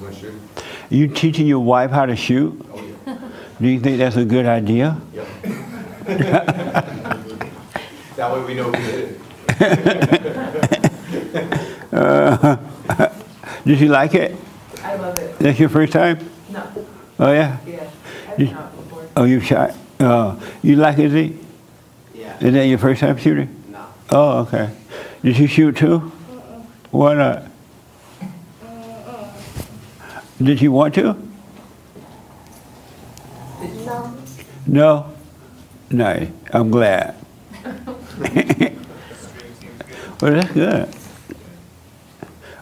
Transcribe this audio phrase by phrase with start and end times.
[0.00, 0.40] went shooting.
[0.88, 2.58] You teaching your wife how to shoot?
[2.72, 3.18] Oh, yeah.
[3.60, 4.98] Do you think that's a good idea?
[5.14, 5.26] Yep.
[8.16, 9.20] that way we know who did it.
[13.64, 14.36] Did you like it?
[14.82, 15.38] I love it.
[15.38, 16.18] That's your first time?
[16.50, 16.62] No,
[17.18, 17.58] Oh yeah.
[17.66, 17.90] yeah,
[18.30, 19.02] I've You- been out before.
[19.16, 19.74] Oh, you shot.
[19.98, 21.10] Uh, you like it?
[21.10, 21.36] Z?
[22.14, 22.36] Yeah.
[22.40, 23.48] Is that your first time shooting?
[23.70, 23.84] No.
[24.10, 24.70] Oh, okay.
[25.22, 25.98] Did you shoot too?
[26.90, 27.44] Why not?
[30.42, 31.16] Did you want to?
[33.60, 34.16] No.
[34.66, 35.12] No?
[35.90, 36.28] No.
[36.50, 37.14] I'm glad.
[37.62, 37.74] well,
[40.20, 40.88] that's good.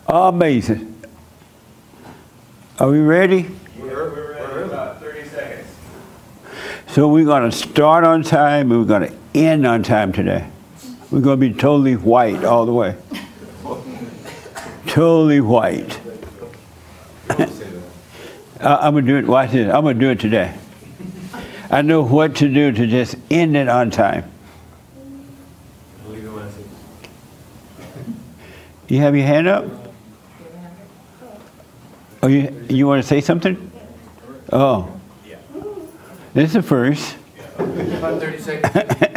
[0.08, 1.00] Amazing.
[2.80, 3.48] Are we ready?
[3.78, 4.64] We're, we're ready.
[4.64, 5.68] About 30 seconds.
[6.88, 10.50] So we're going to start on time and we're going to end on time today.
[11.12, 12.96] We're going to be totally white all the way.
[14.88, 16.00] totally white.
[18.60, 19.26] I- I'm to do it.
[19.26, 19.72] Watch this.
[19.72, 20.54] I'm to do it today.
[21.70, 24.30] I know what to do to just end it on time.
[28.88, 29.66] You have your hand up?
[32.22, 33.70] Oh, you, you want to say something?
[34.50, 34.90] Oh.
[36.32, 37.16] This is the first.
[37.58, 39.14] About 30 seconds.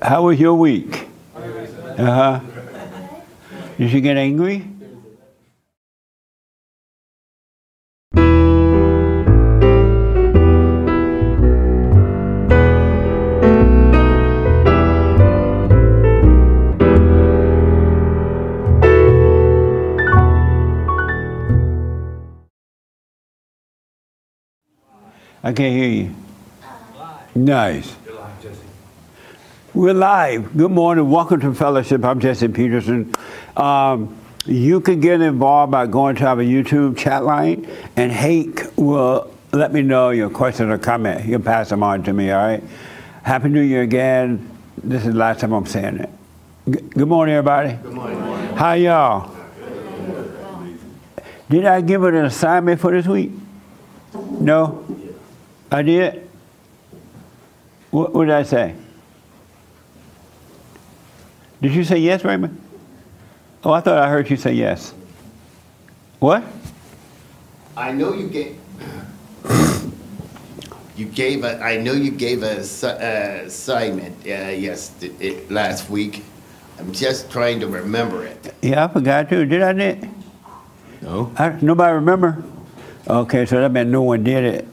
[0.00, 1.08] How was your week?
[1.34, 2.40] Uh huh.
[3.76, 4.64] Did you get angry?
[25.48, 26.14] I can't hear you.
[27.34, 27.96] Nice.
[28.04, 28.60] You're live, Jesse.
[29.72, 30.54] We're live.
[30.54, 31.10] Good morning.
[31.10, 32.04] Welcome to Fellowship.
[32.04, 33.14] I'm Jesse Peterson.
[33.56, 39.34] Um, you can get involved by going to our YouTube chat line, and Hake will
[39.54, 41.22] let me know your question or comment.
[41.22, 42.62] He'll pass them on to me, all right?
[43.22, 44.50] Happy New Year again.
[44.76, 46.10] This is the last time I'm saying it.
[46.68, 47.72] G- good morning, everybody.
[47.72, 48.18] Good morning.
[48.54, 49.34] How y'all?
[51.48, 53.30] Did I give it an assignment for this week?
[54.12, 54.84] No?
[55.70, 56.28] I did?
[57.90, 58.74] What, what did I say?
[61.60, 62.60] Did you say yes, Raymond?
[63.64, 64.94] Oh, I thought I heard you say yes.
[66.20, 66.44] What?
[67.76, 68.58] I know you gave.
[70.96, 71.62] You gave a.
[71.62, 74.16] I know you gave a uh, assignment.
[74.26, 76.24] Uh, yes, th- it, last week.
[76.78, 78.54] I'm just trying to remember it.
[78.62, 79.44] Yeah, I forgot to.
[79.44, 79.72] Did I?
[79.72, 80.08] Did?
[81.02, 81.32] No.
[81.36, 82.42] I, nobody remember?
[83.08, 84.68] Okay, so that meant no one did it.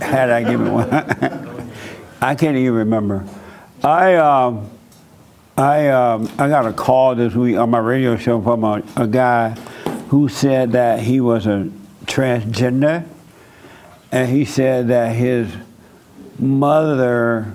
[0.00, 0.90] Had I given one,
[2.20, 3.24] I can't even remember.
[3.82, 4.70] I um,
[5.56, 9.06] I um, I got a call this week on my radio show from a, a
[9.06, 9.50] guy
[10.08, 11.70] who said that he was a
[12.04, 13.06] transgender,
[14.12, 15.52] and he said that his
[16.38, 17.54] mother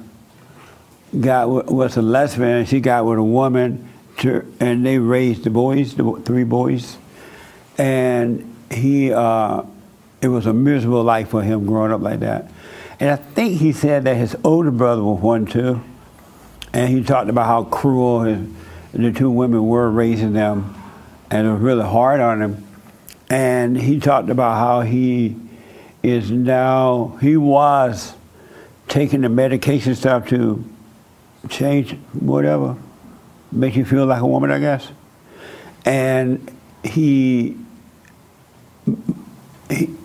[1.20, 2.66] got was a lesbian.
[2.66, 6.98] She got with a woman, to, and they raised the boys, the three boys
[7.82, 9.64] and he uh,
[10.22, 12.52] it was a miserable life for him growing up like that.
[13.00, 15.82] And i think he said that his older brother was one too.
[16.74, 18.48] And he talked about how cruel his,
[18.94, 20.76] the two women were raising them
[21.30, 22.68] and it was really hard on him.
[23.30, 25.38] And he talked about how he
[26.04, 28.14] is now he was
[28.88, 30.64] taking the medication stuff to
[31.48, 32.76] change whatever
[33.52, 34.88] make you feel like a woman i guess.
[35.86, 36.52] And
[36.84, 37.58] he,
[39.70, 39.96] he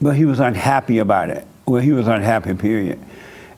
[0.00, 1.46] but he was unhappy about it.
[1.66, 2.98] Well he was unhappy period.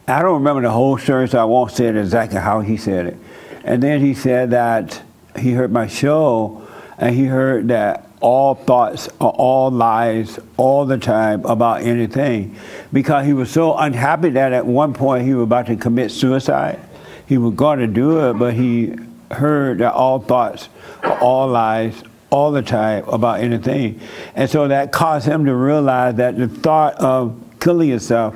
[0.08, 3.06] I don't remember the whole story so i won't say it exactly how he said
[3.06, 3.16] it.
[3.64, 5.02] And then he said that
[5.38, 6.66] he heard my show
[6.98, 12.56] and he heard that all thoughts are all lies all the time about anything.
[12.92, 16.80] Because he was so unhappy that at one point he was about to commit suicide.
[17.26, 18.96] He was going to do it but he
[19.30, 20.68] heard that all thoughts
[21.02, 22.02] are all lies
[22.32, 24.00] all the time about anything.
[24.34, 28.34] And so that caused him to realize that the thought of killing yourself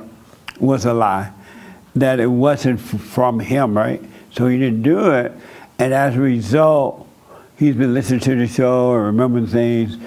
[0.59, 1.33] was a lie
[1.95, 4.01] that it wasn't from him right?
[4.31, 5.31] So he didn't do it.
[5.79, 7.07] And as a result
[7.57, 9.97] he's been listening to the show and remembering things,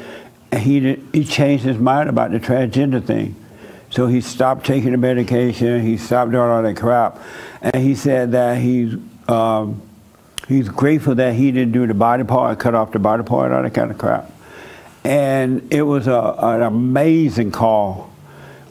[0.53, 3.35] and he did, he changed his mind about the transgender thing.
[3.91, 5.83] So he stopped taking the medication.
[5.83, 7.19] He stopped doing all that crap,
[7.61, 8.95] and he said that he's
[9.29, 9.83] um,
[10.51, 13.63] he's grateful that he didn't do the body part, cut off the body part, all
[13.63, 14.31] that kind of crap.
[15.05, 18.11] And it was a, an amazing call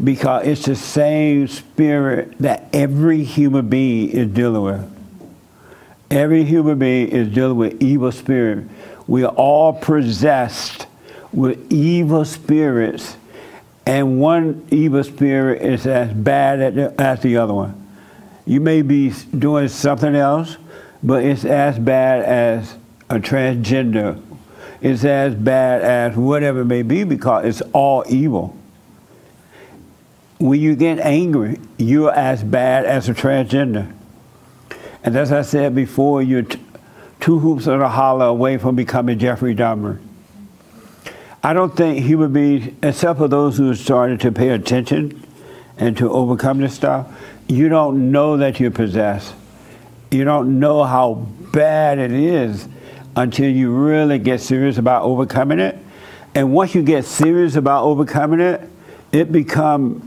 [0.03, 4.95] because it's the same spirit that every human being is dealing with.
[6.11, 8.67] Every human being is dealing with evil spirit.
[9.07, 10.85] We are all possessed
[11.31, 13.15] with evil spirits,
[13.85, 17.87] and one evil spirit is as bad as the, as the other one.
[18.45, 20.57] You may be doing something else,
[21.01, 22.75] but it's as bad as
[23.09, 24.21] a transgender.
[24.81, 28.55] It's as bad as whatever it may be because it's all evil.
[30.37, 33.93] When you get angry, you're as bad as a transgender.
[35.03, 36.59] And as I said before, you're t-
[37.19, 39.99] two hoops of a holler away from becoming Jeffrey Dahmer.
[41.41, 45.25] I don't think human beings, except for those who started to pay attention
[45.77, 47.07] and to overcome this stuff,
[47.47, 49.33] you don't know that you're possessed.
[50.11, 52.67] You don't know how bad it is
[53.15, 55.77] until you really get serious about overcoming it.
[56.33, 58.69] And once you get serious about overcoming it,
[59.11, 60.05] it become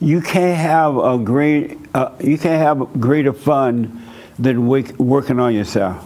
[0.00, 4.04] you can't have a great uh, you can't have greater fun
[4.38, 6.04] than wake, working on yourself.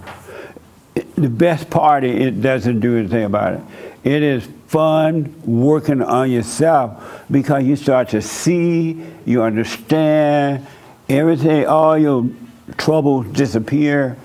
[0.95, 3.61] The best part it doesn't do anything about it.
[4.05, 10.67] It is fun working on yourself because you start to see, you understand
[11.13, 12.29] everything, all your
[12.77, 14.17] troubles disappear.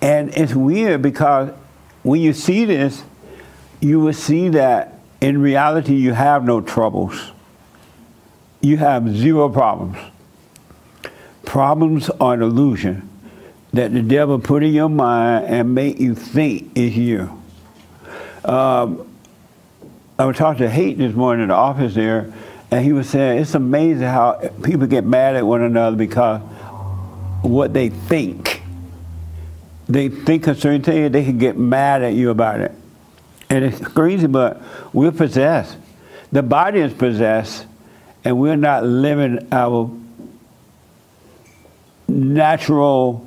[0.00, 1.52] And it's weird because
[2.02, 3.02] when you see this,
[3.80, 7.32] you will see that in reality you have no troubles
[8.66, 9.96] you have zero problems.
[11.44, 13.08] Problems are an illusion
[13.72, 17.42] that the devil put in your mind and make you think is you.
[18.44, 19.06] Um,
[20.18, 22.32] I was talking to Haight this morning in the office there,
[22.70, 26.40] and he was saying it's amazing how people get mad at one another because
[27.42, 28.62] what they think.
[29.88, 32.72] They think a certain thing, they can get mad at you about it.
[33.48, 34.60] And it's crazy, but
[34.92, 35.76] we're possessed.
[36.32, 37.66] The body is possessed,
[38.24, 39.88] and we're not living our
[42.08, 43.24] natural,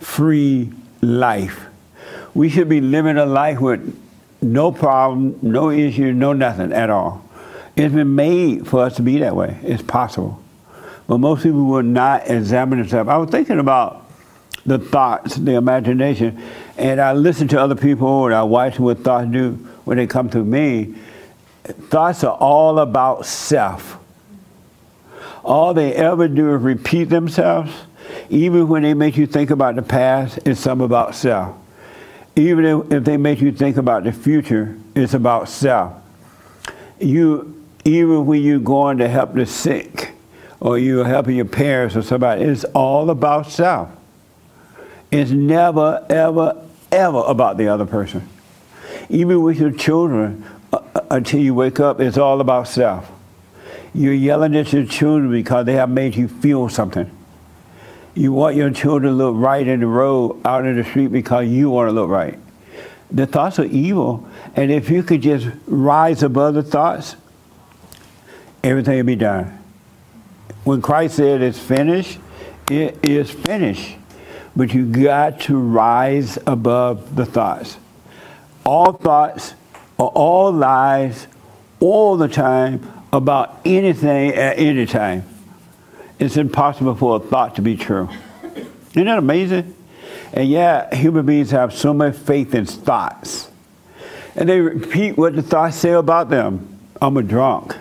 [0.00, 1.66] free life.
[2.34, 3.98] We should be living a life with
[4.42, 7.24] no problem, no issue, no nothing at all.
[7.76, 9.58] It's been made for us to be that way.
[9.62, 10.42] It's possible.
[11.06, 13.08] But most people will not examine themselves.
[13.08, 14.10] I was thinking about
[14.64, 16.40] the thoughts, the imagination,
[16.76, 19.52] and I listen to other people and I watch what thoughts do
[19.84, 20.94] when they come to me.
[21.64, 23.98] Thoughts are all about self
[25.44, 27.72] all they ever do is repeat themselves.
[28.30, 31.56] Even when they make you think about the past, it's some about self.
[32.36, 35.94] Even if, if they make you think about the future, it's about self.
[36.98, 40.12] You, even when you're going to help the sick,
[40.60, 43.90] or you're helping your parents or somebody, it's all about self.
[45.10, 48.28] It's never, ever, ever about the other person.
[49.08, 53.10] Even with your children, uh, uh until you wake up, it's all about self.
[53.92, 57.10] You're yelling at your children because they have made you feel something.
[58.14, 61.48] You want your children to look right in the road, out in the street because
[61.48, 62.38] you want to look right.
[63.10, 67.16] The thoughts are evil, and if you could just rise above the thoughts,
[68.62, 69.58] everything will be done.
[70.64, 72.18] When Christ said it's finished,
[72.70, 73.96] it is finished.
[74.54, 77.76] But you got to rise above the thoughts.
[78.64, 79.54] All thoughts
[79.98, 81.26] are all lies
[81.80, 85.24] all the time about anything at any time.
[86.18, 88.08] It's impossible for a thought to be true.
[88.90, 89.74] Isn't that amazing?
[90.32, 93.50] And yeah, human beings have so much faith in thoughts.
[94.36, 96.78] And they repeat what the thoughts say about them.
[97.00, 97.76] I'm a drunk.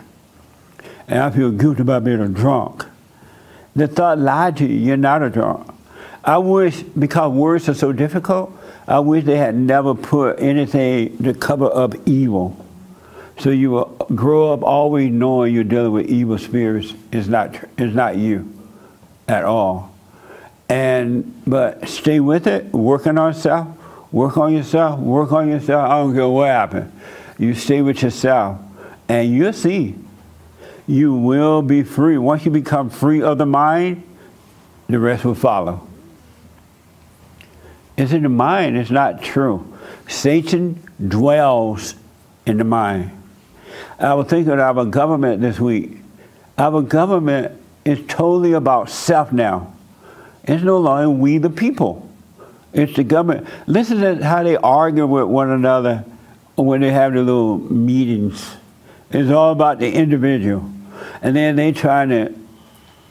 [1.12, 2.86] And I feel guilty about being a drunk.
[3.76, 4.78] The thought lied to you.
[4.78, 5.70] You're not a drunk.
[6.24, 11.34] I wish, because words are so difficult, I wish they had never put anything to
[11.34, 12.66] cover up evil.
[13.40, 17.94] So you will grow up always knowing you're dealing with evil spirits It's not is
[17.94, 18.50] not you
[19.28, 19.94] at all.
[20.70, 23.68] And but stay with it, working on yourself,
[24.14, 25.90] work on yourself, work on yourself.
[25.90, 26.94] I don't care what happens.
[27.38, 28.60] You stay with yourself,
[29.10, 29.96] and you'll see.
[30.92, 32.18] You will be free.
[32.18, 34.04] Once you become free of the mind,
[34.88, 35.88] the rest will follow.
[37.96, 39.74] It's in the mind, it's not true.
[40.10, 41.96] Satan dwells
[42.46, 43.12] in the mind.
[44.00, 45.98] I was thinking of our government this week.
[46.58, 49.74] Our government is totally about self now.
[50.44, 52.10] It's no longer we the people.
[52.74, 53.48] It's the government.
[53.66, 56.04] Listen to how they argue with one another
[56.58, 58.58] when they have their little meetings.
[59.10, 60.70] It's all about the individual.
[61.22, 62.34] And then they trying to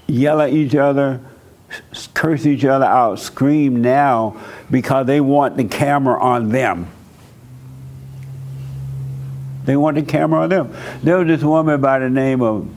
[0.06, 1.20] yell at each other,
[2.14, 6.90] curse each other out, scream now because they want the camera on them.
[9.64, 10.74] They want the camera on them.
[11.02, 12.68] There was this woman by the name of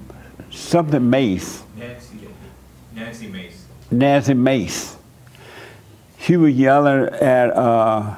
[0.52, 1.64] something Mace.
[1.78, 2.28] Nancy,
[2.94, 3.66] Nancy Mace.
[3.90, 4.98] Nancy Mace.
[6.20, 8.18] She was yelling at uh,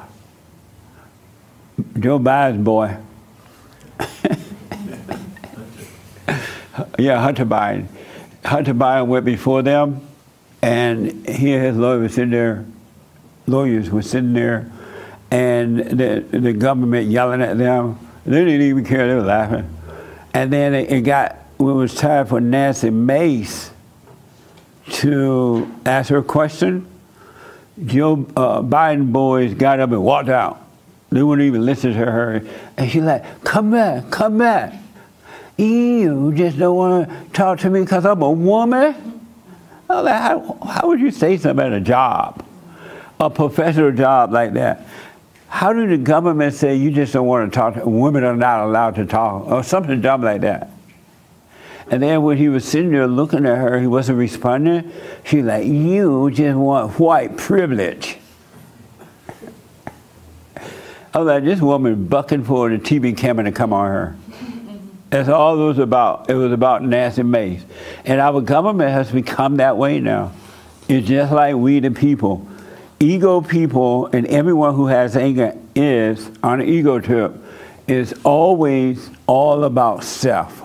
[1.99, 2.97] Joe Biden's boy.
[6.97, 7.87] Yeah, Hunter Biden.
[8.43, 10.01] Hunter Biden went before them,
[10.61, 12.65] and he and his lawyer was sitting there.
[13.47, 14.71] Lawyers were sitting there,
[15.31, 17.99] and the the government yelling at them.
[18.25, 19.07] They didn't even care.
[19.07, 19.69] They were laughing,
[20.33, 23.71] and then it, it got when it was time for Nancy Mace
[24.91, 26.87] to ask her a question.
[27.85, 30.61] Joe uh, Biden boys got up and walked out.
[31.09, 32.41] They wouldn't even listen to her.
[32.77, 34.73] And she's like, come back, come back.
[35.57, 38.93] You just don't want to talk to me because I'm a woman?
[39.87, 42.45] How, how would you say something at a job,
[43.19, 44.85] a professional job like that?
[45.47, 48.65] How did the government say you just don't want to talk to women are not
[48.65, 50.71] allowed to talk or something dumb like that?
[51.89, 54.91] And then when he was sitting there looking at her, he wasn't responding.
[55.23, 58.17] She's like, You just want white privilege.
[61.13, 64.17] I was like, This woman bucking for the TV camera to come on her.
[65.15, 66.29] That's all it was about.
[66.29, 67.63] It was about Nancy Mace.
[68.03, 70.33] And our government has become that way now.
[70.89, 72.45] It's just like we the people.
[72.99, 77.33] Ego people and everyone who has anger is on an ego trip
[77.87, 80.61] is always all about self.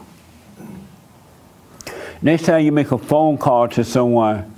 [2.21, 4.53] Next time you make a phone call to someone,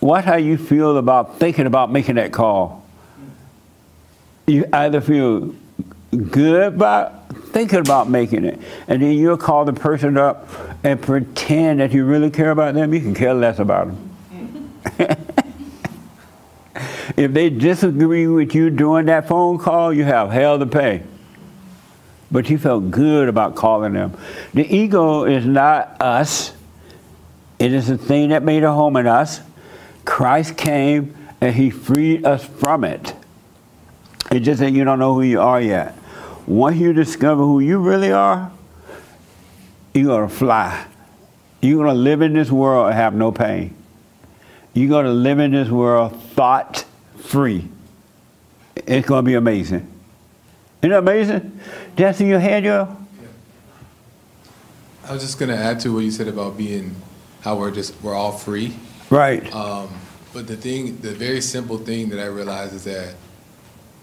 [0.00, 2.86] what how you feel about thinking about making that call?
[4.46, 5.54] You either feel
[6.10, 7.17] good about
[7.48, 10.48] thinking about making it, and then you'll call the person up
[10.84, 12.94] and pretend that you really care about them.
[12.94, 14.08] You can care less about them.
[17.16, 21.02] if they disagree with you during that phone call, you have hell to pay.
[22.30, 24.16] But you felt good about calling them.
[24.54, 26.52] The ego is not us.
[27.58, 29.40] It is the thing that made a home in us.
[30.04, 33.14] Christ came and he freed us from it.
[34.30, 35.97] It's just that you don't know who you are yet.
[36.48, 38.50] Once you discover who you really are,
[39.92, 40.86] you're going to fly.
[41.60, 43.76] You're going to live in this world and have no pain.
[44.72, 46.86] You're going to live in this world thought
[47.18, 47.68] free.
[48.74, 49.92] It's going to be amazing.
[50.80, 51.60] Isn't it amazing?
[51.96, 52.96] That's in your head, yo?
[55.04, 56.94] I was just gonna add to what you said about being
[57.40, 58.76] how we're just we're all free.
[59.08, 59.52] Right.
[59.54, 59.88] Um,
[60.34, 63.14] but the thing, the very simple thing that I realize is that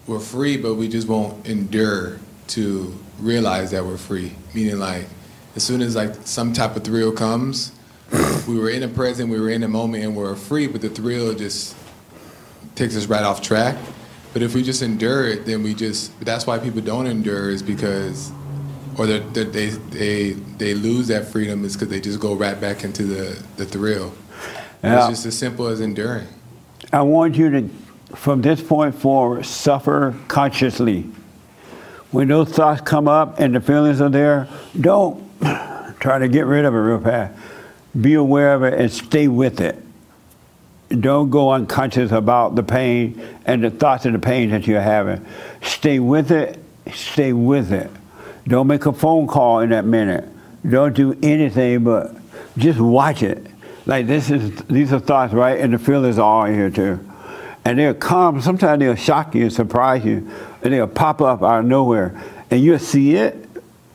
[0.07, 4.33] we're free, but we just won't endure to realize that we're free.
[4.53, 5.05] Meaning, like,
[5.55, 7.71] as soon as like some type of thrill comes,
[8.47, 10.89] we were in the present, we were in the moment, and we're free, but the
[10.89, 11.75] thrill just
[12.75, 13.77] takes us right off track.
[14.33, 16.17] But if we just endure it, then we just.
[16.19, 18.31] That's why people don't endure is because,
[18.97, 22.83] or they they they they lose that freedom is because they just go right back
[22.83, 24.13] into the the thrill.
[24.83, 24.97] Yeah.
[24.97, 26.27] It's just as simple as enduring.
[26.91, 27.69] I want you to,
[28.15, 31.09] from this point forward, suffer consciously.
[32.11, 34.47] When those thoughts come up and the feelings are there,
[34.79, 35.23] don't
[35.99, 37.37] try to get rid of it real fast.
[37.99, 39.81] Be aware of it and stay with it.
[40.89, 45.25] Don't go unconscious about the pain and the thoughts and the pain that you're having.
[45.61, 46.59] Stay with it.
[46.93, 47.89] Stay with it.
[48.47, 50.29] Don't make a phone call in that minute.
[50.67, 52.15] Don't do anything but
[52.57, 53.45] just watch it.
[53.85, 55.59] Like this is these are thoughts, right?
[55.59, 56.99] And the feelings are all here too.
[57.65, 60.29] And they'll come, sometimes they'll shock you and surprise you,
[60.61, 62.21] and they'll pop up out of nowhere.
[62.51, 63.41] And you'll see it.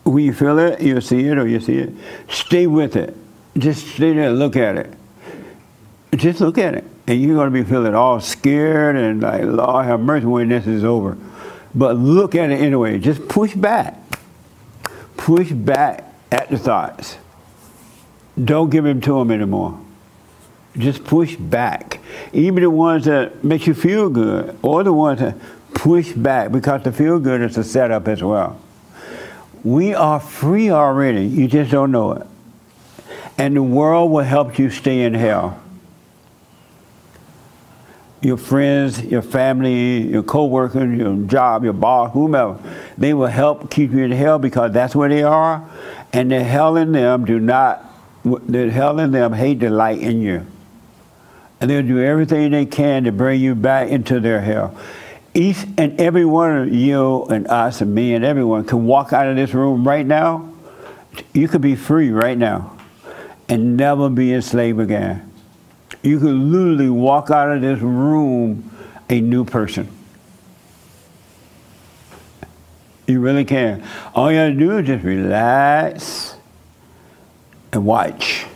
[0.02, 1.94] When you feel it, you'll see it or you'll see it.
[2.28, 3.16] Stay with it.
[3.56, 4.92] Just stay there and look at it.
[6.16, 6.84] Just look at it.
[7.06, 10.66] And you're going to be feeling all scared and like, Lord have mercy when this
[10.66, 11.16] is over.
[11.74, 12.98] But look at it anyway.
[12.98, 13.96] Just push back.
[15.16, 17.18] Push back at the thoughts.
[18.42, 19.78] Don't give them to them anymore.
[20.76, 21.99] Just push back.
[22.32, 25.36] Even the ones that make you feel good or the ones that
[25.74, 28.60] push back because the feel good is a setup as well.
[29.62, 31.26] We are free already.
[31.26, 32.26] You just don't know it.
[33.38, 35.60] And the world will help you stay in hell
[38.20, 42.58] your friends, your family, your co-workers, your job, your boss, whomever,
[42.98, 45.68] they will help keep you in hell because that's where they are,
[46.12, 47.84] and the hell in them do not,
[48.24, 50.46] the hell in them hate the light in you,
[51.60, 54.78] and they'll do everything they can to bring you back into their hell.
[55.34, 59.28] Each and every one of you and us and me and everyone can walk out
[59.28, 60.52] of this room right now.
[61.32, 62.76] You could be free right now,
[63.48, 65.30] and never be enslaved again
[66.02, 68.70] you could literally walk out of this room
[69.08, 69.88] a new person.
[73.06, 73.84] You really can.
[74.14, 76.34] All you to do is just relax
[77.72, 78.46] and watch.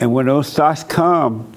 [0.00, 1.53] And when those thoughts come,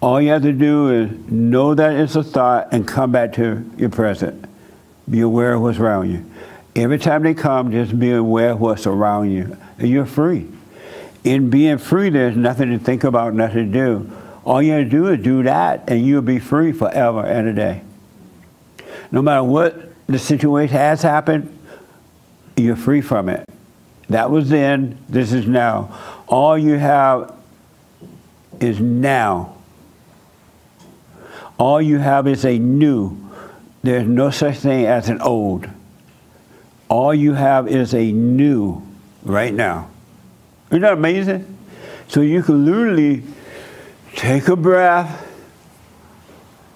[0.00, 3.68] all you have to do is know that it's a thought and come back to
[3.76, 4.44] your present.
[5.10, 6.24] Be aware of what's around you.
[6.76, 9.56] Every time they come, just be aware of what's around you.
[9.78, 10.46] And you're free.
[11.24, 14.12] In being free, there's nothing to think about, nothing to do.
[14.44, 17.52] All you have to do is do that, and you'll be free forever and a
[17.52, 17.82] day.
[19.10, 21.58] No matter what the situation has happened,
[22.56, 23.44] you're free from it.
[24.08, 26.22] That was then, this is now.
[26.28, 27.34] All you have
[28.60, 29.57] is now.
[31.58, 33.16] All you have is a new.
[33.82, 35.68] There's no such thing as an old.
[36.88, 38.82] All you have is a new
[39.24, 39.90] right now.
[40.70, 41.58] Isn't that amazing?
[42.08, 43.22] So you can literally
[44.14, 45.26] take a breath,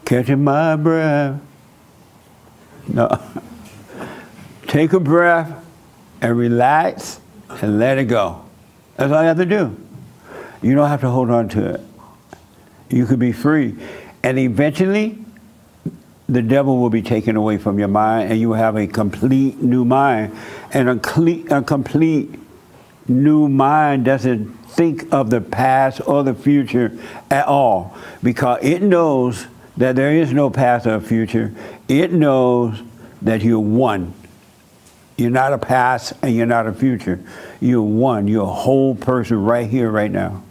[0.05, 1.41] catching my breath.
[2.89, 3.09] No.
[4.67, 5.53] Take a breath
[6.21, 8.43] and relax and let it go.
[8.97, 9.77] That's all you have to do.
[10.63, 11.81] You don't have to hold on to it.
[12.89, 13.77] You could be free.
[14.23, 15.19] And eventually,
[16.29, 19.61] the devil will be taken away from your mind and you will have a complete
[19.61, 20.37] new mind.
[20.73, 22.39] And a, cle- a complete
[23.09, 26.97] new mind doesn't think of the past or the future
[27.31, 31.53] at all because it knows that there is no past or future.
[31.89, 32.81] It knows
[33.21, 34.15] that you're one.
[35.17, 37.21] You're not a past and you're not a future.
[37.61, 38.29] You're one.
[38.29, 40.43] You're a whole person right here, right now.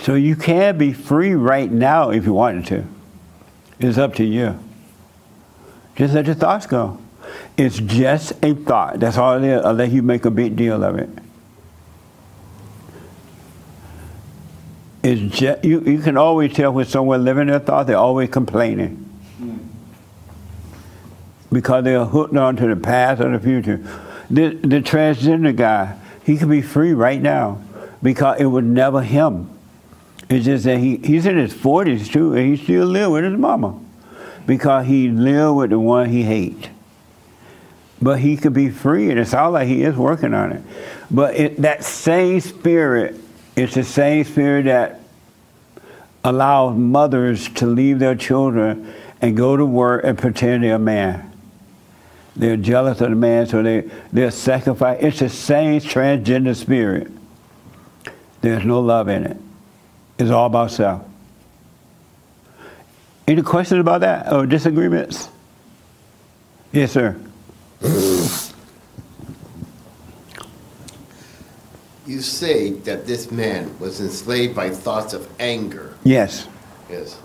[0.00, 2.84] So you can be free right now if you wanted to.
[3.78, 4.58] It's up to you.
[5.96, 6.98] Just let your thoughts go.
[7.56, 9.00] It's just a thought.
[9.00, 11.10] That's all it is, unless you make a big deal of it.
[15.02, 19.08] It's just, you, you can always tell when someone living their thought, they're always complaining.
[21.50, 23.78] Because they're hooked on to the past or the future.
[24.30, 27.60] The, the transgender guy, he could be free right now
[28.02, 29.51] because it was never him.
[30.32, 33.38] It's just that he, he's in his 40s too, and he still live with his
[33.38, 33.78] mama
[34.46, 36.70] because he lived with the one he hate.
[38.00, 40.62] But he could be free, and it sounds like he is working on it.
[41.10, 43.14] But it, that same spirit,
[43.56, 45.00] it's the same spirit that
[46.24, 48.90] allows mothers to leave their children
[49.20, 51.30] and go to work and pretend they're a man.
[52.36, 54.96] They're jealous of the man, so they, they're sacrifice.
[55.02, 57.12] It's the same transgender spirit.
[58.40, 59.36] There's no love in it.
[60.22, 61.02] It's all about self.
[63.26, 65.28] Any questions about that or disagreements?
[66.70, 67.16] Yes, sir.
[72.06, 75.96] You say that this man was enslaved by thoughts of anger.
[76.04, 76.46] Yes.
[76.88, 77.18] Yes.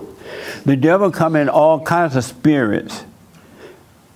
[0.66, 3.06] The devil come in all kinds of spirits.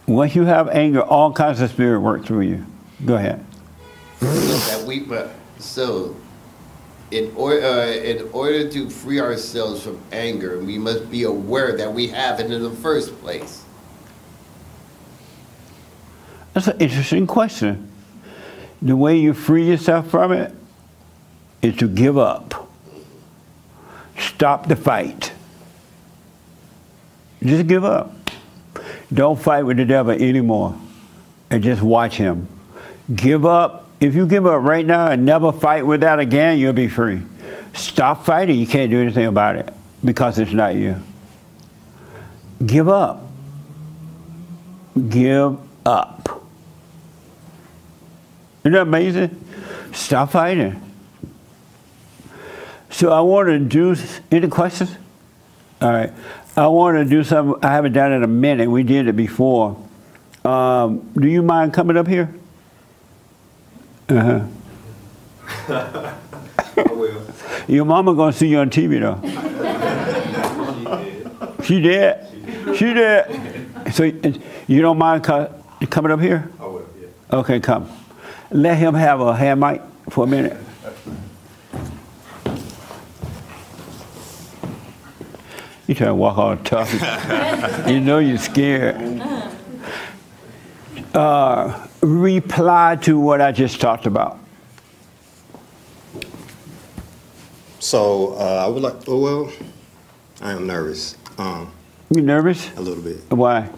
[0.08, 2.66] Once you have anger, all kinds of spirit work through you.
[3.06, 3.46] Go ahead.
[4.22, 6.16] So that we, but so
[7.12, 11.94] in order, uh, in order to free ourselves from anger, we must be aware that
[11.94, 13.64] we have it in the first place.
[16.54, 17.92] That's an interesting question.
[18.82, 20.54] The way you free yourself from it
[21.62, 22.70] is to give up.
[24.18, 25.32] Stop the fight.
[27.44, 28.14] Just give up.
[29.14, 30.80] Don't fight with the devil anymore
[31.50, 32.48] and just watch him.
[33.14, 33.81] Give up.
[34.02, 37.22] If you give up right now and never fight with that again, you'll be free.
[37.74, 38.60] Stop fighting.
[38.60, 39.72] You can't do anything about it
[40.04, 40.96] because it's not you.
[42.66, 43.28] Give up.
[45.08, 46.48] Give up.
[48.64, 49.46] Isn't that amazing?
[49.94, 50.82] Stop fighting.
[52.90, 53.96] So I want to do
[54.32, 54.96] any questions?
[55.80, 56.12] All right.
[56.58, 57.64] I want to do something.
[57.64, 58.70] I haven't done in a minute.
[58.70, 59.78] We did it before.
[60.44, 62.34] Um, do you mind coming up here?
[64.12, 64.42] Uh
[65.68, 66.14] huh.
[66.78, 67.22] I will.
[67.68, 69.20] Your mama gonna see you on TV though.
[71.64, 72.18] She did.
[72.76, 73.94] She did.
[73.94, 74.04] So
[74.68, 76.50] you don't mind coming up here?
[76.60, 77.08] I will, yeah.
[77.38, 77.90] Okay, come.
[78.50, 80.58] Let him have a hand mic for a minute.
[85.88, 86.92] You trying to walk all tough.
[87.88, 89.22] you know you're scared.
[91.14, 94.40] Uh, reply to what I just talked about.
[97.80, 98.96] So uh, I would like.
[99.08, 99.52] Oh well,
[100.42, 101.16] I am nervous.
[101.38, 101.72] Um,
[102.10, 102.70] You nervous?
[102.78, 103.20] a little bit.
[103.32, 103.70] Why?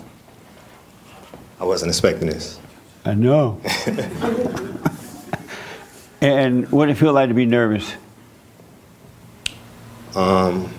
[1.59, 2.59] I wasn't expecting this.
[3.05, 3.61] I know.
[6.21, 7.93] and what did it feel like to be nervous?
[10.15, 10.71] Um,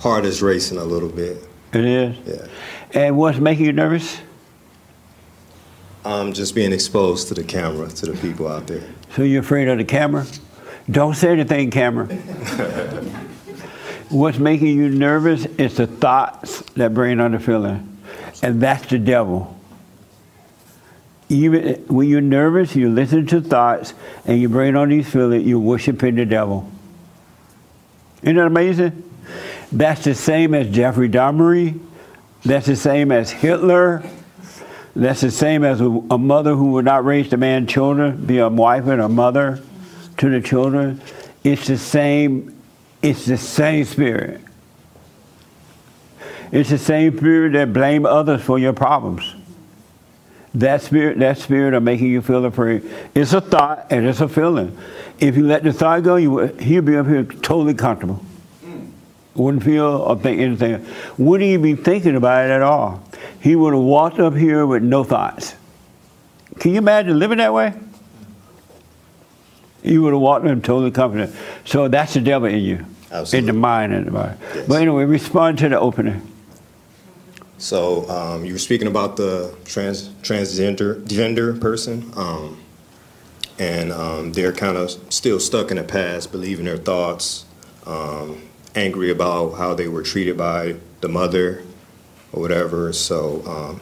[0.00, 1.42] heart is racing a little bit.
[1.72, 2.16] It is.
[2.26, 2.46] Yeah.
[2.92, 4.18] And what's making you nervous?
[6.04, 8.82] Um, just being exposed to the camera, to the people out there.
[9.14, 10.26] So you're afraid of the camera?
[10.90, 12.06] Don't say anything, camera.
[14.08, 17.98] What's making you nervous is the thoughts that bring on the feeling.
[18.42, 19.56] And that's the devil.
[21.28, 23.94] even when you're nervous, you listen to thoughts
[24.26, 26.70] and you bring on these feelings, you're worshiping the devil.
[28.22, 29.08] Isn't that amazing?
[29.70, 31.78] That's the same as Jeffrey Dahmer.
[32.44, 34.02] That's the same as Hitler.
[34.94, 38.38] That's the same as a, a mother who would not raise the man children, be
[38.38, 39.62] a wife and a mother
[40.18, 41.00] to the children.
[41.44, 42.58] It's the same.
[43.00, 44.40] It's the same spirit.
[46.52, 49.34] It's the same spirit that blame others for your problems.
[50.54, 52.88] That spirit, that spirit of making you feel afraid.
[53.14, 54.76] It's a thought and it's a feeling.
[55.18, 58.22] If you let the thought go, you he'll be up here totally comfortable.
[58.62, 58.90] Mm.
[59.34, 60.86] Wouldn't feel or think anything.
[61.16, 63.02] Wouldn't even be thinking about it at all.
[63.40, 65.54] He would have walked up here with no thoughts.
[66.58, 67.74] Can you imagine living that way?
[69.82, 71.34] You would have walked in totally confident.
[71.64, 72.86] So that's the devil in you,
[73.32, 74.36] in the mind and the body.
[74.54, 74.68] Yes.
[74.68, 76.28] But anyway, respond to the opening.
[77.58, 82.60] So um, you were speaking about the trans transgender gender person, um,
[83.58, 87.44] and um, they're kind of still stuck in the past, believing their thoughts,
[87.86, 88.42] um,
[88.74, 91.62] angry about how they were treated by the mother
[92.32, 92.92] or whatever.
[92.92, 93.80] So, um,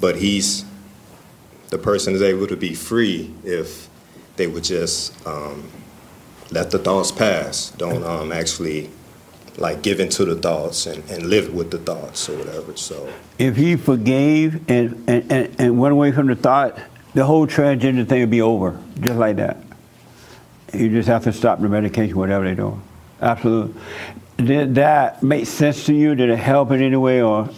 [0.00, 0.64] but he's
[1.70, 3.88] the person is able to be free if
[4.36, 5.68] they would just um,
[6.50, 7.70] let the thoughts pass.
[7.70, 8.90] Don't um, actually
[9.56, 12.76] like give into the thoughts and, and live with the thoughts or whatever.
[12.76, 13.12] So.
[13.38, 16.78] If he forgave and, and, and, and went away from the thought,
[17.14, 19.58] the whole transgender thing would be over, just like that.
[20.72, 22.80] You just have to stop the medication, whatever they do.
[23.20, 23.80] Absolutely.
[24.36, 26.14] Did that make sense to you?
[26.14, 27.50] Did it help in any way, or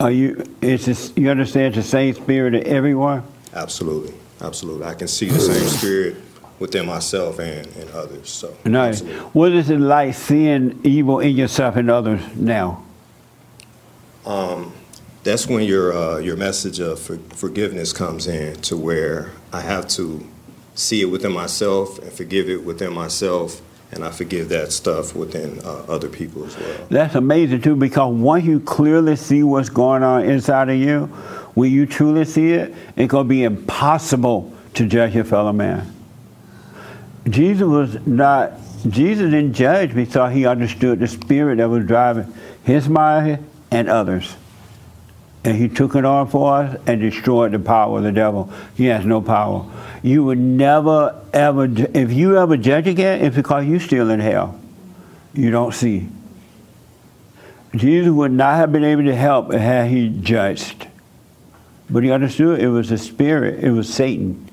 [0.00, 0.42] are you?
[0.60, 3.22] It's just, you understand it's the same spirit in everyone.
[3.54, 4.86] Absolutely, absolutely.
[4.86, 6.16] I can see the same spirit
[6.58, 8.30] within myself and, and others.
[8.30, 9.00] So Nice.
[9.02, 9.22] absolutely.
[9.30, 12.82] What is it like seeing evil in yourself and others now?
[14.26, 14.72] Um,
[15.22, 19.88] that's when your uh, your message of for, forgiveness comes in, to where I have
[19.88, 20.26] to
[20.74, 23.60] see it within myself and forgive it within myself,
[23.92, 26.86] and I forgive that stuff within uh, other people as well.
[26.88, 31.06] That's amazing too, because once you clearly see what's going on inside of you,
[31.54, 35.92] when you truly see it, it's gonna be impossible to judge your fellow man.
[37.28, 38.52] Jesus was not.
[38.88, 42.32] Jesus didn't judge because he understood the spirit that was driving
[42.64, 44.34] his mind and others.
[45.42, 48.52] And he took it on for us and destroyed the power of the devil.
[48.74, 49.70] He has no power.
[50.02, 54.58] You would never, ever, if you ever judge again, it's because you're still in hell.
[55.32, 56.08] You don't see.
[57.74, 60.88] Jesus would not have been able to help had he judged.
[61.88, 64.48] But he understood it was a spirit, it was Satan.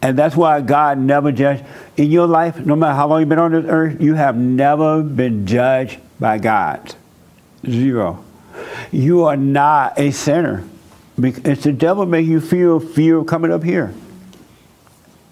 [0.00, 1.64] And that's why God never judged.
[1.96, 5.02] In your life, no matter how long you've been on this earth, you have never
[5.02, 6.94] been judged by God.
[7.66, 8.24] Zero.
[8.90, 10.64] You are not a sinner.
[11.18, 13.92] It's the devil making you feel fear of coming up here.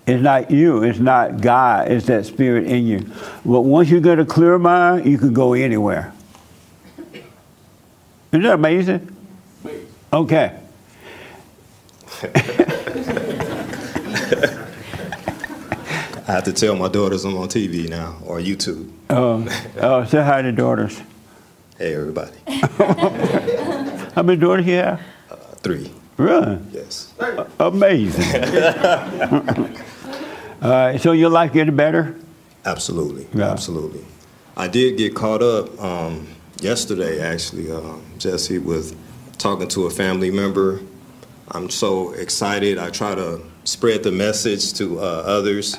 [0.06, 3.10] It's not you, it's not God, it's that spirit in you.
[3.44, 6.12] But once you get a clear mind, you can go anywhere.
[8.30, 9.16] Isn't that amazing?
[10.12, 10.58] Okay.
[16.28, 18.90] I have to tell my daughters I'm on TV now or YouTube.
[19.10, 19.46] Oh,
[19.80, 21.00] oh, say hi to daughters.
[21.78, 22.35] Hey, everybody.
[24.14, 25.00] How many daughters you have?
[25.30, 25.90] Uh, three.
[26.16, 26.58] Really?
[26.72, 27.12] Yes.
[27.60, 28.42] Amazing.
[30.62, 32.16] All right, so your life getting better?
[32.64, 33.50] Absolutely, Yeah.
[33.50, 34.04] absolutely.
[34.56, 36.26] I did get caught up um,
[36.60, 38.96] yesterday, actually, um, Jesse, with
[39.38, 40.80] talking to a family member.
[41.50, 42.78] I'm so excited.
[42.78, 45.76] I try to spread the message to uh, others,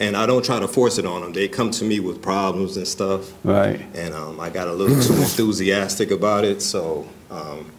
[0.00, 1.32] and I don't try to force it on them.
[1.32, 3.80] They come to me with problems and stuff, Right.
[3.94, 6.62] and um, I got a little too enthusiastic about it.
[6.62, 7.70] So, um,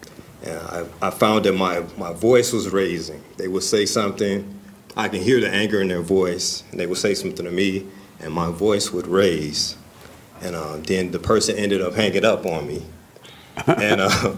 [0.43, 3.21] and I, I found that my, my voice was raising.
[3.37, 4.59] They would say something,
[4.95, 7.85] I can hear the anger in their voice, and they would say something to me,
[8.19, 9.75] and my voice would raise.
[10.41, 12.83] And uh, then the person ended up hanging up on me,
[13.67, 14.35] and uh,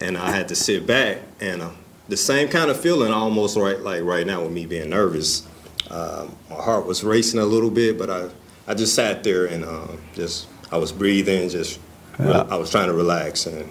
[0.00, 1.70] and I had to sit back, and uh,
[2.08, 5.46] the same kind of feeling almost right like right now with me being nervous.
[5.90, 8.28] Uh, my heart was racing a little bit, but I,
[8.66, 11.80] I just sat there and uh, just I was breathing, just
[12.18, 13.68] I was trying to relax, and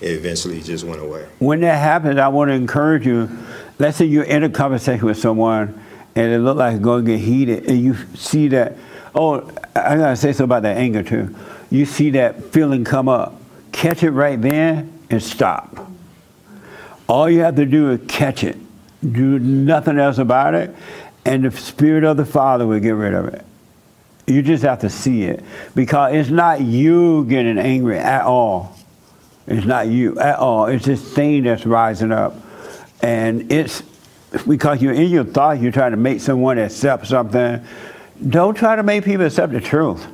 [0.00, 1.26] it eventually just went away.
[1.38, 3.28] When that happens, I want to encourage you.
[3.78, 5.80] Let's say you're in a conversation with someone
[6.14, 8.76] and it look like it's going to get heated, and you see that.
[9.14, 11.34] Oh, I gotta say something about that anger too.
[11.70, 13.40] You see that feeling come up,
[13.72, 15.90] catch it right then and stop.
[17.08, 18.56] All you have to do is catch it.
[19.00, 20.74] Do nothing else about it,
[21.24, 23.44] and the spirit of the Father will get rid of it.
[24.26, 25.42] You just have to see it
[25.74, 28.76] because it's not you getting angry at all.
[29.46, 30.66] It's not you at all.
[30.66, 32.36] It's this thing that's rising up,
[33.02, 33.82] and it's
[34.46, 37.64] because you're in your thoughts, you're trying to make someone accept something.
[38.28, 40.06] Don't try to make people accept the truth.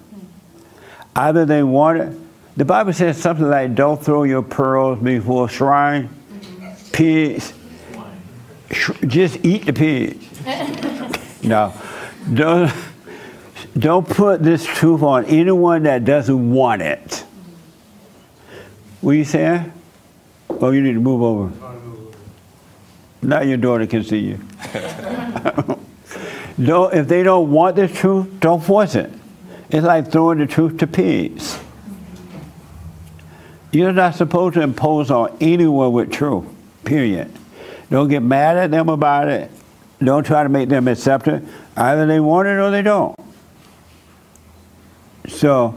[1.15, 2.13] Either they want it.
[2.57, 6.09] The Bible says something like, "Don't throw your pearls before swine,
[6.93, 7.53] pigs.
[9.07, 10.19] Just eat the pig."
[11.43, 11.73] no,
[12.33, 12.73] don't.
[13.77, 17.25] Don't put this truth on anyone that doesn't want it.
[19.01, 19.73] What you saying?
[20.51, 21.53] Oh, you need to move over.
[23.23, 24.41] Now your daughter can see you.
[26.65, 29.11] don't, if they don't want the truth, don't force it.
[29.71, 31.59] It's like throwing the truth to pigs.
[33.71, 36.47] You're not supposed to impose on anyone with truth,
[36.85, 37.33] period.
[37.91, 39.51] Don't get mad at them about it.
[40.03, 41.43] Don't try to make them accept it.
[41.77, 43.19] Either they want it or they don't.
[45.29, 45.71] So,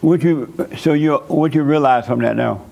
[0.00, 2.64] what you so you what you realize from that now?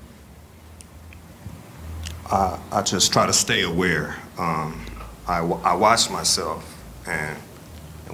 [2.31, 4.17] I, I just try to stay aware.
[4.39, 4.85] Um,
[5.29, 7.37] I, I watch myself, and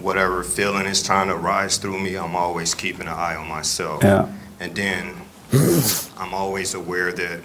[0.03, 4.03] whatever feeling is trying to rise through me, I'm always keeping an eye on myself.
[4.03, 4.31] Yeah.
[4.61, 5.15] And then
[6.19, 7.41] I'm always aware that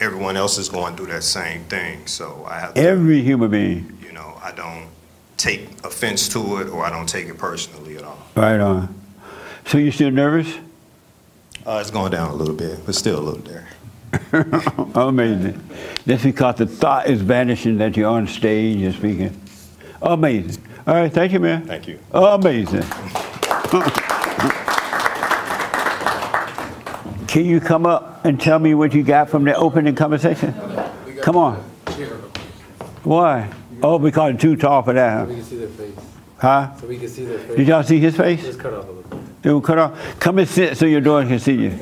[0.00, 2.06] everyone else is going through that same thing.
[2.06, 3.93] So I have to, Every human being.
[4.14, 4.86] You know, I don't
[5.36, 8.16] take offense to it or I don't take it personally at all.
[8.36, 8.94] Right on.
[9.66, 10.54] So you still nervous?
[11.66, 13.66] Uh, it's going down a little bit, but still a little there.
[14.94, 15.60] Amazing.
[16.06, 19.40] That's because the thought is vanishing that you're on stage and speaking.
[20.00, 20.62] Amazing.
[20.86, 21.66] All right, thank you, man.
[21.66, 21.98] Thank you.
[22.12, 22.82] Amazing.
[27.26, 30.54] Can you come up and tell me what you got from the opening conversation?
[31.20, 31.56] Come on.
[33.02, 33.50] Why?
[33.86, 35.40] Oh, because it's too tall for that, We huh?
[35.40, 35.94] can see their face.
[36.38, 36.76] Huh?
[36.80, 37.56] So we can see their face.
[37.58, 38.42] Did y'all see his face?
[38.42, 39.20] Just cut off a little bit.
[39.42, 40.18] It will cut off.
[40.18, 41.78] Come and sit so your daughter can see you.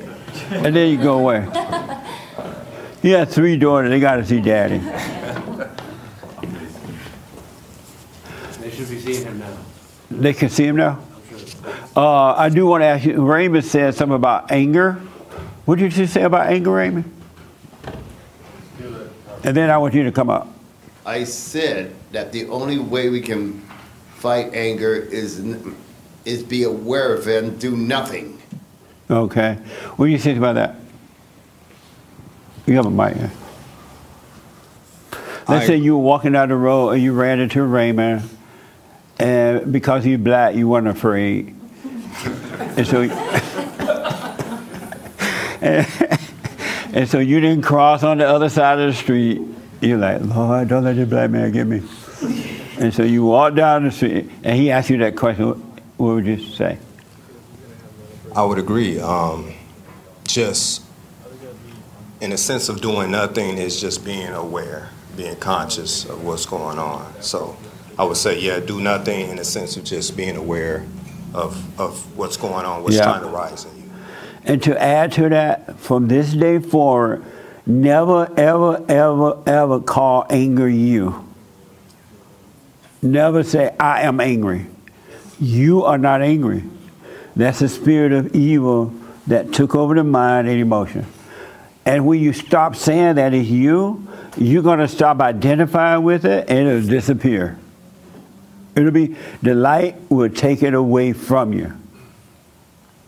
[0.51, 1.49] And then you go away.
[3.03, 3.91] He has three daughters.
[3.91, 4.79] They got to see daddy.
[8.61, 9.57] They should be seeing him now.
[10.09, 11.01] They can see him now?
[11.97, 14.93] Uh, I do want to ask you, Raymond said something about anger.
[15.65, 17.13] What did you say about anger, Raymond?
[19.43, 20.52] And then I want you to come up.
[21.05, 23.61] I said that the only way we can
[24.17, 25.41] fight anger is
[26.25, 28.41] is be aware of it and do nothing.
[29.11, 29.55] Okay.
[29.97, 30.77] What do you think about that?
[32.67, 33.17] You have a mic.
[33.17, 33.31] yeah.
[35.49, 38.23] Let's I- say you were walking down the road and you ran into Raymond,
[39.19, 41.57] and because he's black, you weren't afraid.
[42.77, 43.03] and so,
[46.93, 49.43] and so you didn't cross on the other side of the street.
[49.83, 51.83] You're like, Lord, don't let this black man get me.
[52.79, 55.49] And so you walk down the street, and he asked you that question.
[55.97, 56.79] What would you say?
[58.35, 59.01] I would agree.
[59.01, 59.53] Um,
[60.25, 60.83] just
[62.21, 66.79] in a sense of doing nothing is just being aware, being conscious of what's going
[66.79, 67.21] on.
[67.21, 67.57] So
[67.99, 70.87] I would say, yeah, do nothing in a sense of just being aware
[71.35, 73.05] of, of what's going on, what's Yeah.
[73.05, 73.91] trying to rise in you.
[74.45, 77.25] And to add to that, from this day forward,
[77.67, 81.29] never, ever, ever, ever call anger you.
[83.01, 84.67] Never say, I am angry.
[85.41, 86.65] You are not angry.
[87.35, 88.95] That's the spirit of evil
[89.27, 91.07] that took over the mind and emotion.
[91.85, 96.49] And when you stop saying that it's you, you're going to stop identifying with it
[96.49, 97.59] and it'll disappear.
[98.77, 101.77] It'll be, the light will take it away from you.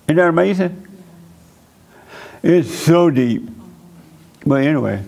[0.07, 0.87] Isn't that amazing?
[2.43, 3.49] It's so deep.
[4.46, 5.02] But anyway,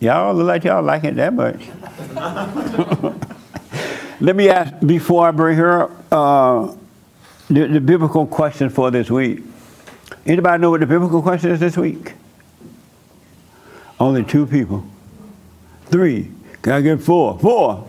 [0.00, 1.68] y'all look like y'all like it that much.
[4.20, 6.74] Let me ask, before I bring her up, uh,
[7.48, 9.42] the, the biblical question for this week.
[10.24, 12.12] Anybody know what the biblical question is this week?
[13.98, 14.84] Only two people.
[15.86, 16.30] Three.
[16.62, 17.38] Can I get four?
[17.38, 17.88] Four.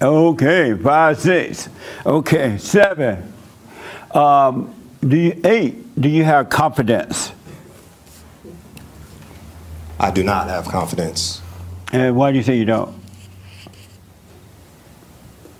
[0.00, 1.68] Okay, five, six.
[2.04, 3.32] Okay, seven.
[4.12, 6.00] Um, do you eight?
[6.00, 7.32] Do you have confidence?
[9.98, 11.40] I do not have confidence
[11.92, 12.94] And why do you say you don't?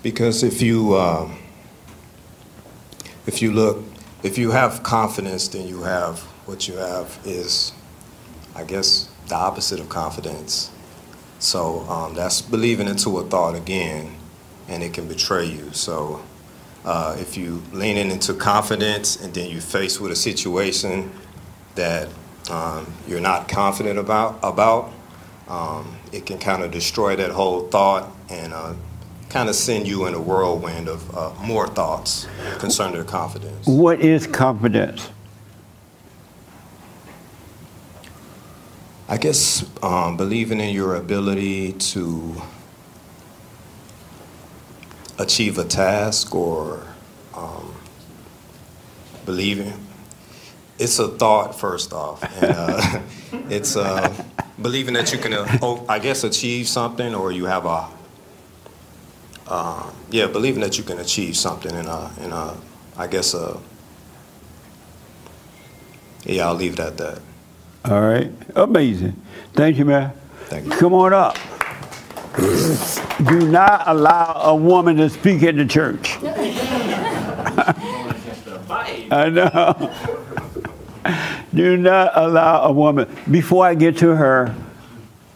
[0.03, 1.38] because if you um,
[3.27, 3.85] if you look
[4.22, 7.72] if you have confidence, then you have what you have is,
[8.55, 10.70] I guess, the opposite of confidence.
[11.38, 14.16] So um, that's believing into a thought again,
[14.68, 15.72] and it can betray you.
[15.72, 16.20] So
[16.85, 21.12] uh, if you lean into confidence and then you face with a situation
[21.77, 22.09] that
[22.50, 24.92] um, you're not confident about, about
[25.48, 28.74] um, it can kind of destroy that whole thought and uh,
[29.28, 32.26] kind of send you in a whirlwind of uh, more thoughts
[32.58, 33.66] concerning the confidence.
[33.66, 35.11] What is confidence?
[39.11, 42.42] I guess um, believing in your ability to
[45.18, 46.87] achieve a task or
[47.34, 47.74] um,
[49.24, 49.88] believing.
[50.78, 52.22] It's a thought, first off.
[52.42, 53.00] And, uh,
[53.50, 54.12] it's uh,
[54.60, 57.88] believing that you can, uh, oh, I guess, achieve something or you have a,
[59.46, 62.56] uh, yeah, believing that you can achieve something in a, in a
[62.96, 63.34] I guess,
[66.24, 67.20] yeah, I'll leave it at that.
[67.84, 68.30] All right.
[68.54, 69.20] Amazing.
[69.54, 70.12] Thank you, man.
[70.46, 70.70] Thank you.
[70.72, 71.38] Come on up.
[72.36, 76.18] Do not allow a woman to speak in the church.
[79.10, 80.24] I know.
[81.54, 83.08] Do not allow a woman.
[83.30, 84.54] Before I get to her,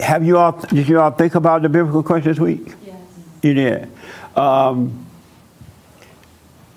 [0.01, 2.75] have you all did you all think about the biblical question this week?
[2.85, 2.97] Yes.
[3.43, 3.89] You did.
[4.37, 5.07] Um,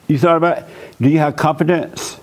[0.08, 0.65] you thought about it?
[1.02, 2.19] Do you have confidence?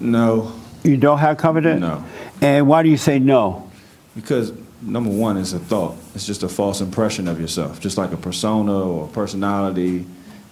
[0.00, 1.80] No, You don't have confidence?
[1.80, 2.04] No.
[2.40, 3.68] And why do you say no?
[4.16, 5.96] because number one is a thought.
[6.14, 10.04] It's just a false impression of yourself, just like a persona or a personality.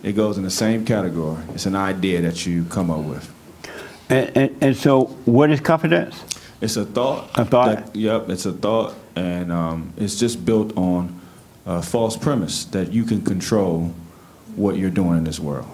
[0.03, 1.43] It goes in the same category.
[1.55, 3.31] It's an idea that you come up with.
[4.09, 6.25] And, and, and so, what is confidence?
[6.61, 7.31] It's a thought.
[7.39, 7.77] A thought?
[7.77, 11.21] that- yep, it's a thought, and um, it's just built on
[11.67, 13.93] a false premise that you can control
[14.57, 15.67] what you're doing in this world.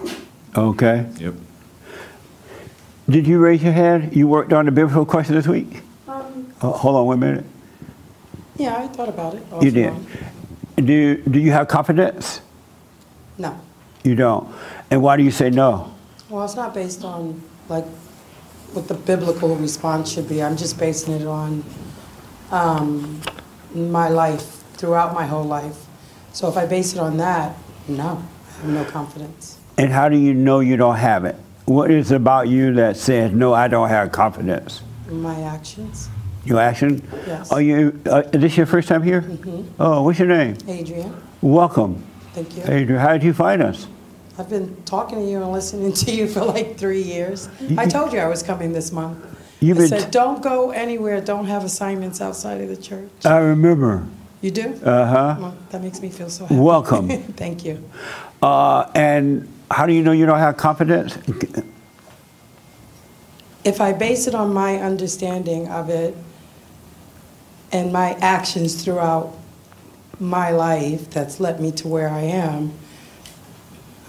[0.57, 1.07] Okay.
[1.19, 1.35] Yep.
[3.09, 4.15] Did you raise your hand?
[4.17, 5.83] You worked on the biblical question this week?
[6.09, 7.45] Um, Oh, hold on one minute.
[8.57, 9.43] yeah, I thought about it.
[9.63, 9.89] You did.
[9.91, 10.07] on.
[10.77, 12.41] Do, do you have confidence?
[13.39, 13.59] No.
[14.07, 14.49] You don't.
[14.91, 15.93] And why do you say no?
[16.29, 17.85] Well, it's not based on like
[18.73, 20.43] what the biblical response should be.
[20.43, 21.65] I'm just basing it on
[22.53, 23.21] um,
[23.75, 25.87] my life throughout my whole life.
[26.33, 27.57] So if I base it on that,
[27.89, 29.59] no, I have no confidence.
[29.77, 31.35] And how do you know you don't have it?
[31.65, 34.83] What is it about you that says, no, I don't have confidence?
[35.11, 36.09] My actions,
[36.45, 37.03] Your action?
[37.27, 37.51] Yes.
[37.51, 39.21] Are you, uh, is this your first time here?
[39.21, 39.65] Mm -hmm.
[39.79, 40.55] Oh, what's your name?
[40.69, 41.13] Adrian.
[41.41, 41.95] Welcome.
[42.35, 42.63] Thank you.
[42.63, 43.89] Adrian, how did you find us?
[44.39, 47.49] I've been talking to you and listening to you for like three years.
[47.61, 49.19] You- I told you I was coming this month.
[49.61, 53.09] You've I said, don't go anywhere, don't have assignments outside of the church.
[53.25, 54.07] I remember.
[54.43, 54.79] You do?
[54.85, 55.37] Uh-huh.
[55.41, 56.61] Well, that makes me feel so happy.
[56.61, 57.09] Welcome.
[57.37, 57.83] Thank you.
[58.43, 61.17] Uh, and how do you know you don't have confidence?
[63.65, 66.15] If I base it on my understanding of it
[67.73, 69.35] and my actions throughout
[70.21, 72.73] my life that's led me to where I am,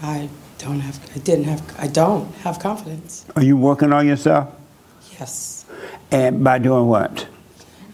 [0.02, 3.26] I don't have, I didn't have, I don't have confidence.
[3.36, 4.54] Are you working on yourself?
[5.18, 5.64] Yes.
[6.10, 7.26] And by doing what?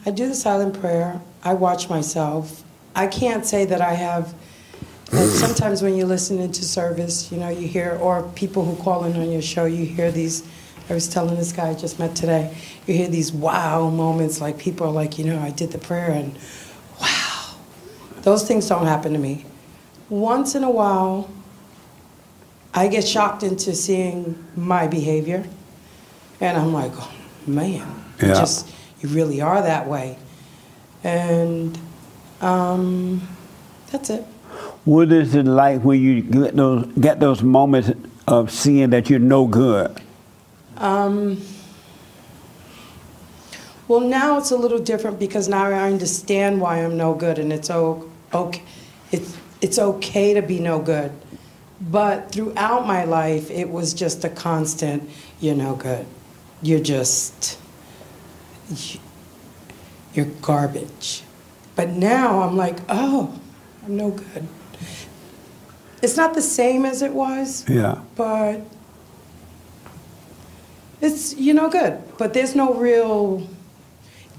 [0.06, 1.20] I do the silent prayer.
[1.42, 2.62] I watch myself.
[2.94, 4.34] I can't say that I have.
[5.10, 9.16] Sometimes when you listen into service, you know, you hear, or people who call in
[9.16, 10.46] on your show, you hear these.
[10.90, 12.54] I was telling this guy I just met today,
[12.86, 16.10] you hear these wow moments, like people are like, you know, I did the prayer
[16.10, 16.36] and
[17.00, 17.54] wow.
[18.20, 19.46] Those things don't happen to me.
[20.10, 21.30] Once in a while,
[22.74, 25.44] I get shocked into seeing my behavior,
[26.40, 27.12] and I'm like, oh,
[27.46, 27.86] man,
[28.20, 28.34] you Yeah.
[28.34, 28.68] just
[29.00, 30.18] you really are that way,
[31.04, 31.78] and
[32.40, 33.22] um,
[33.92, 34.24] that's it.
[34.84, 37.90] What is it like when you get those get those moments
[38.26, 40.00] of seeing that you're no good?
[40.76, 41.40] Um,
[43.86, 47.52] well, now it's a little different because now I understand why I'm no good, and
[47.52, 48.62] it's okay.
[49.12, 51.12] It's it's okay to be no good,
[51.80, 55.08] but throughout my life, it was just a constant.
[55.40, 56.06] You're no good.
[56.62, 57.58] You're just.
[60.14, 61.22] You're garbage.
[61.76, 63.38] But now I'm like, oh,
[63.84, 64.46] I'm no good.
[66.02, 67.98] It's not the same as it was, Yeah.
[68.14, 68.60] but
[71.00, 73.46] it's you know good but there's no real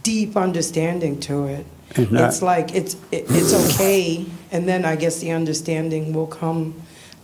[0.03, 5.19] deep understanding to it It's it's like it's it, it's okay and then i guess
[5.19, 6.73] the understanding will come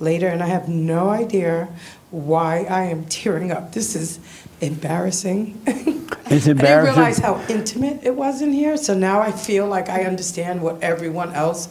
[0.02, 1.68] later and i have no idea
[2.12, 4.20] why i am tearing up this is
[4.62, 6.58] embarrassing It's embarrassing.
[6.66, 10.04] i didn't realize how intimate it was in here so now i feel like i
[10.04, 11.70] understand what everyone else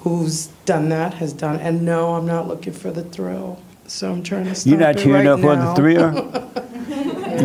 [0.00, 4.22] who's done that has done and no i'm not looking for the thrill so i'm
[4.22, 5.74] trying to stop You're not it tearing right up for the now.
[5.74, 6.14] thrill?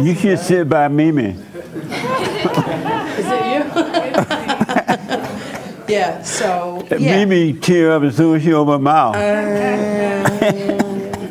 [0.05, 1.29] you should sit by Mimi.
[1.29, 1.37] Is
[3.27, 3.61] it you?
[5.91, 7.25] Yeah, so yeah.
[7.25, 9.15] Mimi tear up as soon as she open her mouth.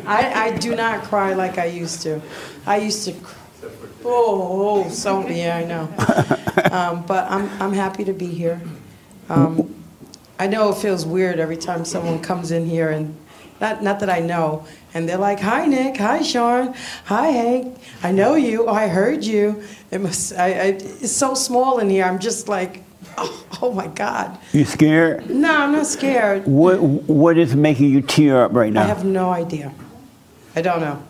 [0.05, 2.21] I, I do not cry like I used to.
[2.65, 3.35] I used to cr-
[4.05, 5.89] oh, oh so yeah, I know.
[6.71, 8.61] Um, but I'm I'm happy to be here.
[9.29, 9.73] Um,
[10.39, 13.15] I know it feels weird every time someone comes in here and
[13.59, 16.73] not not that I know and they're like, "Hi Nick, hi Sean,
[17.05, 20.65] hi Hank, I know you, oh, I heard you." It must I, I
[21.03, 22.05] it's so small in here.
[22.05, 22.83] I'm just like,
[23.17, 24.37] oh, oh my God.
[24.53, 25.29] You scared?
[25.29, 26.45] No, I'm not scared.
[26.45, 28.83] What What is making you tear up right now?
[28.83, 29.73] I have no idea.
[30.55, 31.01] I don't know.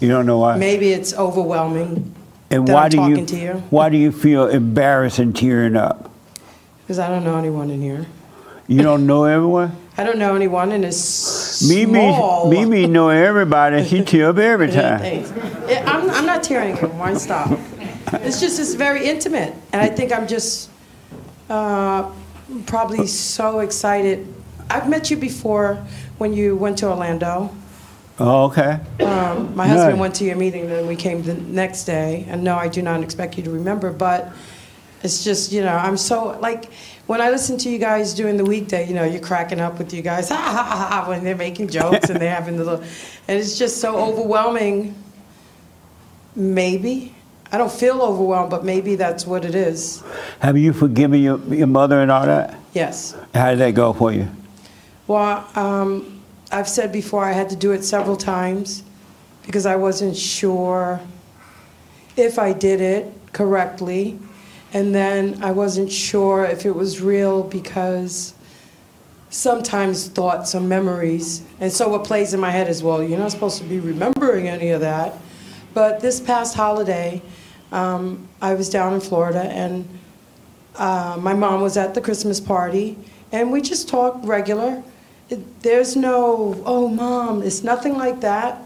[0.00, 0.56] you don't know why.
[0.56, 2.14] Maybe it's overwhelming
[2.50, 3.52] and why I'm do you, you.
[3.70, 6.10] Why do you feel embarrassed and tearing up?
[6.86, 8.06] because I don't know anyone in here.
[8.68, 9.76] You don't know everyone.
[9.98, 12.48] I don't know anyone, and it's Mimi, small.
[12.48, 13.84] Mimi know everybody.
[13.84, 15.00] She tear up every time.
[15.86, 17.18] I'm, I'm not tearing anymore.
[17.18, 17.58] Stop.
[18.12, 20.70] It's just it's very intimate, and I think I'm just
[21.48, 22.10] uh,
[22.66, 24.32] probably so excited.
[24.70, 25.84] I've met you before
[26.18, 27.54] when you went to Orlando.
[28.18, 28.80] Oh, okay.
[29.00, 32.24] Um, my husband went to your meeting, then we came the next day.
[32.28, 34.32] And no, I do not expect you to remember, but
[35.02, 36.72] it's just, you know, I'm so, like,
[37.06, 39.92] when I listen to you guys during the weekday, you know, you're cracking up with
[39.92, 42.84] you guys, ha ha ha, ha when they're making jokes and they're having the little,
[43.28, 44.94] and it's just so overwhelming.
[46.34, 47.14] Maybe.
[47.52, 50.02] I don't feel overwhelmed, but maybe that's what it is.
[50.40, 52.58] Have you forgiven your, your mother and all that?
[52.74, 53.16] Yes.
[53.34, 54.28] How did that go for you?
[55.06, 58.82] Well, um, I've said before I had to do it several times
[59.44, 61.00] because I wasn't sure
[62.16, 64.18] if I did it correctly.
[64.72, 68.34] And then I wasn't sure if it was real because
[69.30, 71.42] sometimes thoughts are memories.
[71.60, 74.48] And so what plays in my head is, well, you're not supposed to be remembering
[74.48, 75.14] any of that.
[75.76, 77.20] But this past holiday,
[77.70, 79.86] um, I was down in Florida and
[80.74, 82.96] uh, my mom was at the Christmas party,
[83.30, 84.82] and we just talked regular.
[85.28, 88.62] It, there's no, oh, mom, it's nothing like that.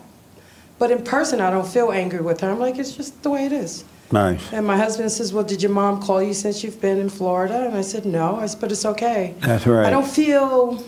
[0.79, 2.51] But in person, I don't feel angry with her.
[2.51, 3.85] I'm like, it's just the way it is.
[4.13, 4.53] Nice.
[4.53, 7.67] And my husband says, well, did your mom call you since you've been in Florida?
[7.67, 8.37] And I said, no.
[8.37, 9.35] I said, but it's okay.
[9.41, 9.85] That's right.
[9.85, 10.85] I don't feel,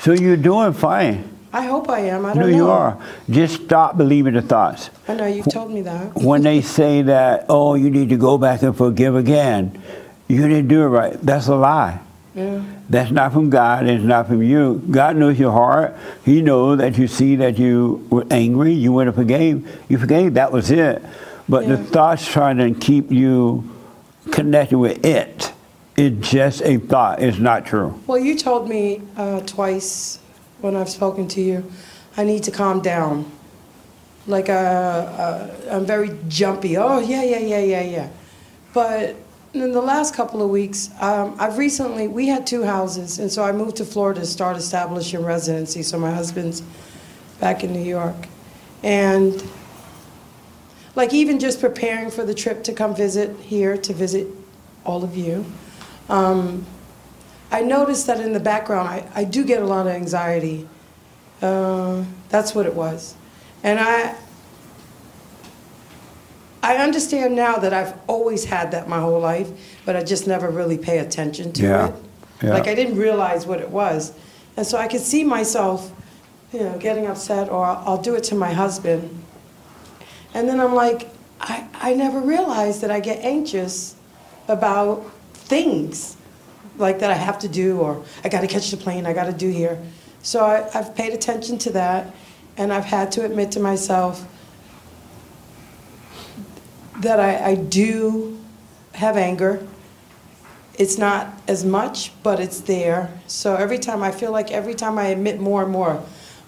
[0.00, 1.33] So you're doing fine.
[1.54, 2.26] I hope I am.
[2.26, 2.46] I don't know.
[2.46, 2.56] No, know.
[2.56, 2.98] you are.
[3.30, 4.90] Just stop believing the thoughts.
[5.06, 6.16] I know, you've told me that.
[6.16, 9.80] When they say that, oh, you need to go back and forgive again,
[10.26, 11.12] you didn't do it right.
[11.22, 12.00] That's a lie.
[12.34, 12.60] Yeah.
[12.90, 13.86] That's not from God.
[13.86, 14.82] It's not from you.
[14.90, 15.96] God knows your heart.
[16.24, 18.72] He knows that you see that you were angry.
[18.72, 19.80] You went and forgave.
[19.88, 20.34] You forgave.
[20.34, 21.04] That was it.
[21.48, 23.70] But the thoughts trying to keep you
[24.32, 25.52] connected with it.
[25.96, 27.22] It's just a thought.
[27.22, 28.00] It's not true.
[28.08, 30.18] Well, you told me uh, twice
[30.64, 31.70] when I've spoken to you,
[32.16, 33.30] I need to calm down.
[34.26, 36.78] Like, uh, uh, I'm very jumpy.
[36.78, 38.08] Oh, yeah, yeah, yeah, yeah, yeah.
[38.72, 39.14] But
[39.52, 43.44] in the last couple of weeks, um, I've recently, we had two houses, and so
[43.44, 45.82] I moved to Florida to start establishing residency.
[45.82, 46.62] So my husband's
[47.40, 48.26] back in New York.
[48.82, 49.46] And
[50.94, 54.28] like even just preparing for the trip to come visit here, to visit
[54.86, 55.44] all of you,
[56.08, 56.64] um,
[57.50, 60.68] I noticed that in the background, I, I do get a lot of anxiety.
[61.40, 63.14] Uh, that's what it was.
[63.62, 64.16] And I,
[66.62, 69.48] I understand now that I've always had that my whole life,
[69.84, 71.94] but I just never really pay attention to Yeah, it.
[72.42, 72.50] yeah.
[72.54, 74.12] Like I didn't realize what it was.
[74.56, 75.92] And so I could see myself,
[76.52, 79.22] you know, getting upset, or I'll, I'll do it to my husband.
[80.32, 83.96] And then I'm like, I, I never realized that I get anxious
[84.48, 86.16] about things
[86.76, 89.24] like that I have to do, or I got to catch the plane, I got
[89.24, 89.80] to do here.
[90.22, 92.14] So I, I've paid attention to that,
[92.56, 94.26] and I've had to admit to myself
[96.98, 98.40] that I, I do
[98.94, 99.66] have anger.
[100.78, 103.12] It's not as much, but it's there.
[103.26, 106.02] So every time I feel like every time I admit more and more,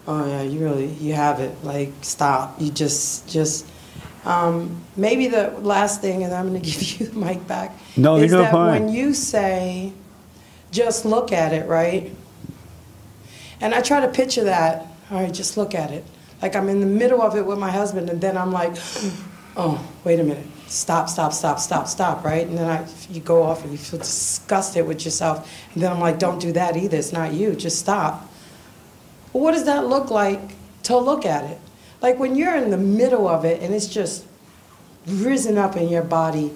[0.09, 1.63] oh yeah, you really you have it.
[1.63, 2.61] Like stop.
[2.61, 3.67] You just just.
[4.25, 7.73] Um, maybe the last thing, and I'm going to give you the mic back.
[7.97, 8.87] No, you're is that fine.
[8.87, 9.93] when you say,
[10.77, 12.13] just look at it, right?
[13.61, 14.87] And I try to picture that.
[15.11, 16.05] All right, just look at it.
[16.43, 18.77] Like I'm in the middle of it with my husband, and then I'm like,
[19.57, 20.47] oh, wait a minute.
[20.69, 22.47] Stop, stop, stop, stop, stop, right?
[22.47, 25.51] And then I, you go off and you feel disgusted with yourself.
[25.73, 26.99] And then I'm like, don't do that either.
[26.99, 27.55] It's not you.
[27.55, 28.29] Just stop.
[29.33, 30.41] But what does that look like
[30.85, 31.59] to look at it?
[32.03, 34.27] Like when you're in the middle of it and it's just
[35.07, 36.53] risen up in your body,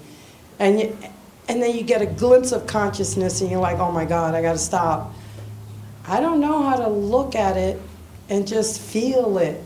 [0.59, 0.97] and you,
[1.51, 4.41] and then you get a glimpse of consciousness, and you're like, oh my God, I
[4.41, 5.13] got to stop.
[6.07, 7.81] I don't know how to look at it
[8.29, 9.61] and just feel it.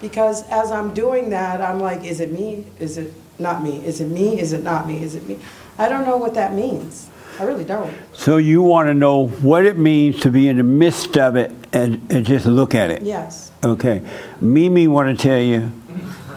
[0.00, 2.64] Because as I'm doing that, I'm like, is it me?
[2.78, 3.84] Is it not me?
[3.84, 4.40] Is it me?
[4.40, 5.02] Is it not me?
[5.02, 5.38] Is it me?
[5.76, 7.10] I don't know what that means.
[7.38, 7.94] I really don't.
[8.14, 11.52] So you want to know what it means to be in the midst of it
[11.74, 13.02] and, and just look at it.
[13.02, 13.52] Yes.
[13.62, 14.00] Okay.
[14.40, 15.70] Mimi want to tell you,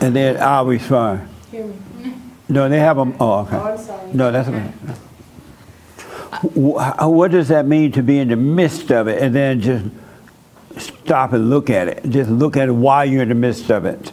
[0.02, 1.30] and then I'll respond.
[1.52, 2.16] Hear me.
[2.50, 3.16] No, they have them.
[3.20, 3.56] Oh, okay.
[3.56, 3.99] Oh.
[4.14, 4.72] No, that's okay.
[6.56, 9.86] Wh- What does that mean to be in the midst of it and then just
[10.78, 12.06] stop and look at it?
[12.10, 14.12] Just look at while you're in the midst of it.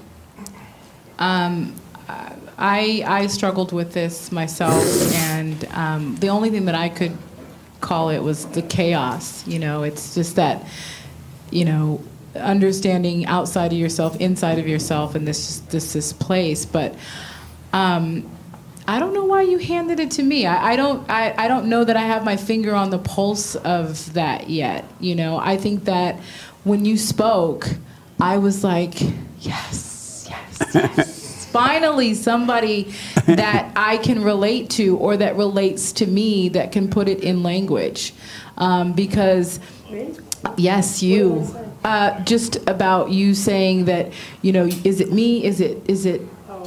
[1.19, 1.75] Um,
[2.09, 4.83] I- I I struggled with this myself,
[5.15, 7.17] and um, the only thing that I could
[7.83, 9.47] call it was the chaos.
[9.47, 10.65] You know, it's just that,
[11.51, 12.01] you know,
[12.35, 16.65] understanding outside of yourself, inside of yourself, and this this this place.
[16.65, 16.95] But
[17.75, 18.25] um,
[18.89, 20.47] I don't know why you handed it to me.
[20.47, 21.09] I, I don't.
[21.11, 24.85] I, I don't know that I have my finger on the pulse of that yet.
[25.01, 26.21] You know, I think that
[26.65, 27.69] when you spoke,
[28.21, 29.01] I was like,
[29.41, 31.47] yes, yes, yes.
[31.53, 32.93] Finally, somebody
[33.25, 37.43] that I can relate to or that relates to me that can put it in
[37.43, 38.15] language,
[38.57, 39.59] um, because.
[40.57, 41.47] Yes, you.
[41.83, 44.13] Uh, just about you saying that,
[44.43, 45.45] you know, is it me?
[45.45, 46.21] Is it is it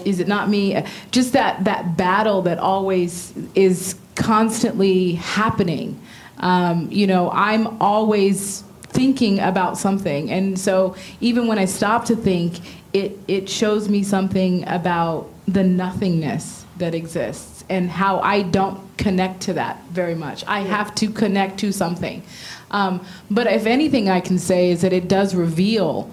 [0.06, 0.84] is it not me?
[1.12, 6.00] Just that that battle that always is constantly happening.
[6.40, 12.16] Um, you know, I'm always thinking about something, and so even when I stop to
[12.16, 12.60] think,
[12.94, 19.42] it it shows me something about the nothingness that exists and how I don't connect
[19.42, 20.44] to that very much.
[20.48, 22.24] I have to connect to something.
[22.72, 26.12] Um, but if anything, I can say is that it does reveal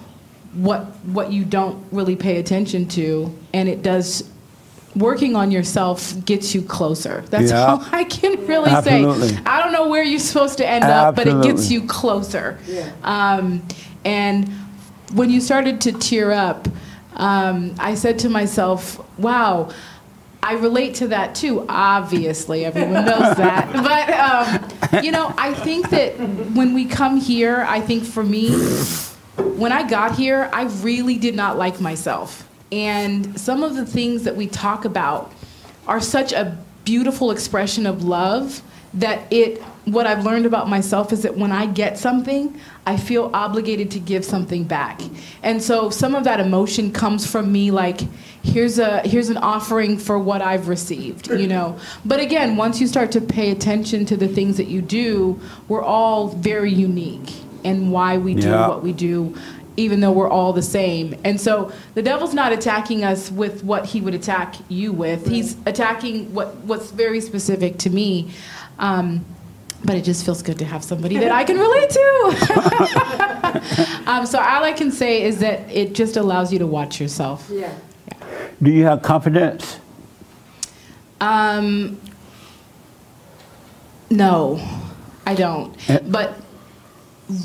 [0.56, 4.28] what what you don't really pay attention to, and it does.
[4.94, 7.22] Working on yourself gets you closer.
[7.28, 7.66] That's Yeah.
[7.66, 9.28] all I can really Absolutely.
[9.28, 9.38] say.
[9.44, 12.58] I don't know where you're supposed to end up, but it gets you closer.
[13.04, 13.62] Um,
[14.06, 14.48] and
[15.12, 16.66] when you started to tear up,
[17.16, 19.68] um, I said to myself, "Wow."
[20.42, 21.66] I relate to that too.
[21.68, 23.72] Obviously, everyone knows that.
[23.72, 26.12] But um, you know, I think that
[26.54, 28.50] when we come here, I think for me,
[29.36, 32.48] when I got here, I really did not like myself.
[32.72, 35.32] And some of the things that we talk about
[35.86, 38.62] are such a beautiful expression of love
[38.94, 43.30] that it what I've learned about myself is that when I get something, I feel
[43.32, 45.00] obligated to give something back.
[45.44, 48.00] And so some of that emotion comes from me like
[48.42, 51.78] here's a here's an offering for what I've received, you know.
[52.04, 55.84] But again, once you start to pay attention to the things that you do, we're
[55.84, 57.30] all very unique
[57.66, 58.68] in why we do Yeah.
[58.68, 59.34] what we do
[59.76, 61.14] even though we're all the same.
[61.22, 65.26] And so the devil's not attacking us with what he would attack you with.
[65.28, 68.30] He's attacking what what's very specific to me.
[68.78, 69.24] Um,
[69.84, 72.02] but it just feels good to have somebody that I can relate to.
[74.10, 77.48] um, so all I can say is that it just allows you to watch yourself.
[77.52, 77.72] Yeah.
[78.62, 79.78] Do you have confidence?
[81.20, 82.00] Um,
[84.10, 84.60] no,
[85.26, 85.76] I don't.
[85.90, 86.00] Eh.
[86.06, 86.40] But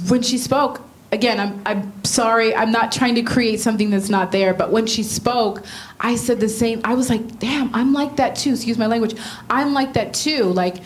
[0.08, 4.32] when she spoke, again, I'm, I'm sorry, I'm not trying to create something that's not
[4.32, 5.64] there, but when she spoke,
[6.00, 6.82] I said the same.
[6.84, 8.54] I was like, damn, I'm like that too.
[8.54, 9.16] Excuse my language.
[9.50, 10.44] I'm like that too.
[10.46, 10.78] Like,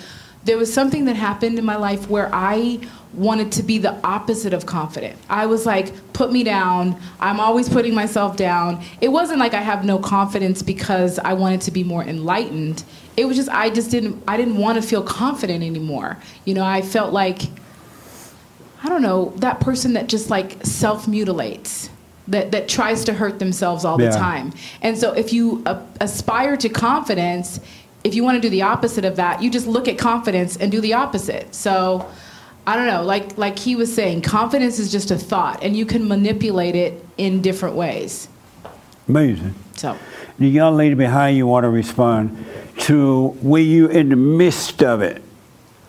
[0.45, 2.79] there was something that happened in my life where I
[3.13, 5.17] wanted to be the opposite of confident.
[5.29, 6.99] I was like, put me down.
[7.19, 8.83] I'm always putting myself down.
[9.01, 12.83] It wasn't like I have no confidence because I wanted to be more enlightened.
[13.17, 16.17] It was just I just didn't I didn't want to feel confident anymore.
[16.43, 17.43] You know, I felt like
[18.83, 21.89] I don't know, that person that just like self mutilates,
[22.27, 24.09] that, that tries to hurt themselves all Yeah.
[24.09, 24.53] the time.
[24.81, 27.59] And so if you uh, aspire to confidence,
[28.03, 30.71] if you want to do the opposite of that, you just look at confidence and
[30.71, 31.53] do the opposite.
[31.55, 32.07] So
[32.67, 35.85] I don't know, like like he was saying, confidence is just a thought and you
[35.85, 38.27] can manipulate it in different ways.
[39.07, 39.53] Amazing.
[39.75, 39.97] So
[40.39, 42.45] The young lady behind you want to respond
[42.79, 45.21] to when you in the midst of it.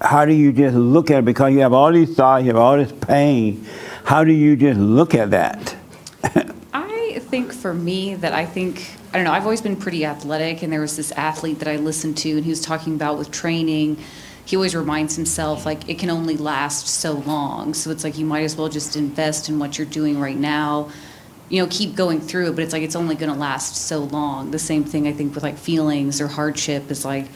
[0.00, 1.24] How do you just look at it?
[1.24, 3.66] Because you have all these thoughts, you have all this pain.
[4.04, 5.74] How do you just look at that?
[6.72, 9.32] I think for me that I think I don't know.
[9.32, 12.44] I've always been pretty athletic, and there was this athlete that I listened to, and
[12.44, 13.96] he was talking about with training.
[14.44, 18.26] He always reminds himself like it can only last so long, so it's like you
[18.26, 20.90] might as well just invest in what you're doing right now.
[21.48, 24.00] You know, keep going through it, but it's like it's only going to last so
[24.00, 24.50] long.
[24.50, 27.26] The same thing I think with like feelings or hardship is like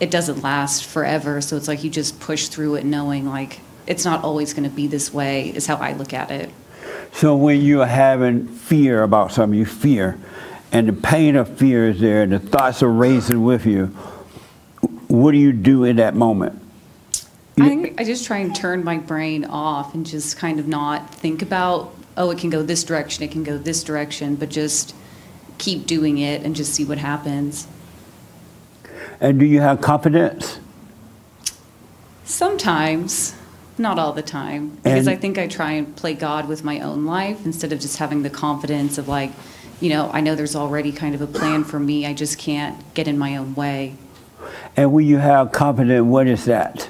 [0.00, 1.40] it doesn't last forever.
[1.40, 4.74] So it's like you just push through it, knowing like it's not always going to
[4.74, 5.50] be this way.
[5.50, 6.50] Is how I look at it.
[7.12, 10.20] So when you're having fear about something, you fear,
[10.72, 13.86] and the pain of fear is there, and the thoughts are racing with you.
[15.08, 16.62] What do you do in that moment?
[17.60, 21.12] I think I just try and turn my brain off and just kind of not
[21.12, 24.94] think about, oh, it can go this direction, it can go this direction, but just
[25.56, 27.66] keep doing it and just see what happens.
[29.20, 30.60] And do you have confidence?
[32.24, 33.34] Sometimes,
[33.76, 36.80] not all the time, because And- I think I try and play God with my
[36.80, 39.32] own life instead of just having the confidence of like,
[39.80, 42.76] you know, I know there's already kind of a plan for me, I just can't
[42.94, 43.94] get in my own way.
[44.76, 46.88] And when you have confidence, what is that?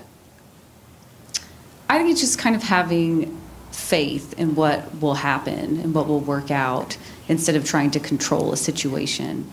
[1.88, 6.20] I think it's just kind of having faith in what will happen and what will
[6.20, 6.98] work out
[7.28, 9.50] instead of trying to control a situation.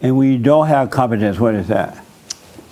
[0.00, 2.05] And when you don't have confidence, what is that?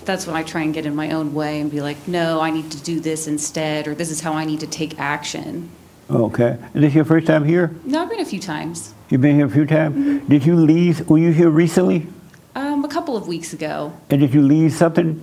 [0.05, 2.51] That's when I try and get in my own way and be like, no, I
[2.51, 5.71] need to do this instead, or this is how I need to take action.
[6.11, 6.59] Okay.
[6.75, 7.75] Is this your first time here?
[7.85, 8.95] No, I've been a few times.
[9.09, 10.29] You've been here a few times?
[10.29, 11.09] Did you leave?
[11.09, 12.07] Were you here recently?
[12.55, 13.93] Um, a couple of weeks ago.
[14.11, 15.23] And did you leave something?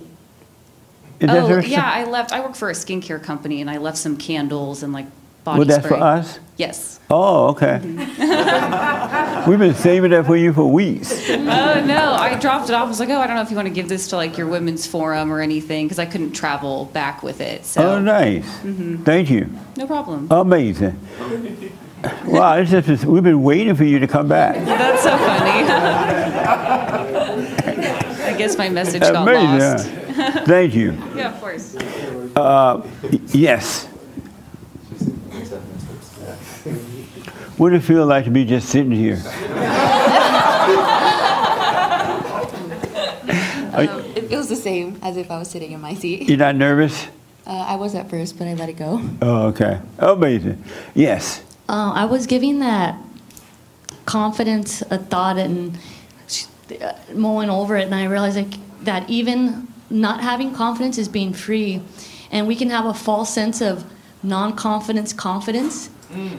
[1.20, 2.32] Is oh, yeah, I left.
[2.32, 5.06] I work for a skincare company, and I left some candles and like
[5.44, 5.98] body Well, that's spray.
[5.98, 6.38] for us?
[6.56, 7.00] Yes.
[7.10, 7.78] Oh, okay.
[9.46, 11.12] We've been saving that for you for weeks.
[11.30, 12.84] oh no, I dropped it off.
[12.86, 14.38] I was like, oh, I don't know if you want to give this to like
[14.38, 17.64] your women's forum or anything, because I couldn't travel back with it.
[17.66, 18.46] So Oh, nice.
[19.04, 19.48] Thank you.
[19.76, 20.28] no problem.
[20.30, 20.98] Amazing.
[22.24, 24.56] Wow, it's just, we've been waiting for you to come back.
[24.64, 25.64] That's so funny.
[28.22, 29.86] I guess my message got lost.
[29.88, 30.44] Amazing.
[30.46, 30.92] Thank you.
[31.16, 31.76] Yeah, of course.
[32.36, 32.86] Uh,
[33.28, 33.88] yes.
[37.56, 39.20] What does it feel like to be just sitting here?
[43.74, 46.28] Um, it feels the same as if I was sitting in my seat.
[46.28, 47.08] You're not nervous?
[47.46, 49.00] Uh, I was at first, but I let it go.
[49.22, 49.80] Oh, okay.
[49.98, 50.62] Amazing.
[50.94, 51.42] Yes.
[51.70, 52.96] Uh, I was giving that
[54.04, 55.78] confidence a thought and
[56.82, 61.32] uh, mulling over it, and I realized like that even not having confidence is being
[61.32, 61.82] free,
[62.30, 63.84] and we can have a false sense of
[64.22, 65.90] non-confidence confidence.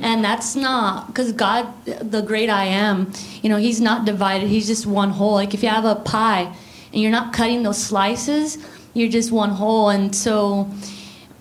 [0.04, 3.12] And that's not because God, the great I am,
[3.42, 4.48] you know, He's not divided.
[4.48, 5.34] He's just one whole.
[5.34, 6.54] Like if you have a pie
[6.92, 8.60] and you're not cutting those slices,
[8.94, 9.90] you're just one whole.
[9.90, 10.70] And so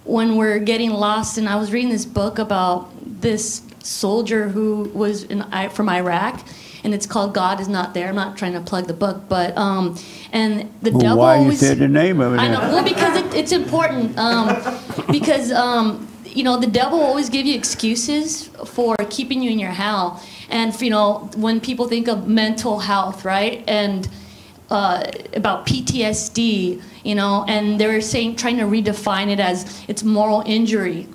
[0.05, 2.91] when we're getting lost, and I was reading this book about
[3.21, 6.43] this soldier who was in, from Iraq,
[6.85, 8.09] and it's called God is Not There.
[8.09, 9.97] I'm not trying to plug the book, but um,
[10.33, 12.39] and the Well, devil why you said the name of it?
[12.39, 12.61] I know.
[12.61, 14.19] Well, because it, it's important.
[14.19, 14.57] Um,
[15.11, 19.59] because um, you know the devil will always give you excuses for keeping you in
[19.59, 24.09] your hell, and you know when people think of mental health, right, and
[24.71, 25.05] uh,
[25.35, 30.43] about PTSD, you know, and they were saying trying to redefine it as it's moral
[30.47, 31.07] injury.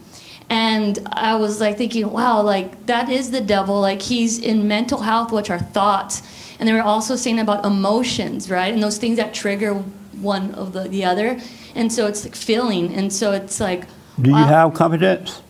[0.49, 3.81] And I was like thinking, wow, like that is the devil.
[3.81, 6.21] Like he's in mental health, which are thoughts.
[6.59, 8.73] And they were also saying about emotions, right?
[8.73, 11.39] And those things that trigger one of the, the other.
[11.75, 12.93] And so it's like feeling.
[12.93, 13.85] And so it's like,
[14.21, 15.41] Do you have confidence?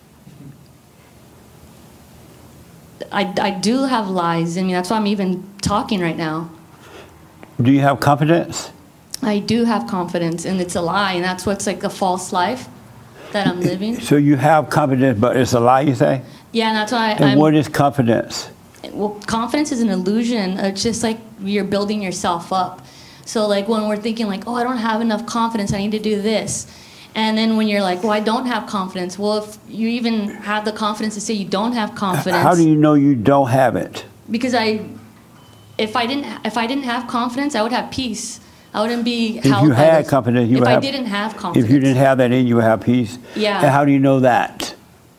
[3.10, 4.58] I, I do have lies.
[4.58, 6.50] I mean, that's why I'm even talking right now.
[7.60, 8.70] Do you have confidence?
[9.22, 11.14] I do have confidence, and it's a lie.
[11.14, 12.68] And that's what's like a false life
[13.32, 13.98] that I'm living.
[14.00, 16.22] So you have confidence, but it's a lie, you say?
[16.52, 17.38] Yeah, and that's why And I'm.
[17.38, 18.50] what is confidence?
[18.92, 20.58] well, confidence is an illusion.
[20.58, 22.86] It's just like you're building yourself up.
[23.24, 25.98] So like when we're thinking like, oh, I don't have enough confidence, I need to
[25.98, 26.66] do this.
[27.18, 29.18] And then when you're like, well, I don't have confidence.
[29.18, 32.62] Well, if you even have the confidence to say you don't have confidence, How do
[32.66, 34.04] you know you don't have it?
[34.30, 34.86] because I,
[35.78, 38.38] if I didn't, if I didn't have confidence, I would have peace.
[38.72, 41.64] I wouldn't be If you had those- confidence, you if would I didn't have confidence.
[41.68, 43.18] If you didn't have that in you, would have peace.
[43.34, 43.62] Yeah.
[43.62, 44.76] And how do you know that?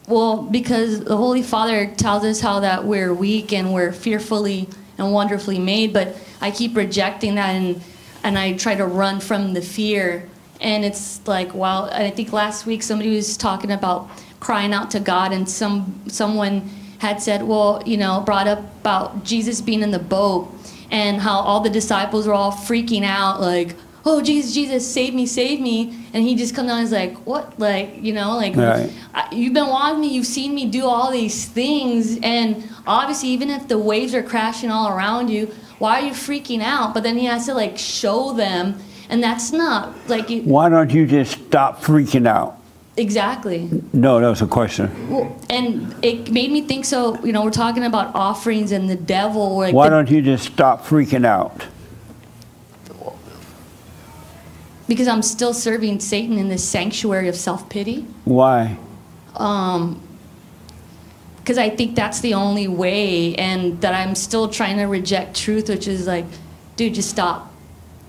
[0.08, 5.12] Well, because the Holy Father tells us how that we're weak and we're fearfully and
[5.12, 7.82] wonderfully made, but I keep rejecting that and
[8.24, 10.30] and I try to run from the fear.
[10.62, 14.92] And it's like, well, and I think last week somebody was talking about crying out
[14.92, 19.82] to God, and some someone had said, well, you know, brought up about Jesus being
[19.82, 20.54] in the boat
[20.92, 25.26] and how all the disciples were all freaking out, like, oh, Jesus, Jesus, save me,
[25.26, 25.94] save me.
[26.14, 27.58] And he just comes down and is like, what?
[27.60, 28.92] Like, you know, like, Right.
[29.32, 33.68] You've been watching me, you've seen me do all these things, and obviously, even if
[33.68, 36.94] the waves are crashing all around you, why are you freaking out?
[36.94, 38.80] But then he has to like show them,
[39.10, 42.56] and that's not like it, Why don't you just stop freaking out?
[42.98, 43.70] exactly.
[43.94, 45.10] No, that was a question.
[45.10, 46.84] Well, and it made me think.
[46.86, 49.58] So you know, we're talking about offerings and the devil.
[49.58, 51.66] Like Why the- don't you just stop freaking out?
[54.88, 58.06] because I'm still serving Satan in this sanctuary of self pity.
[58.26, 58.78] Why?
[59.36, 60.02] um,
[61.38, 65.68] because I think that's the only way, and that I'm still trying to reject truth,
[65.70, 66.26] which is like,
[66.76, 67.52] dude, just stop,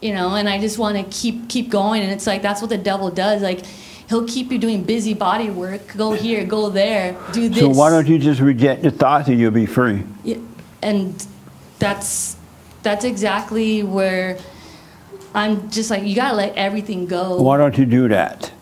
[0.00, 0.34] you know.
[0.34, 3.10] And I just want to keep keep going, and it's like that's what the devil
[3.10, 3.42] does.
[3.42, 3.64] Like,
[4.08, 5.96] he'll keep you doing busy body work.
[5.96, 7.60] Go here, go there, do this.
[7.60, 10.04] So why don't you just reject the thoughts and you'll be free?
[10.24, 10.38] Yeah,
[10.82, 11.26] and
[11.78, 12.36] that's
[12.82, 14.38] that's exactly where
[15.34, 17.40] I'm just like, you gotta let everything go.
[17.40, 18.52] Why don't you do that?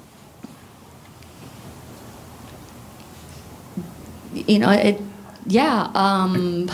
[4.46, 5.00] you know it
[5.46, 6.70] yeah um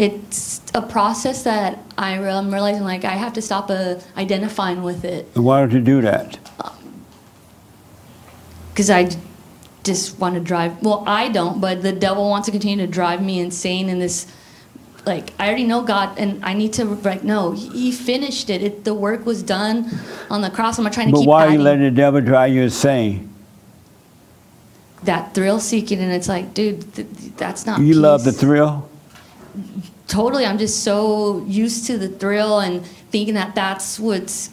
[0.00, 4.82] it's a process that I, re- i'm realizing like i have to stop uh, identifying
[4.82, 6.38] with it And why don't you do that?
[8.72, 9.18] because i j-
[9.84, 13.22] just want to drive well i don't but the devil wants to continue to drive
[13.22, 14.26] me insane in this
[15.06, 18.62] like I already know God, and I need to like no, He he finished it.
[18.62, 19.90] it the work was done
[20.28, 20.76] on the cross.
[20.76, 22.60] I'm not trying to But keep why are you adding letting the devil drive you
[22.64, 23.30] insane?
[25.04, 27.80] that thrill seeking, and it's like, dude, th- that's not.
[27.80, 28.89] You love the thrill?
[30.10, 34.50] Totally i'm just so used to the thrill and thinking that that's what's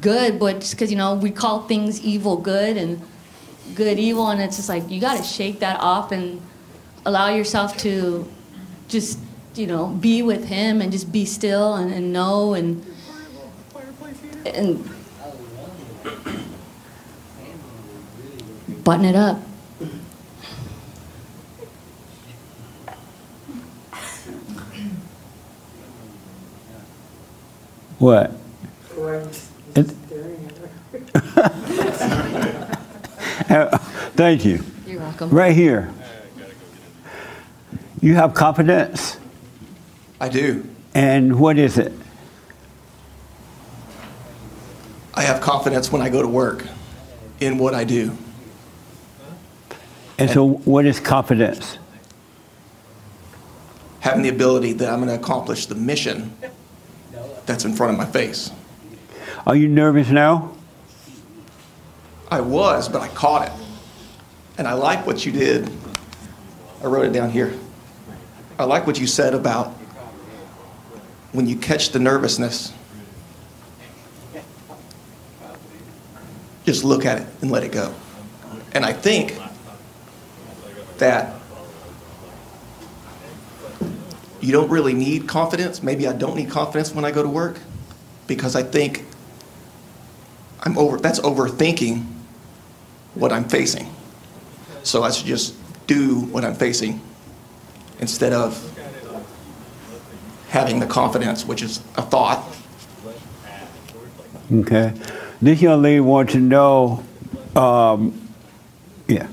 [0.00, 3.00] good but just because you know we call things evil good and
[3.76, 6.42] good evil and it's just like you got to shake that off and
[7.06, 8.28] allow yourself to
[8.88, 9.20] just
[9.54, 12.84] you know be with him and just be still and, and know and
[14.44, 14.90] and
[18.82, 19.38] button it up
[28.02, 28.32] What?
[29.76, 29.94] It-
[33.48, 33.78] Uh,
[34.16, 34.64] Thank you.
[34.88, 35.88] you're welcome Right here.
[38.00, 39.18] You have confidence,
[40.20, 40.66] I do.
[40.96, 41.92] and what is it?
[45.14, 46.66] I have confidence when I go to work
[47.38, 48.16] in what I do.
[50.18, 51.78] And so, what is confidence?
[54.00, 56.34] Having the ability that I'm going to accomplish the mission
[57.52, 58.50] that's in front of my face.
[59.46, 60.56] Are you nervous now?
[62.30, 63.52] I was, but I caught it.
[64.56, 65.70] And I like what you did.
[66.82, 67.52] I wrote it down here.
[68.58, 69.68] I like what you said about
[71.32, 72.72] when you catch the nervousness,
[76.64, 77.94] just look at it and let it go.
[78.72, 79.38] And I think
[80.98, 81.34] that
[84.42, 85.82] you don't really need confidence.
[85.82, 87.58] Maybe I don't need confidence when I go to work
[88.26, 89.06] because I think
[90.60, 92.04] I'm over that's overthinking
[93.14, 93.88] what I'm facing.
[94.82, 95.54] So I should just
[95.86, 97.00] do what I'm facing
[98.00, 98.68] instead of
[100.48, 102.44] having the confidence, which is a thought.
[104.52, 104.92] Okay.
[105.40, 107.02] This young lady wants to know,
[107.56, 108.28] um,
[109.08, 109.28] yeah,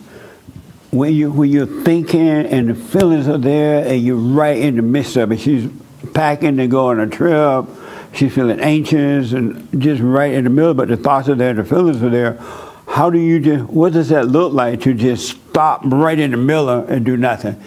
[0.92, 4.82] when you when you're thinking and the feelings are there and you're right in the
[4.82, 5.40] midst of it.
[5.40, 5.70] She's
[6.14, 7.66] packing to go on a trip.
[8.14, 11.64] She's feeling anxious and just right in the middle, but the thoughts are there, the
[11.64, 12.34] feelings are there.
[12.88, 13.66] How do you just?
[13.66, 17.62] What does that look like to just stop right in the middle and do nothing?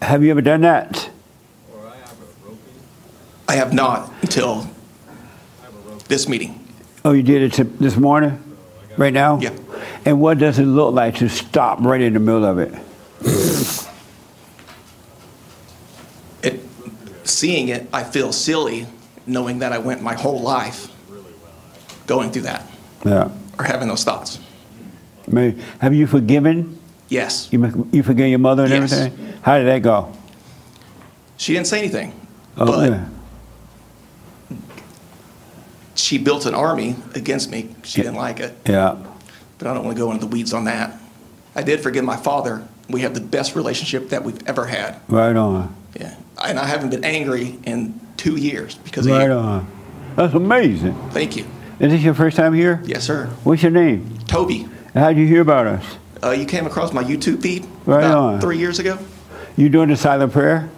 [0.00, 1.10] Have you ever done that?
[3.46, 4.68] I have not until
[6.08, 6.66] this meeting.
[7.04, 8.42] Oh, you did it this morning,
[8.96, 9.38] right now.
[9.38, 9.50] Yeah.
[10.08, 12.72] And what does it look like to stop right in the middle of it?
[16.42, 16.60] It,
[17.24, 18.86] seeing it, I feel silly
[19.26, 20.88] knowing that I went my whole life
[22.06, 22.66] going through that
[23.04, 23.28] Yeah.
[23.58, 24.38] or having those thoughts.
[25.26, 26.78] May- Have you forgiven?
[27.10, 27.48] Yes.
[27.50, 28.90] You, you forgave your mother and Yes.
[28.94, 29.34] everything?
[29.42, 30.10] How did that go?
[31.36, 32.14] She didn't say anything,
[32.56, 34.56] Oh, but yeah.
[35.94, 37.68] she built an army against me.
[37.82, 38.96] She didn't like it, Yeah.
[39.58, 40.98] But I don't want to go into the weeds on that.
[41.54, 42.66] I did forgive my father.
[42.88, 45.00] We have the best relationship that we've ever had.
[45.08, 45.74] Right on.
[45.98, 46.14] Yeah.
[46.42, 49.32] And I haven't been angry in two years because of Right you.
[49.32, 49.66] on.
[50.16, 50.94] That's amazing.
[51.10, 51.44] Thank you.
[51.80, 52.80] Is this your first time here?
[52.84, 53.26] Yes, sir.
[53.44, 54.18] What's your name?
[54.26, 55.84] Toby, How'd you hear about us?
[56.24, 58.40] uh, you came across my YouTube feed Right about on.
[58.40, 58.98] three years ago?
[59.56, 60.68] You doing the silent prayer?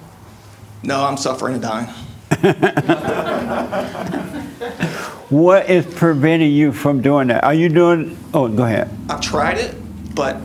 [0.82, 1.88] No, I'm suffering and dying.
[5.30, 7.44] What is preventing you from doing that?
[7.44, 8.18] Are you doing?
[8.34, 8.90] Oh, go ahead.
[9.08, 9.76] I've tried it,
[10.14, 10.36] but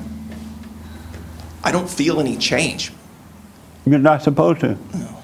[1.64, 2.92] I don't feel any change.
[3.86, 4.78] You're not supposed to.
[4.94, 5.24] No.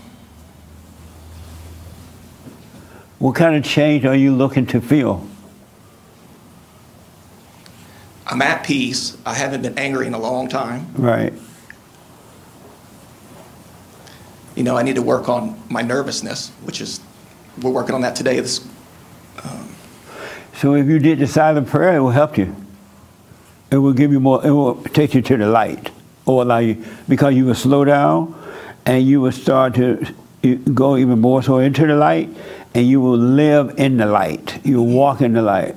[3.20, 5.28] What kind of change are you looking to feel?
[8.26, 9.16] I'm at peace.
[9.28, 10.92] I haven't been angry in a long time.
[10.96, 11.34] Right.
[14.56, 17.00] You know, I need to work on my nervousness, which is,
[17.62, 18.40] we're working on that today.
[18.40, 18.68] This,
[20.56, 22.56] So if you did the silent prayer, it will help you.
[23.72, 24.46] It will give you more.
[24.46, 25.90] It will take you to the light,
[26.26, 28.36] or allow you because you will slow down,
[28.86, 30.06] and you will start to
[30.74, 32.30] go even more so into the light,
[32.74, 34.60] and you will live in the light.
[34.66, 35.76] You will walk in the light.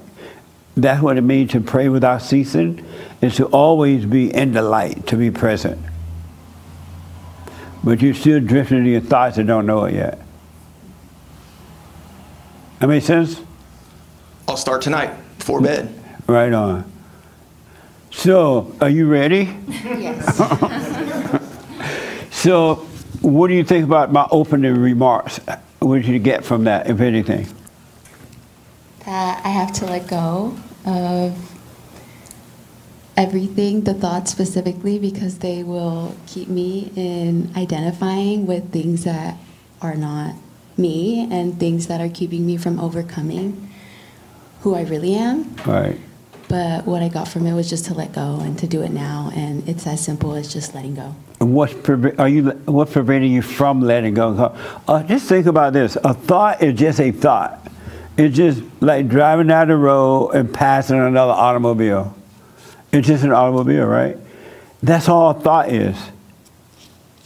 [0.76, 2.84] That's what it means to pray without ceasing,
[3.22, 5.78] is to always be in the light, to be present.
[7.84, 10.18] But you're still drifting in your thoughts and don't know it yet.
[12.80, 13.40] That make sense?
[14.48, 15.92] I'll start tonight before bed.
[16.26, 16.90] Right on.
[18.10, 19.56] So, are you ready?
[19.68, 20.40] Yes.
[22.30, 22.74] So,
[23.22, 25.40] what do you think about my opening remarks?
[25.78, 27.46] What did you get from that, if anything?
[29.06, 31.56] that I have to let go of
[33.16, 39.36] everything, the thoughts specifically, because they will keep me in identifying with things that
[39.80, 40.34] are not
[40.76, 43.70] me and things that are keeping me from overcoming
[44.64, 45.54] who I really am.
[45.66, 46.00] Right.
[46.48, 48.90] But what I got from it was just to let go and to do it
[48.90, 49.30] now.
[49.34, 51.14] And it's as simple as just letting go.
[51.40, 51.74] And what's
[52.18, 52.50] are you?
[52.64, 54.56] What's preventing you from letting go?
[54.88, 55.96] Uh, just think about this.
[56.02, 57.60] A thought is just a thought.
[58.16, 62.16] It's just like driving down the road and passing another automobile.
[62.90, 64.16] It's just an automobile, right?
[64.82, 65.96] That's all a thought is.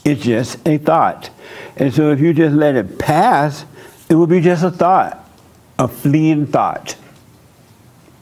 [0.05, 1.30] It's just a thought.
[1.76, 3.64] And so if you just let it pass,
[4.09, 5.28] it will be just a thought,
[5.78, 6.97] a fleeting thought.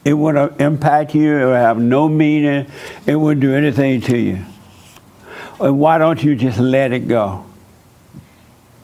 [0.07, 2.65] It wouldn't uh, impact you, it would have no meaning,
[3.05, 4.39] it wouldn't do anything to you.
[5.59, 7.43] And why don't you just let it go?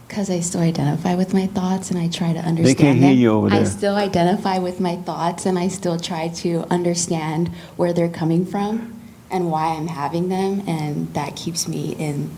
[0.06, 3.10] Because I still identify with my thoughts and I try to understand They can't hear
[3.12, 3.18] them.
[3.18, 3.62] you over there.
[3.62, 7.48] I still identify with my thoughts and I still try to understand
[7.78, 9.00] where they're coming from
[9.32, 10.62] and why I'm having them.
[10.68, 12.32] And that keeps me in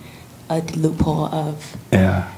[0.47, 2.29] a loophole of Yeah.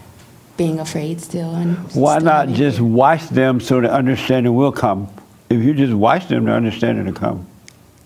[0.55, 1.53] being afraid still.
[1.53, 5.09] And Why not just watch them so the understanding will come?
[5.49, 7.47] If you just watch them, the understanding to come.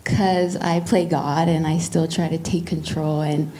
[0.03, 3.51] because I play God and I still try to take control and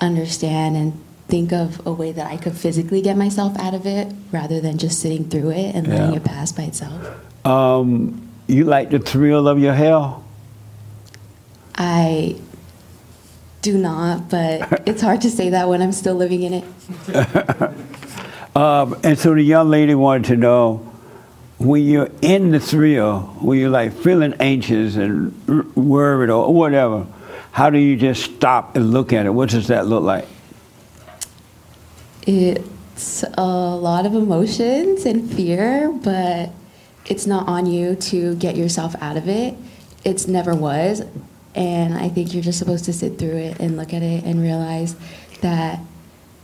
[0.00, 4.12] understand and think of a way that I could physically get myself out of it
[4.32, 6.16] rather than just sitting through it and letting Yeah.
[6.16, 7.46] it pass by itself.
[7.46, 10.24] Um, you like the thrill of your hell?
[11.76, 12.36] I
[13.62, 16.64] do not, but it's hard to say that when I'm still living in it.
[18.54, 20.90] Um, and so the young lady wanted to know
[21.58, 27.06] when you're in the thrill, when you're like feeling anxious and worried or whatever,
[27.52, 29.30] how do you just stop and look at it?
[29.30, 30.28] What does that look like?
[32.26, 36.50] It's a lot of emotions and fear, but
[37.06, 39.54] it's not on you to get yourself out of it.
[40.04, 41.02] It's never was.
[41.54, 44.42] And I think you're just supposed to sit through it and look at it and
[44.42, 44.94] realize
[45.40, 45.80] that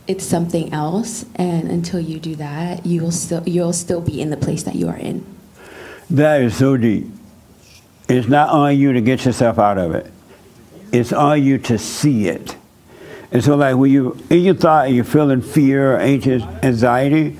[0.07, 1.25] it's something else.
[1.35, 4.87] And until you do that, you'll still you'll still be in the place that you
[4.89, 5.25] are in.
[6.09, 7.07] That is so deep.
[8.09, 10.11] It's not on you to get yourself out of it.
[10.91, 12.55] It's on you to see it.
[13.31, 17.37] And so, like when you in your thought and you're feeling fear, or anxious, anxiety,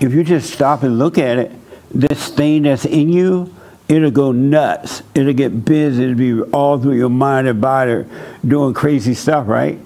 [0.00, 1.52] if you just stop and look at it,
[1.90, 3.54] this thing that's in you,
[3.88, 5.02] it'll go nuts.
[5.14, 6.04] It'll get busy.
[6.04, 8.04] It'll be all through your mind and body,
[8.46, 9.78] doing crazy stuff, right?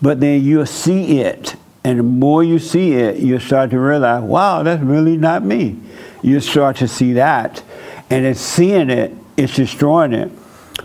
[0.00, 4.22] But then you'll see it, and the more you see it, you start to realize,
[4.22, 5.78] wow, that's really not me.
[6.22, 7.62] You start to see that,
[8.08, 10.32] and it's seeing it, it's destroying it.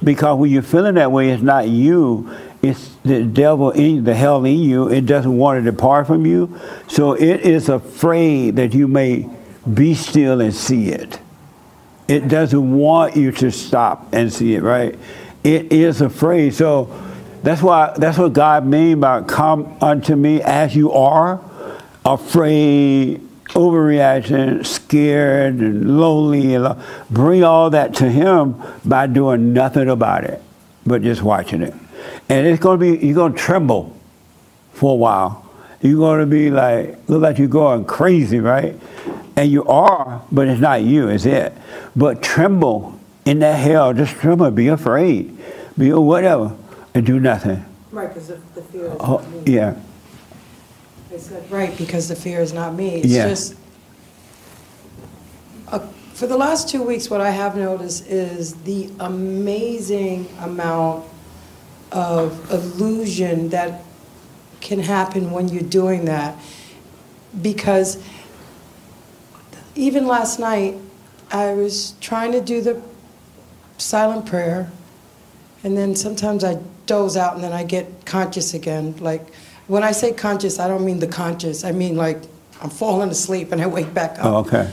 [0.03, 2.29] Because when you're feeling that way, it's not you,
[2.61, 4.89] it's the devil in the hell in you.
[4.89, 6.59] It doesn't want to depart from you.
[6.87, 9.29] So it is afraid that you may
[9.73, 11.19] be still and see it.
[12.07, 14.97] It doesn't want you to stop and see it, right?
[15.43, 16.53] It is afraid.
[16.53, 16.93] So
[17.43, 21.41] that's why that's what God mean by come unto me as you are,
[22.05, 26.57] afraid, overreaction, scared and lonely.
[27.09, 30.41] Bring all that to Him by doing nothing about it,
[30.85, 31.73] but just watching it.
[32.27, 33.95] And it's gonna be you're gonna tremble
[34.73, 35.45] for a while.
[35.81, 38.77] You're gonna be like look like you're going crazy, right?
[39.35, 41.53] And you are, but it's not you, it's it.
[41.95, 45.37] But tremble in that hell, just tremble, be afraid,
[45.77, 46.55] be whatever,
[46.99, 47.65] and do nothing.
[47.91, 49.53] Right, because the the fear is Oh, not me.
[49.53, 49.73] yeah.
[51.13, 52.97] I said, right, because the fear is not me.
[52.97, 53.29] It's Yeah.
[53.29, 53.55] just,
[55.69, 55.79] uh,
[56.13, 61.05] for the last two weeks, what I have noticed is the amazing amount
[61.91, 63.81] of illusion that
[64.61, 66.35] can happen when you're doing that.
[67.41, 67.97] Because
[69.73, 70.75] even last night,
[71.31, 72.81] I was trying to do the
[73.77, 74.69] silent prayer,
[75.63, 78.95] and then sometimes I doze out and then I get conscious again.
[78.97, 79.33] Like,
[79.67, 82.21] when I say conscious, I don't mean the conscious, I mean like
[82.61, 84.25] I'm falling asleep and I wake back up.
[84.25, 84.69] Oh, okay.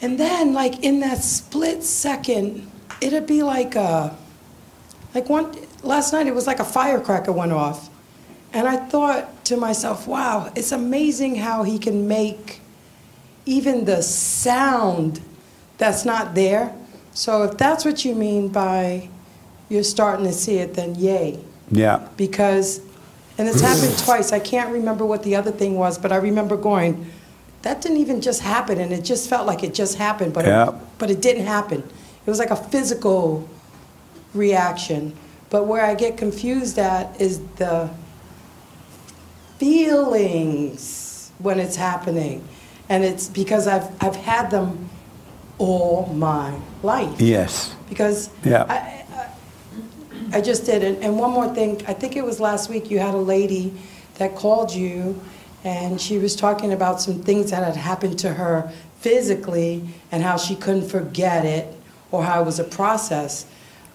[0.00, 2.70] And then, like in that split second,
[3.00, 4.16] it'd be like a,
[5.14, 6.26] like one last night.
[6.26, 7.88] It was like a firecracker went off,
[8.52, 12.60] and I thought to myself, "Wow, it's amazing how he can make
[13.46, 15.20] even the sound
[15.78, 16.74] that's not there."
[17.14, 19.08] So if that's what you mean by
[19.72, 21.38] you're starting to see it, then yay
[21.70, 22.06] Yeah.
[22.18, 22.80] because,
[23.38, 24.30] and it's happened twice.
[24.32, 27.10] I can't remember what the other thing was, but I remember going,
[27.62, 30.68] that didn't even just happen, and it just felt like it just happened, but Yeah.
[30.68, 31.80] it, but it didn't happen.
[32.26, 33.48] It was like a physical
[34.34, 35.14] reaction.
[35.48, 37.88] But where I get confused at is the
[39.58, 42.42] feelings when it's happening,
[42.88, 44.88] and it's because I've I've had them
[45.58, 47.74] all my life Yes.
[47.88, 48.64] because Yeah.
[48.68, 49.01] I,
[50.32, 51.02] I, just did it.
[51.02, 53.74] And one more thing, I think it was last week you had a lady
[54.16, 55.20] that called you
[55.64, 60.36] and she was talking about some things that had happened to her physically and how
[60.36, 61.72] she couldn't forget it
[62.10, 63.46] or how it was a process.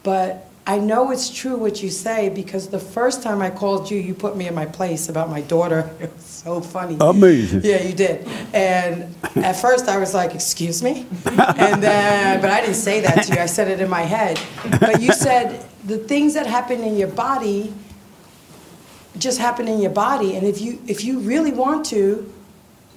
[0.03, 3.97] But I know it's true what you say because the first time I called you,
[3.97, 5.89] you put me in my place about my daughter.
[6.01, 6.97] It was so funny.
[6.99, 7.61] Amazing.
[7.63, 8.27] Yeah, you did.
[8.53, 11.07] And at first I was like, excuse me?
[11.25, 13.39] And then, but I didn't say that to you.
[13.39, 14.39] I said it in my head.
[14.79, 17.73] But you said the things that happen in your body
[19.17, 20.35] just happen in your body.
[20.35, 22.31] And if you, if you really want to,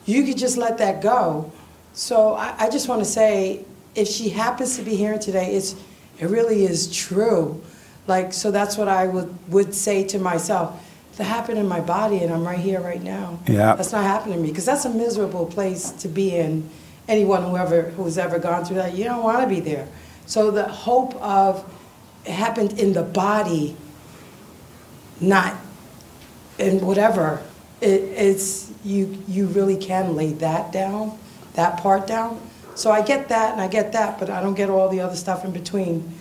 [0.06, 1.52] you could just let that go.
[1.92, 3.64] So I, I just want to say,
[3.94, 5.74] if she happens to be here today, it's,
[6.20, 7.62] it really is true.
[8.06, 10.86] Like, so that's what I would, would say to myself.
[11.16, 13.40] That happened in my body, and I'm right here, right now.
[13.46, 13.74] Yeah.
[13.74, 16.68] That's not happening to me, because that's a miserable place to be in.
[17.08, 19.88] Anyone whoever who's ever gone through that, you don't want to be there.
[20.26, 21.64] So the hope of
[22.24, 23.76] it happened in the body,
[25.20, 25.56] not
[26.58, 27.42] in whatever.
[27.80, 29.22] It, it's you.
[29.26, 31.18] You really can lay that down,
[31.54, 32.40] that part down.
[32.74, 35.16] So I get that, and I get that, but I don't get all the other
[35.16, 36.12] stuff in between.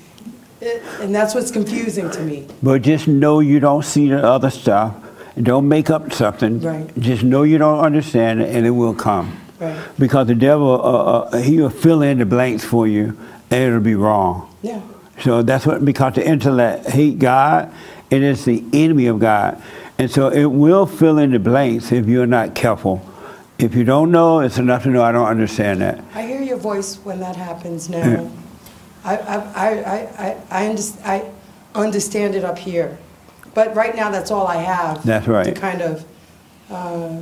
[0.61, 2.47] It, and that's what's confusing to me.
[2.61, 4.93] But just know you don't see the other stuff.
[5.41, 6.59] Don't make up something.
[6.59, 6.97] Right.
[6.99, 9.39] Just know you don't understand it, and it will come.
[9.59, 9.79] Right.
[9.97, 13.17] Because the devil, uh, uh, he will fill in the blanks for you,
[13.49, 14.53] and it'll be wrong.
[14.61, 14.81] Yeah.
[15.21, 17.73] So that's what, because the intellect hate God,
[18.11, 19.61] and it is the enemy of God.
[19.97, 23.05] And so it will fill in the blanks if you're not careful.
[23.59, 26.01] If you don't know, it's enough to know I don't understand that.
[26.13, 28.31] I hear your voice when that happens now.
[29.03, 31.29] I, I, I, I, I, I, underst- I
[31.75, 32.97] understand it up here.
[33.53, 35.03] But right now, that's all I have.
[35.05, 35.43] That's right.
[35.43, 36.05] To kind of
[36.69, 37.21] uh,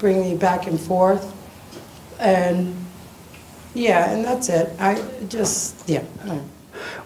[0.00, 1.32] bring me back and forth.
[2.18, 2.74] And
[3.72, 4.74] yeah, and that's it.
[4.80, 6.02] I just, yeah.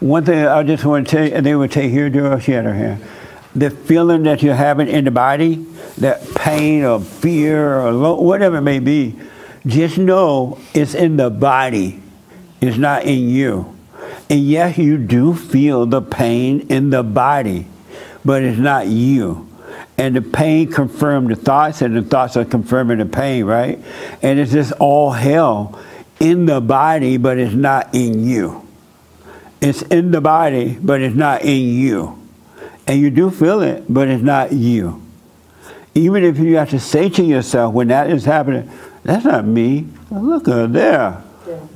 [0.00, 2.52] One thing I just want to tell you, and they would take here, Dora, she
[2.52, 3.04] had her hand.
[3.54, 5.64] The feeling that you're having in the body,
[5.98, 9.16] that pain or fear or lo- whatever it may be,
[9.66, 12.00] just know it's in the body.
[12.60, 13.74] It's not in you.
[14.28, 17.66] And yes, you do feel the pain in the body,
[18.24, 19.48] but it's not you.
[19.96, 23.78] And the pain confirms the thoughts, and the thoughts are confirming the pain, right?
[24.22, 25.78] And it's just all hell
[26.18, 28.66] in the body, but it's not in you.
[29.60, 32.23] It's in the body, but it's not in you.
[32.86, 35.02] And you do feel it, but it's not you.
[35.94, 38.70] Even if you have to say to yourself when that is happening,
[39.04, 39.86] that's not me.
[40.10, 41.12] Look at there.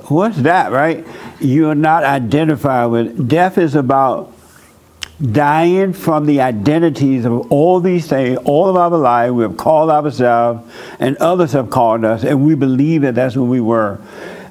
[0.08, 1.06] What's that, right?
[1.40, 3.28] You're not identified with.
[3.28, 4.32] Death is about
[5.20, 9.32] dying from the identities of all these things, all of our life.
[9.32, 13.44] We have called ourselves, and others have called us, and we believe that that's who
[13.44, 14.00] we were.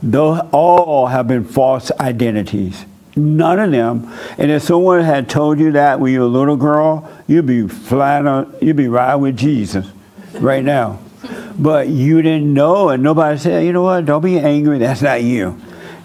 [0.03, 2.85] Those all have been false identities.
[3.17, 4.13] None of them.
[4.37, 7.67] And if someone had told you that when you were a little girl, you'd be
[7.67, 9.87] flat on, you'd be right with Jesus
[10.35, 10.99] right now.
[11.57, 15.23] But you didn't know, and nobody said, you know what, don't be angry, that's not
[15.23, 15.59] you.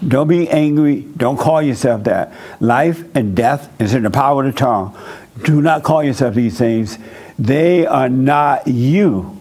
[0.05, 2.33] Don't be angry, don't call yourself that.
[2.59, 4.97] Life and death is in the power of the tongue.
[5.43, 6.97] Do not call yourself these things.
[7.37, 9.39] They are not you.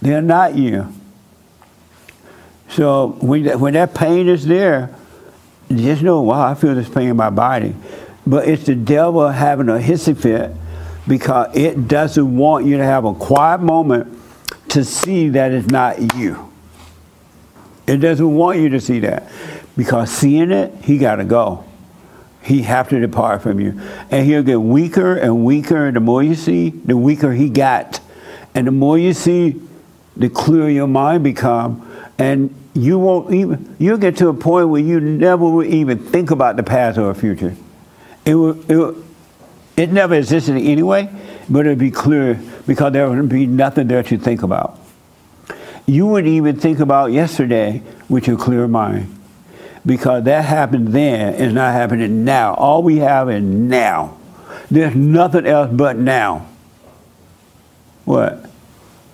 [0.00, 0.92] They're not you.
[2.70, 4.94] So when when that pain is there,
[5.72, 7.74] just know, wow, I feel this pain in my body.
[8.26, 10.52] But it's the devil having a hissy fit
[11.06, 14.18] because it doesn't want you to have a quiet moment
[14.68, 16.50] to see that it's not you.
[17.86, 19.30] It doesn't want you to see that
[19.76, 21.64] because seeing it, he got to go.
[22.42, 25.86] He have to depart from you, and he'll get weaker and weaker.
[25.86, 28.00] And the more you see, the weaker he got,
[28.54, 29.60] and the more you see,
[30.16, 31.86] the clearer your mind become,
[32.18, 33.76] and you won't even.
[33.78, 37.12] You'll get to a point where you never will even think about the past or
[37.12, 37.56] the future.
[38.24, 38.60] It will.
[38.70, 39.04] It, will,
[39.76, 41.08] it never existed anyway,
[41.48, 44.78] but it'll be clear because there will be nothing there to think about.
[45.86, 49.16] You wouldn't even think about yesterday with your clear mind
[49.86, 52.54] because that happened then is not happening now.
[52.54, 54.18] All we have is now.
[54.70, 56.46] There's nothing else but now.
[58.04, 58.50] What?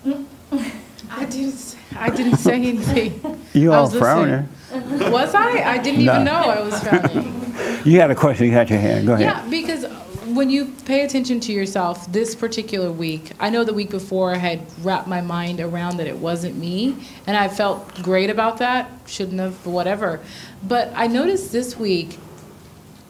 [0.05, 1.75] I didn't.
[1.97, 3.41] I didn't say anything.
[3.55, 4.47] You I all was listening.
[4.69, 5.11] frowning.
[5.11, 5.49] Was I?
[5.73, 6.13] I didn't No.
[6.13, 7.41] even know I was frowning.
[7.85, 8.47] You had a question.
[8.47, 9.05] You had your hand.
[9.07, 9.25] Go ahead.
[9.27, 9.85] Yeah, because
[10.33, 14.37] when you pay attention to yourself this particular week, I know the week before I
[14.37, 16.97] had wrapped my mind around that it wasn't me,
[17.27, 18.89] and I felt great about that.
[19.05, 20.19] Shouldn't have, whatever.
[20.63, 22.17] But I noticed this week,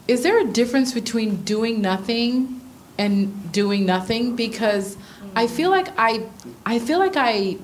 [0.10, 2.62] is there a difference between doing nothing
[2.98, 4.36] and doing nothing?
[4.36, 4.98] Because
[5.36, 6.26] I feel like I,
[6.66, 7.58] I feel like I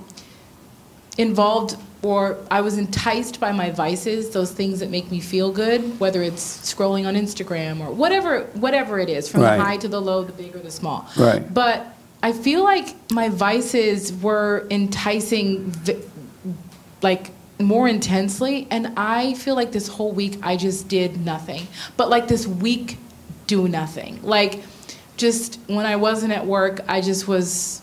[1.18, 5.99] involved or I was enticed by my vices, those things that make me feel good,
[5.99, 6.43] whether it's
[6.74, 9.58] scrolling on Instagram or whatever whatever it is, from Right.
[9.58, 11.08] the high to the low, the big or the small.
[11.18, 11.54] Right.
[11.54, 15.74] But I feel like my vices were enticing,
[17.02, 21.68] like more intensely, and I feel like this whole week I just did nothing.
[21.97, 22.97] But like this week,
[23.47, 24.20] do nothing.
[24.24, 24.64] Like
[25.18, 27.81] just when I wasn't at work, I just was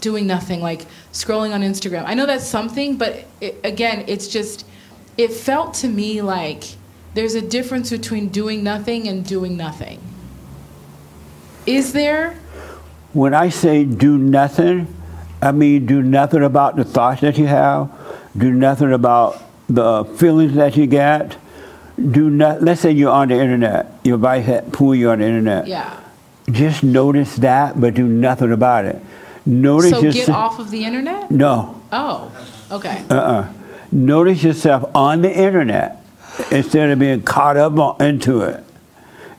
[0.00, 2.04] doing nothing, like scrolling on Instagram.
[2.06, 4.66] I know that's something, but it, again, it's just,
[5.16, 6.64] it felt to me like
[7.14, 10.00] there's a difference between doing nothing and doing nothing.
[11.66, 12.38] Is there?
[13.12, 14.94] When I say do nothing,
[15.42, 17.90] I mean do nothing about the thoughts that you have,
[18.36, 21.36] do nothing about the feelings that you get.
[21.96, 22.62] Do not.
[22.62, 23.92] Let's say you're on the internet.
[24.04, 25.66] Your wife had pull you on the internet.
[25.66, 25.98] Yeah.
[26.50, 29.02] Just notice that, but do nothing about it.
[29.48, 31.30] Notice So get off of the internet?
[31.30, 31.80] No.
[31.90, 32.30] Oh,
[32.70, 33.02] okay.
[33.08, 33.50] Uh-uh.
[33.90, 36.04] Notice yourself on the internet
[36.50, 38.62] instead of being caught up into it.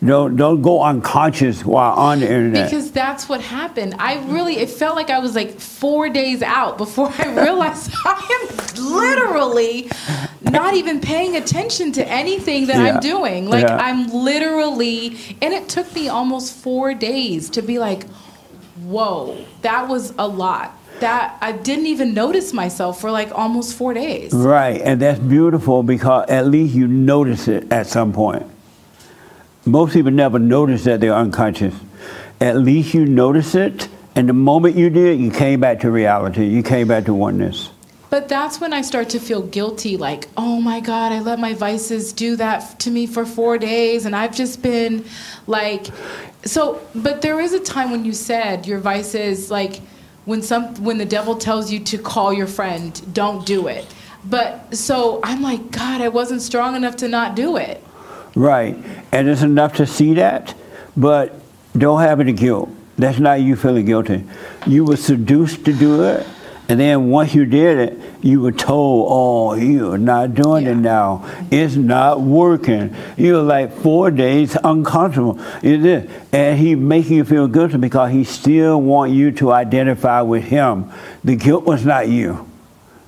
[0.03, 2.69] Don't don't go unconscious while on the internet.
[2.69, 3.95] Because that's what happened.
[3.99, 8.47] I really, it felt like I was like four days out before I realized I
[8.49, 9.91] am literally
[10.41, 12.93] not even paying attention to anything that Yeah.
[12.93, 13.49] I'm doing.
[13.49, 13.75] Like, Yeah.
[13.77, 18.05] I'm literally, and it took me almost four days to be like,
[18.89, 20.75] whoa, that was a lot.
[20.99, 24.33] That I didn't even notice myself for like almost four days.
[24.33, 28.45] Right, and that's beautiful because at least you notice it at some point.
[29.65, 31.73] Most people never notice that they're unconscious.
[32.41, 36.47] At least you notice it, and the moment you did, you came back to reality.
[36.47, 37.69] You came back to oneness.
[38.09, 41.53] But that's when I start to feel guilty like, oh my God, I let my
[41.53, 45.05] vices do that to me for four days, and I've just been
[45.45, 45.87] like,
[46.45, 49.81] so, but there is a time when you said your vice is like,
[50.25, 53.85] when some when the devil tells you to call your friend, don't do it.
[54.25, 57.83] But so I'm like, God, I wasn't strong enough to not do it.
[58.35, 58.77] Right,
[59.11, 60.53] and it's enough to see that,
[60.95, 61.33] but
[61.77, 62.69] don't have any guilt.
[62.97, 64.23] That's not you feeling guilty.
[64.67, 66.27] You were seduced to do it,
[66.69, 71.27] and then once you did it, you were told, "Oh, you're not doing it now.
[71.49, 75.39] It's not working." You're like four days uncomfortable.
[75.63, 80.21] It is, and he making you feel guilty because he still want you to identify
[80.21, 80.91] with him.
[81.23, 82.47] The guilt was not you.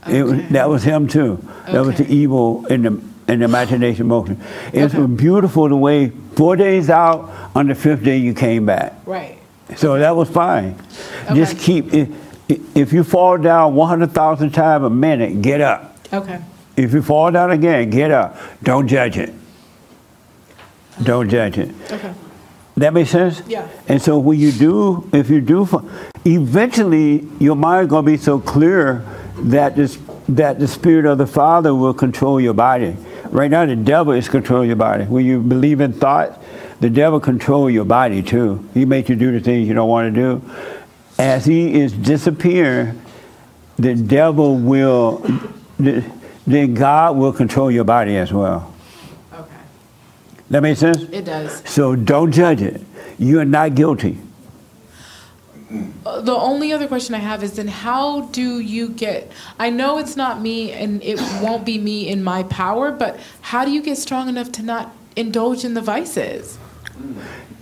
[0.10, 1.48] It was, that was him too.
[1.68, 3.00] That was the evil in the
[3.32, 4.42] in the imagination motion.
[4.74, 8.96] It's beautiful the way four days out, on the fifth day you came back.
[9.06, 9.38] Right.
[9.76, 10.76] So that was fine.
[11.34, 12.10] Just keep if,
[12.76, 15.98] if you fall down 100,000 times a minute, get up.
[16.12, 16.42] Okay.
[16.76, 18.38] If you fall down again, get up.
[18.64, 19.34] Don't judge it.
[21.04, 21.74] Don't judge it.
[21.92, 22.14] Okay.
[22.78, 23.42] That makes sense?
[23.48, 23.68] Yeah.
[23.88, 25.68] And so when you do, if you do,
[26.26, 29.06] eventually your mind gonna be so clear
[29.38, 29.98] that this
[30.30, 32.96] that the spirit of the Father will control your body.
[33.30, 35.04] Right now, the devil is controlling your body.
[35.06, 36.42] When you believe in thought,
[36.80, 38.68] the devil control your body too.
[38.74, 40.42] He makes you do the things you don't want to do.
[41.22, 43.00] As he is disappearing,
[43.78, 45.18] the devil will,
[45.80, 46.04] the-
[46.48, 48.74] then God will control your body as well.
[49.32, 49.46] Okay.
[50.50, 50.98] That makes sense?
[51.12, 51.62] It does.
[51.66, 52.82] So don't judge it.
[53.20, 54.18] You are not guilty.
[56.04, 60.00] Uh, The only other question I have is then how do you get I know
[60.00, 63.84] it's not me and it won't be me in my power, but how do you
[63.84, 66.58] get strong enough to not indulge in the vices?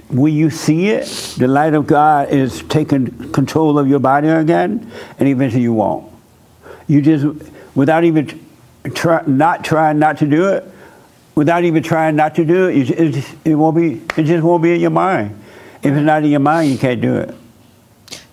[0.09, 1.05] When you see it,
[1.37, 6.11] the light of God is taking control of your body again, and eventually you won't.
[6.87, 7.25] You just,
[7.75, 8.43] without even
[8.95, 10.65] try, not trying not to do it,
[11.35, 14.01] without even trying not to do it, you, it, just, it won't be.
[14.19, 15.39] It just won't be in your mind.
[15.83, 17.35] If it's not in your mind, you can't do it.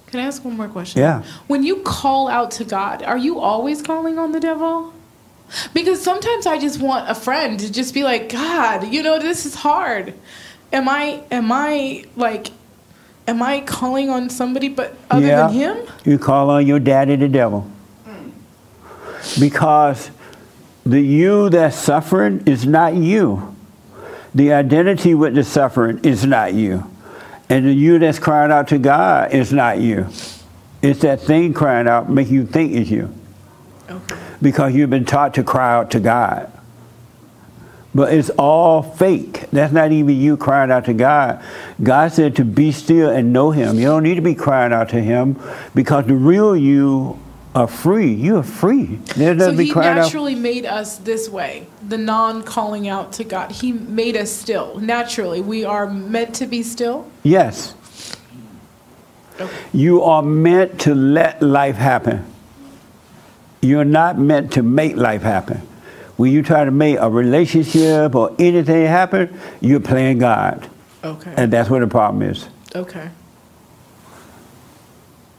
[0.06, 1.00] Can I ask one more question?
[1.00, 1.22] Yeah.
[1.46, 4.94] When you call out to God, are you always calling on the devil?
[5.74, 9.46] Because sometimes I just want a friend to just be like, God, you know, this
[9.46, 10.14] is hard.
[10.72, 12.48] Am I am I like
[13.26, 15.86] am I calling on somebody but other yeah, than him?
[16.04, 17.70] You call on your daddy, the devil,
[19.38, 20.10] because
[20.84, 23.54] the you that's suffering is not you.
[24.34, 26.88] The identity with the suffering is not you.
[27.48, 30.08] And the you that's crying out to God is not you.
[30.82, 33.14] It's that thing crying out, making you think it's you.
[34.42, 36.52] Because you've been taught to cry out to God.
[37.96, 39.48] But it's all fake.
[39.52, 41.42] That's not even you crying out to God.
[41.82, 43.78] God said to be still and know Him.
[43.78, 45.40] You don't need to be crying out to Him
[45.74, 47.18] because the real you
[47.54, 48.12] are free.
[48.12, 49.00] You are free.
[49.14, 50.02] So he crying out.
[50.02, 53.50] naturally made us this way, the non calling out to God.
[53.50, 54.78] He made us still.
[54.78, 57.10] Naturally, we are meant to be still.
[57.22, 57.74] Yes.
[59.72, 62.30] You are meant to let life happen.
[63.62, 65.66] You're not meant to make life happen.
[66.16, 70.68] When you try to make a relationship or anything happen, you're playing God.
[71.04, 71.34] Okay.
[71.36, 72.48] And that's where the problem is.
[72.74, 73.10] Okay.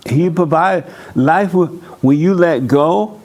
[0.06, 0.86] He provide
[1.16, 3.20] life will, when you let go,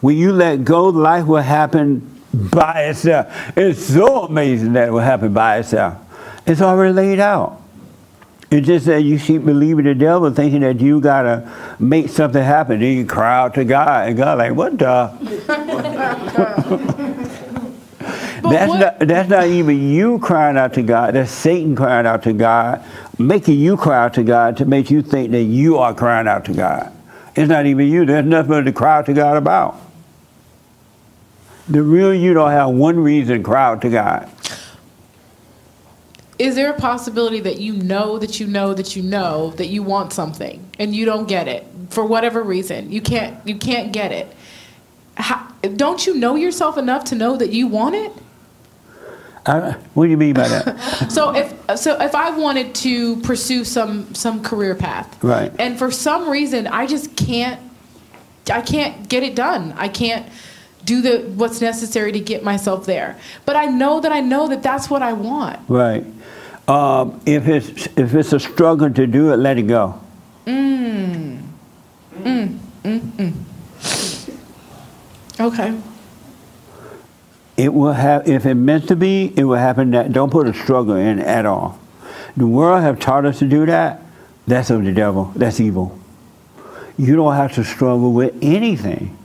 [0.00, 3.32] when you let go, life will happen by itself.
[3.56, 5.98] It's so amazing that it will happen by itself.
[6.46, 7.60] It's already laid out.
[8.50, 12.80] It's just that you keep believing the devil, thinking that you gotta make something happen.
[12.80, 15.12] Then you cry out to God, and God like, what the?
[18.42, 21.14] that's not that's not even you crying out to God.
[21.14, 22.82] That's Satan crying out to God,
[23.18, 26.46] making you cry out to God to make you think that you are crying out
[26.46, 26.90] to God.
[27.36, 28.06] It's not even you.
[28.06, 29.78] There's nothing to cry out to God about.
[31.68, 34.30] The real you don't have one reason to cry out to God.
[36.38, 39.82] Is there a possibility that you know that you know that you know that you
[39.82, 42.92] want something and you don't get it for whatever reason?
[42.92, 44.32] You can't you can't get it.
[45.16, 48.12] How, don't you know yourself enough to know that you want it?
[49.46, 51.10] I, what do you mean by that?
[51.10, 55.50] so if so if I wanted to pursue some some career path, Right.
[55.58, 57.60] and for some reason I just can't
[58.50, 59.74] I can't get it done.
[59.76, 60.26] I can't
[60.84, 63.16] do the what's necessary to get myself there.
[63.44, 65.58] But I know that I know that that's what I want.
[65.68, 66.04] Right.
[66.68, 69.98] Um, if it's if it's a struggle to do it, let it go.
[70.46, 71.42] Mm.
[72.12, 72.58] Mm.
[72.84, 73.00] Mm.
[73.00, 73.32] Mm.
[75.40, 75.80] Okay.
[77.56, 79.92] It will have if it meant to be, it will happen.
[79.92, 81.80] That don't put a struggle in at all.
[82.36, 84.02] The world have taught us to do that.
[84.46, 85.32] That's of the devil.
[85.34, 85.98] That's evil.
[86.98, 89.16] You don't have to struggle with anything.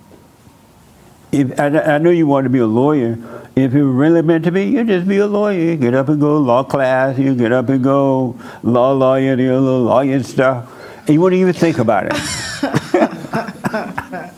[1.33, 3.17] If I, I know you want to be a lawyer,
[3.55, 5.59] if it really meant to be, you just be a lawyer.
[5.59, 7.19] You get up and go law class.
[7.19, 10.67] You get up and go law lawyer, do a little lawyer stuff,
[10.99, 12.13] and you wouldn't even think about it.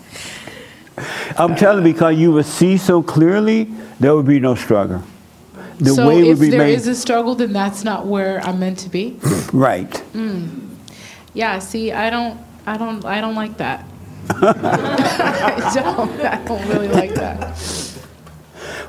[1.37, 3.65] I'm telling you because you would see so clearly,
[3.99, 5.03] there would be no struggle.
[5.79, 8.41] The so way if would be there made is a struggle, then that's not where
[8.45, 9.19] I'm meant to be.
[9.53, 9.89] right.
[10.13, 10.69] Mm.
[11.33, 11.59] Yeah.
[11.59, 13.85] See, I don't, I don't, I don't like that.
[14.29, 16.21] I don't.
[16.21, 17.57] I don't really like that.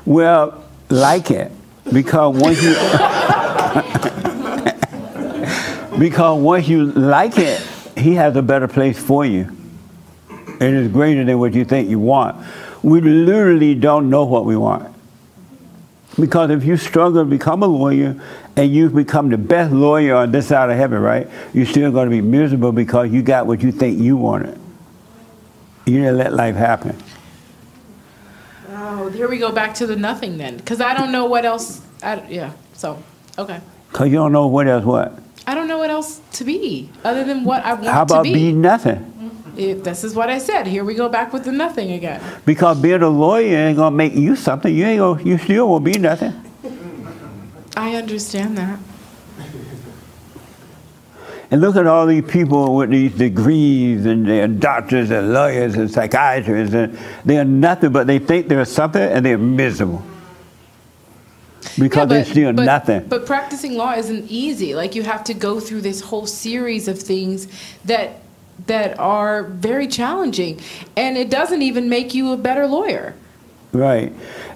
[0.07, 1.51] Well, like it
[1.91, 2.73] because once you
[5.99, 7.59] because once you like it,
[7.97, 9.53] he has a better place for you.
[10.29, 12.37] And It is greater than what you think you want.
[12.83, 14.95] We literally don't know what we want.
[16.17, 18.15] Because if you struggle to become a lawyer
[18.55, 21.27] and you've become the best lawyer on this side of heaven, right?
[21.53, 24.57] You're still going to be miserable because you got what you think you wanted.
[25.85, 26.97] You didn't let life happen.
[29.17, 31.81] Here we go back to the nothing then, because I don't know what else.
[32.03, 32.53] I, yeah.
[32.73, 33.01] So,
[33.35, 33.59] okay.
[33.89, 35.17] Because you don't know what else what.
[35.47, 37.87] I don't know what else to be other than what I want.
[37.87, 38.33] How about to be.
[38.35, 39.33] be nothing?
[39.57, 40.67] If this is what I said.
[40.67, 42.21] Here we go back with the nothing again.
[42.45, 44.71] Because being a lawyer ain't gonna make you something.
[44.71, 46.33] You ain't gonna, you still won't be nothing.
[47.75, 48.77] I understand that.
[51.49, 55.89] And look at all these people with these degrees and they're doctors and lawyers and
[55.89, 60.03] psychiatrists and they're nothing but they think they're something and they're miserable.
[61.79, 63.07] Because they're still but, nothing.
[63.07, 64.75] But practicing law isn't easy.
[64.75, 67.47] Like you have to go through this whole series of things
[67.85, 68.21] that
[68.65, 70.59] that are very challenging,
[70.95, 73.13] and it doesn't even make you a better lawyer.
[73.71, 74.11] Right.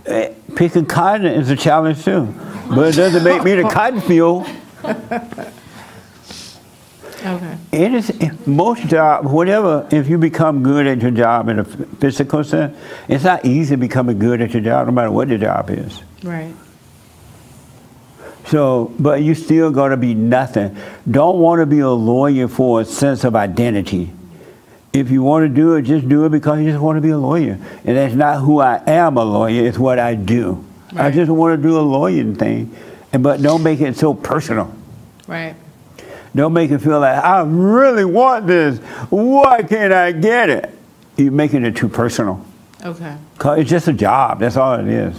[0.08, 2.34] Eh, Picking cotton is a challenge too.
[2.68, 4.48] But it doesn't make me the cotton field.
[7.24, 7.58] Okay.
[7.72, 9.88] It is most jobs, whatever.
[9.92, 12.76] If you become good at your job in a physical sense,
[13.08, 16.02] it's not easy becoming good at your job, no matter what the job is.
[16.24, 16.54] Right.
[18.48, 20.76] So, but you still going to be nothing.
[21.10, 24.12] Don't want to be a lawyer for a sense of identity.
[24.94, 27.12] If you want to do it, just do it because you just want to be
[27.12, 27.58] a lawyer.
[27.86, 30.66] And that's not who I am a lawyer, it's what I do.
[30.96, 32.76] I just want to do a lawyering thing.
[33.14, 34.76] And, but don't make it so personal.
[35.28, 35.56] Right.
[36.34, 38.80] Don't make it feel like, I really want this.
[39.10, 40.70] Why can't I get it?
[41.18, 42.46] You're making it too personal.
[42.84, 43.16] Okay.
[43.60, 44.40] it's just a job.
[44.40, 45.16] That's all it is.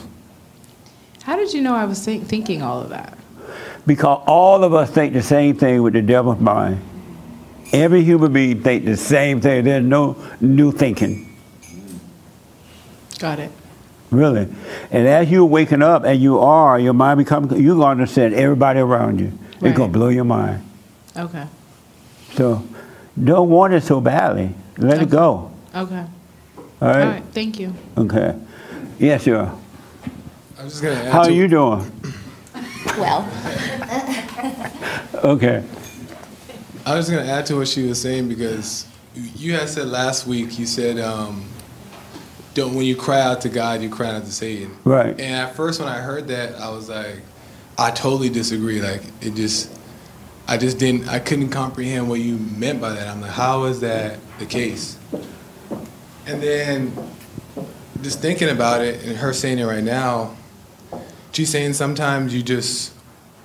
[1.23, 3.17] How did you know I was think- thinking all of that?
[3.87, 6.81] Because all of us think the same thing with the devil's mind.
[7.73, 9.65] Every human being think the same thing.
[9.65, 11.29] There's no new thinking,
[13.19, 13.51] Got it.
[14.11, 14.49] really.
[14.91, 18.35] And as you're waking up, and you are, your mind becomes, you're going to understand
[18.35, 19.33] everybody around you.
[19.61, 20.63] It's going to blow your mind.
[21.17, 21.47] Okay.
[22.35, 22.63] So
[23.23, 24.55] don't want it so badly.
[24.79, 25.51] Let it go.
[25.75, 26.05] Okay.
[26.57, 27.03] All right?
[27.03, 27.25] All right.
[27.33, 27.75] Thank you.
[27.97, 28.39] Okay.
[28.99, 29.53] Yeah, sure.
[30.59, 31.91] I'm just gonna add How are you doing?
[32.99, 33.29] Well.
[35.25, 35.63] Okay.
[36.85, 40.27] I was going to add to what she was saying because you had said last
[40.27, 41.45] week, you said, um,
[42.55, 44.77] don't, when you cry out to God, you cry out to Satan.
[44.85, 45.11] Right.
[45.11, 47.21] And at first, when I heard that, I was like,
[47.79, 48.83] I totally disagree.
[48.83, 49.71] Like, it just,
[50.53, 53.09] I just didn't, I couldn't comprehend what you meant by that.
[53.09, 54.99] I'm like, how is that the case?
[56.27, 56.93] And then
[58.03, 60.37] just thinking about it and her saying it right now,
[61.33, 62.93] she's saying sometimes you just,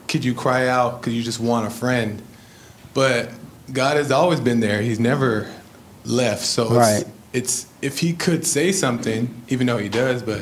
[0.09, 2.21] could you cry out because you just want a friend?
[2.93, 3.31] But
[3.71, 4.81] God has always been there.
[4.81, 5.49] He's never
[6.03, 6.43] left.
[6.43, 7.05] So Right.
[7.31, 10.41] it's, it's if he could say something, even though he does, but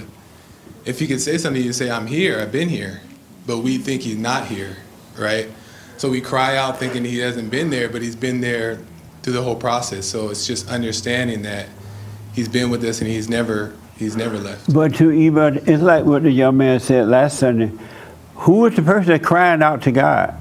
[0.83, 3.01] if he could say something, he'd say, I'm here, I've been here.
[3.45, 4.77] But we think he's not here,
[5.15, 5.47] right?
[5.97, 8.80] So we cry out thinking he hasn't been there, but he's been there
[9.23, 10.05] through the whole process.
[10.05, 11.67] So it's just understanding that
[12.34, 14.72] he's been with us and he's never he's never left.
[14.73, 17.72] But to even, it's like what the young man said last Sunday.
[18.35, 20.35] Who is the person that's crying out to God?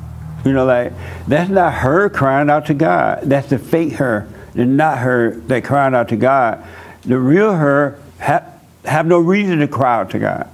[0.44, 0.92] You know, like
[1.26, 3.20] that's not her crying out to God.
[3.22, 6.62] That's the fake her, and not her that crying out to God.
[7.02, 8.44] The real her ha-
[8.84, 10.50] have no reason to cry out to God.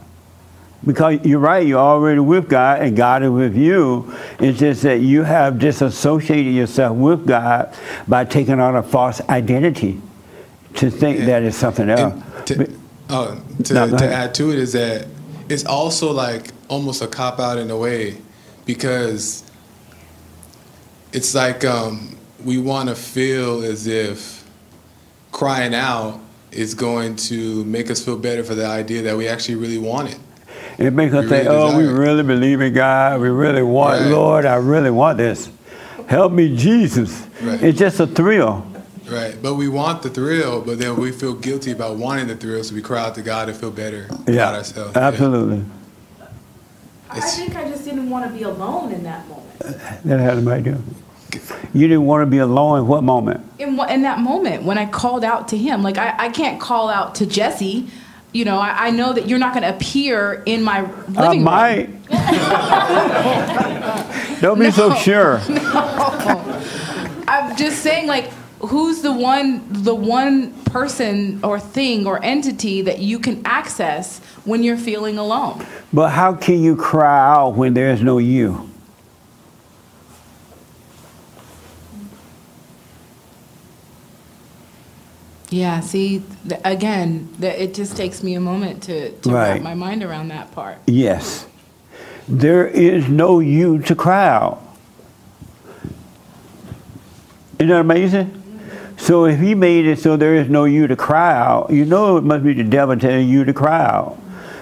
[0.84, 4.14] Because you're right, you're already with God and God is with you.
[4.38, 7.74] It's just that you have disassociated yourself with God
[8.08, 10.00] by taking on a false identity
[10.74, 12.14] to think that it's something else.
[12.14, 12.78] And to,
[13.10, 15.06] oh, to, No, to add to it is that
[15.50, 18.16] it's also like almost a cop out in a way
[18.64, 19.44] because
[21.12, 24.48] it's like um, we want to feel as if
[25.32, 26.20] crying out
[26.52, 30.08] is going to make us feel better for the idea that we actually really want
[30.08, 30.18] it.
[30.80, 33.20] It makes us We think, really oh, we it." really believe in God.
[33.20, 34.10] We really want, Right.
[34.10, 35.50] Lord, I really want this.
[36.08, 37.26] Help me, Jesus.
[37.42, 37.62] Right.
[37.62, 38.66] It's just a thrill.
[39.08, 42.62] Right, but we want the thrill, but then we feel guilty about wanting the thrill,
[42.64, 44.92] so we cry out to God to feel better Yeah, about ourselves.
[44.96, 45.02] Yeah.
[45.08, 45.64] absolutely.
[47.10, 50.04] I think I just didn't want to be alone in that moment.
[50.04, 50.82] That had somebody do.
[51.74, 53.40] You didn't want to be alone in what moment?
[53.58, 56.88] In, in that moment when I called out to him, like I, I can't call
[56.88, 57.88] out to Jesse.
[58.32, 61.32] You know, I, I know that you're not going to appear in my living I
[61.32, 61.42] room.
[61.42, 62.08] might.
[64.40, 65.40] Don't be so sure.
[67.28, 68.30] I'm just saying, like,
[68.60, 74.62] who's the one, the one person or thing or entity that you can access when
[74.62, 75.66] you're feeling alone?
[75.92, 78.69] But how can you cry out when there's no you?
[85.50, 85.80] Yeah.
[85.80, 89.52] See, th- again, th- it just takes me a moment to, to Right.
[89.54, 90.78] wrap my mind around that part.
[90.86, 91.46] Yes.
[92.28, 94.62] There is no you to cry out.
[97.58, 98.36] Isn't that amazing?
[98.96, 102.16] So if he made it so there is no you to cry out, you know
[102.16, 104.18] it must be the devil telling you to cry out.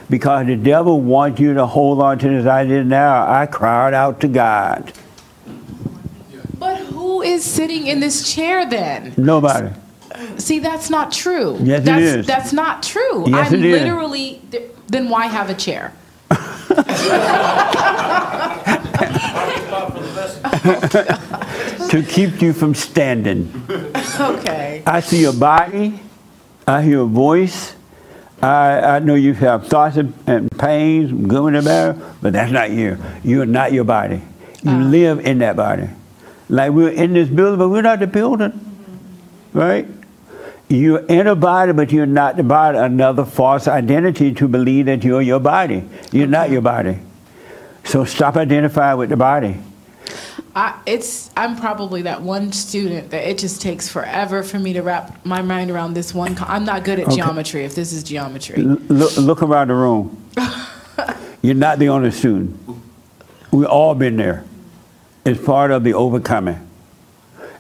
[0.09, 3.31] Because the devil wants you to hold on to this idea now.
[3.31, 4.93] I cried out to God.
[6.59, 9.13] But who is sitting in this chair then?
[9.19, 9.69] Nobody.
[10.39, 11.57] See, that's not true.
[11.61, 12.27] Yes, it that's, is.
[12.27, 13.29] That's not true.
[13.29, 13.83] Yes, I'm it is.
[13.83, 15.93] literally, th- then why have a chair?
[21.89, 23.51] to keep you from standing.
[24.21, 24.83] Okay.
[24.87, 26.01] I see your body.
[26.67, 27.75] I hear a voice.
[28.43, 32.71] I, I know you have thoughts and, and pains, good and bad, but that's not
[32.71, 32.99] you.
[33.25, 34.23] You're not your body.
[34.63, 34.79] You ah.
[34.79, 35.89] live in that body.
[36.49, 38.65] Like we're in this building, but we're not the building.
[39.53, 39.89] Right?
[40.69, 42.77] You're in a body, but you're not the body.
[42.79, 45.83] Another false identity to believe that you're your body.
[46.13, 46.99] You're not your body.
[47.85, 49.57] So stop identifying with the body.
[50.55, 54.83] I, it's I'm probably that one student that it just takes forever for me to
[54.83, 56.37] wrap my mind around this one.
[56.41, 57.17] I'm not good at Okay.
[57.17, 57.65] geometry.
[57.65, 60.23] If this is geometry, L- look, look around the room.
[61.43, 62.59] You're not the only student.
[63.53, 64.45] We've all been there.
[65.25, 66.68] It's part of the overcoming.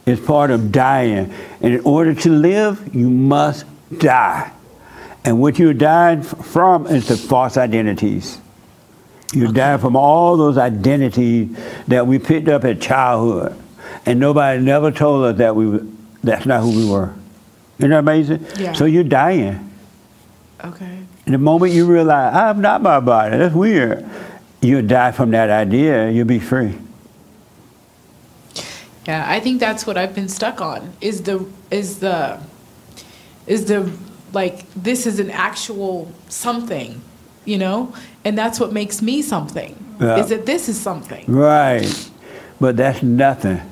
[0.09, 1.32] It's part of dying.
[1.60, 3.66] And in order to live, you must
[3.98, 4.51] die.
[5.22, 8.40] And what you're dying from is the false identities.
[9.35, 11.55] You die from all those identities
[11.89, 13.55] that we picked up at childhood.
[14.06, 15.86] And nobody never told us that we were,
[16.24, 17.14] that's not who we were.
[17.76, 18.47] Isn't that amazing?
[18.56, 18.72] Yeah.
[18.72, 19.70] So you're dying.
[20.64, 20.98] okay.
[21.26, 24.09] And the moment you realize, I'm not my body, that's weird,
[24.62, 26.74] you'll die from that idea, you'll be free.
[29.09, 30.93] Yeah, I think that's what I've been stuck on.
[31.01, 32.39] Is the is the
[33.47, 33.90] is the
[34.35, 37.01] like this is an actual something,
[37.47, 37.94] you know,
[38.26, 39.82] and that's what makes me something.
[39.98, 40.18] Yeah.
[40.18, 41.24] Is that this is something.
[41.26, 42.10] Right.
[42.60, 43.62] But that's nothing.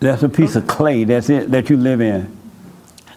[0.00, 2.36] That's a piece of clay, that's it, that you live in.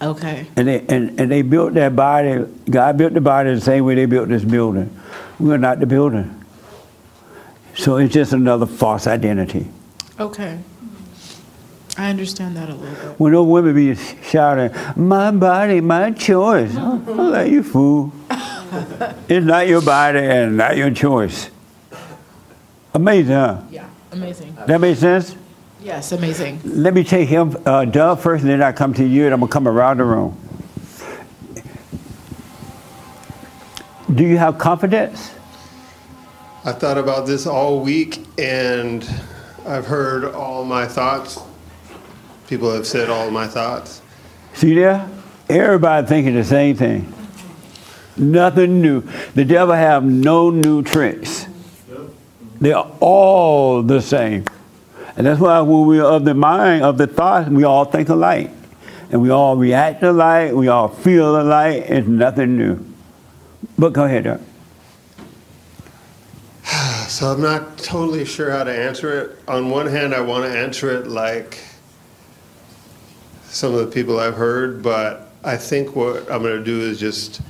[0.02, 0.48] Okay.
[0.56, 3.96] And they, and, and they built that body, God built the body the same way
[3.96, 4.98] they built this building.
[5.40, 6.44] We're not the building.
[7.76, 9.68] So it's just another false identity.
[10.22, 10.60] Okay.
[11.98, 13.20] I understand that a little bit.
[13.20, 16.76] When those women be shouting, my body, my choice.
[16.76, 18.14] I'm like, you fool.
[19.28, 21.50] it's not your body and not your choice.
[22.94, 23.62] Amazing, huh?
[23.72, 23.90] Yeah.
[24.12, 24.56] Amazing.
[24.68, 25.36] That makes sense?
[25.82, 26.62] Yes, amazing.
[26.66, 29.40] Let me take him, uh, Doug first, and then I come to you, and I'm
[29.40, 30.38] gonna come around the room.
[34.14, 35.32] Do you have confidence?
[36.64, 39.04] I thought about this all week and
[39.66, 41.40] I've heard all my thoughts.
[42.48, 44.02] People have said all my thoughts.
[44.54, 45.08] See there?
[45.50, 47.14] Everybody thinking the same thing.
[48.18, 49.02] Nothing new.
[49.36, 51.48] The devil have no new tricks.
[52.60, 54.46] They're all the same.
[55.16, 58.52] And that's why when we're of the mind, of the thought, we all think alike.
[59.12, 62.80] And we all react alike, we all feel alike, it's nothing new.
[63.78, 64.40] But go ahead.
[67.22, 69.38] So I'm not totally sure how to answer it.
[69.48, 71.60] On one hand, I want to answer it like
[73.44, 77.00] some of the people I've heard, but I think what I'm going to do is
[77.00, 77.42] just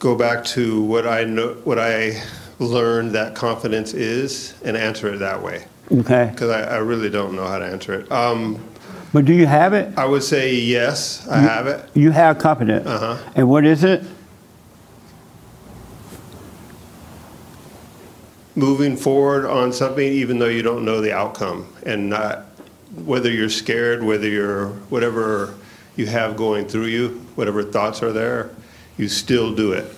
[0.00, 2.22] go back to what I know, what I
[2.58, 5.64] learned that confidence is, and answer it that way.
[5.90, 6.28] Okay.
[6.30, 8.12] Because I, I really don't know how to answer it.
[8.12, 8.62] Um,
[9.14, 9.96] But do you have it?
[9.96, 11.88] I would say yes, I have it.
[11.94, 12.86] You have confidence.
[12.86, 13.16] Uh-huh.
[13.34, 14.04] And what is it?
[18.56, 22.46] Moving forward on something even though you don't know the outcome and not
[23.04, 25.54] whether you're scared whether you're whatever
[25.96, 28.50] you have going through you whatever thoughts are there
[28.96, 29.92] you still do it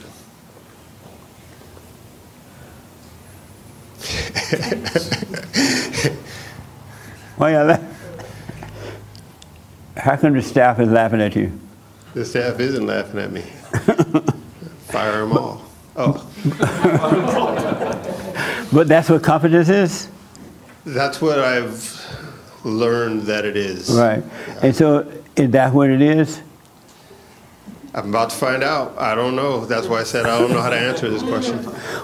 [7.37, 7.83] Why you laugh?
[9.97, 11.53] How come the staff is laughing at you?
[12.15, 13.43] the staff isn't laughing at me
[14.89, 15.63] fire them all
[15.97, 16.15] oh
[18.73, 20.09] But that's what confidence is?
[20.87, 22.01] that's what i've
[22.65, 24.23] learned that it is Right.
[24.63, 26.41] And so is that what it is?
[27.95, 30.61] i'm about to find out i don't know that's why i said i don't know
[30.63, 31.59] how to answer this question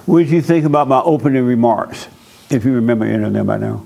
[0.05, 2.09] What did you think about my opening remarks?
[2.51, 3.83] If you remember any of them by now.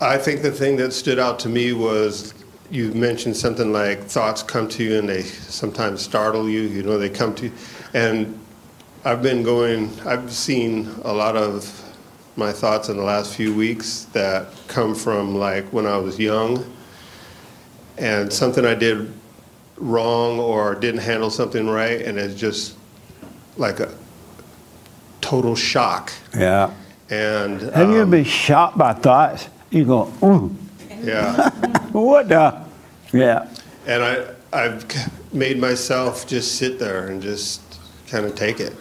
[0.00, 2.32] I think the thing that stood out to me was
[2.70, 6.62] you mentioned something like thoughts come to you and they sometimes startle you.
[6.62, 7.52] You know, they come to you.
[7.94, 8.38] And
[9.06, 11.64] I've been going, I've seen a lot of
[12.34, 16.66] my thoughts in the last few weeks that come from like when I was young
[17.98, 19.12] and something I did
[19.76, 22.76] wrong or didn't handle something right and it's just
[23.56, 23.94] like a
[25.20, 26.12] total shock.
[26.36, 26.74] Yeah.
[27.08, 29.48] And Have you ever um, been shocked by thoughts?
[29.70, 30.52] You go, ooh,
[31.00, 31.50] yeah.
[31.92, 32.60] what the?
[33.12, 33.48] Yeah.
[33.86, 37.62] And I, I've made myself just sit there and just
[38.08, 38.74] kind of take it.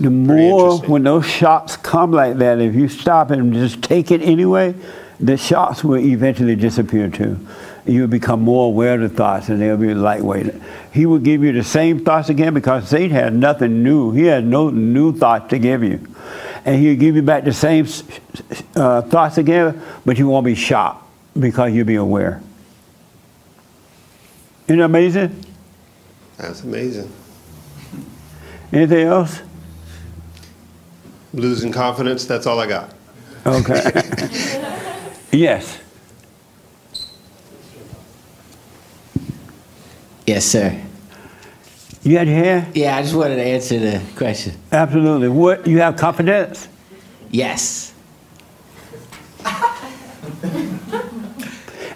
[0.00, 4.20] The more when those shots come like that, if you stop and just take it
[4.22, 4.74] anyway,
[5.20, 7.38] the shots will eventually disappear too.
[7.86, 10.54] You'll become more aware of the thoughts and they'll be lightweight.
[10.92, 14.10] He will give you the same thoughts again because Satan had nothing new.
[14.12, 16.06] He had no new thoughts to give you.
[16.64, 17.86] And he'll give you back the same
[18.74, 21.06] uh, thoughts again, but you won't be shocked
[21.38, 22.42] because you'll be aware.
[24.66, 25.44] Isn't that amazing?
[26.38, 27.12] That's amazing.
[28.74, 29.40] Anything else?
[31.32, 32.90] Losing confidence, that's all I got.
[33.46, 33.82] Okay.
[35.32, 35.78] yes.
[40.26, 40.82] Yes, sir.
[42.02, 42.76] You had your hand?
[42.76, 44.54] Yeah, I just wanted to answer the question.
[44.72, 45.28] Absolutely.
[45.28, 46.66] What you have confidence?
[47.30, 47.94] Yes.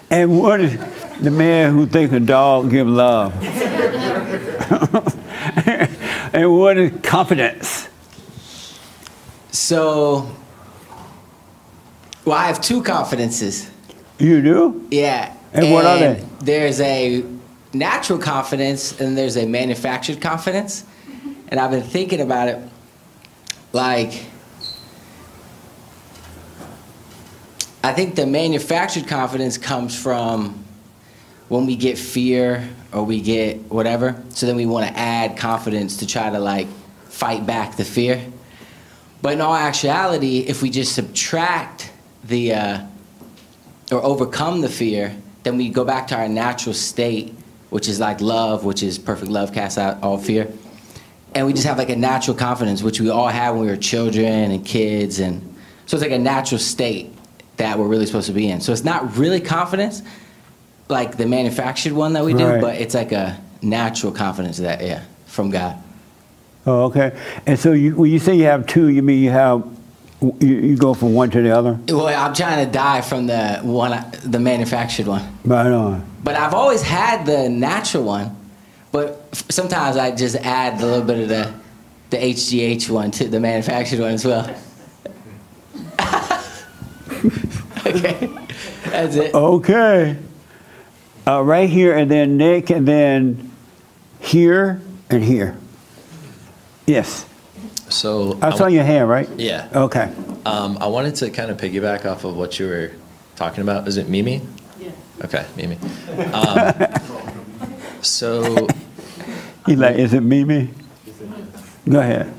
[0.09, 0.77] And what is
[1.19, 3.33] the man who thinks a dog give love?
[6.39, 7.89] and what is confidence?
[9.51, 10.33] So,
[12.23, 13.69] well, I have two confidences.
[14.19, 14.87] You do?
[14.89, 15.35] Yeah.
[15.51, 16.25] And what are they?
[16.39, 17.25] There's a
[17.73, 20.85] natural confidence and there's a manufactured confidence.
[21.49, 22.59] And I've been thinking about it
[23.73, 24.25] like,
[27.83, 30.63] I think the manufactured confidence comes from
[31.49, 34.23] when we get fear or we get whatever.
[34.29, 36.67] So then we want to add confidence to try to like
[37.09, 38.23] fight back the fear.
[39.21, 41.91] But in all actuality, if we just subtract
[42.23, 42.85] the uh,
[43.91, 47.33] or overcome the fear, then we go back to our natural state,
[47.69, 50.51] which is like love, which is perfect love casts out all fear.
[51.35, 53.77] And we just have like a natural confidence, which we all had when we were
[53.77, 55.19] children and kids.
[55.19, 55.41] And
[55.85, 57.13] so it's like a natural state
[57.57, 58.61] that we're really supposed to be in.
[58.61, 60.01] So it's not really confidence
[60.89, 62.61] like the manufactured one that we do, Right.
[62.61, 65.77] but it's like a natural confidence that, yeah, from God.
[66.65, 67.17] Oh, okay.
[67.45, 69.63] And so you, when you say you have two, you mean you have
[70.41, 71.79] you, you go from one to the other?
[71.87, 75.23] Well, I'm trying to die from the one, the manufactured one.
[75.45, 76.03] Right on.
[76.23, 78.35] But I've always had the natural one,
[78.91, 81.53] but f- sometimes I just add a little bit of the
[82.09, 84.53] the HGH one to the manufactured one as well.
[87.85, 88.29] Okay,
[88.85, 89.33] that's it.
[89.33, 90.15] Okay.
[91.29, 93.51] Uh, right here, and then Nick, and then
[94.19, 94.81] here
[95.11, 95.55] and here.
[96.87, 97.27] Yes.
[97.89, 99.29] So I saw wa- your hand, right?
[99.37, 99.67] Yeah.
[99.75, 100.11] Okay.
[100.47, 102.91] Um, I wanted to kind of piggyback off of what you were
[103.35, 103.87] talking about.
[103.87, 104.41] Is it Mimi?
[104.79, 104.89] Yeah.
[105.23, 105.77] Okay, Mimi.
[106.33, 106.73] Um,
[108.01, 108.65] so
[109.67, 110.69] He's like, is it Mimi?
[111.87, 112.33] Go ahead.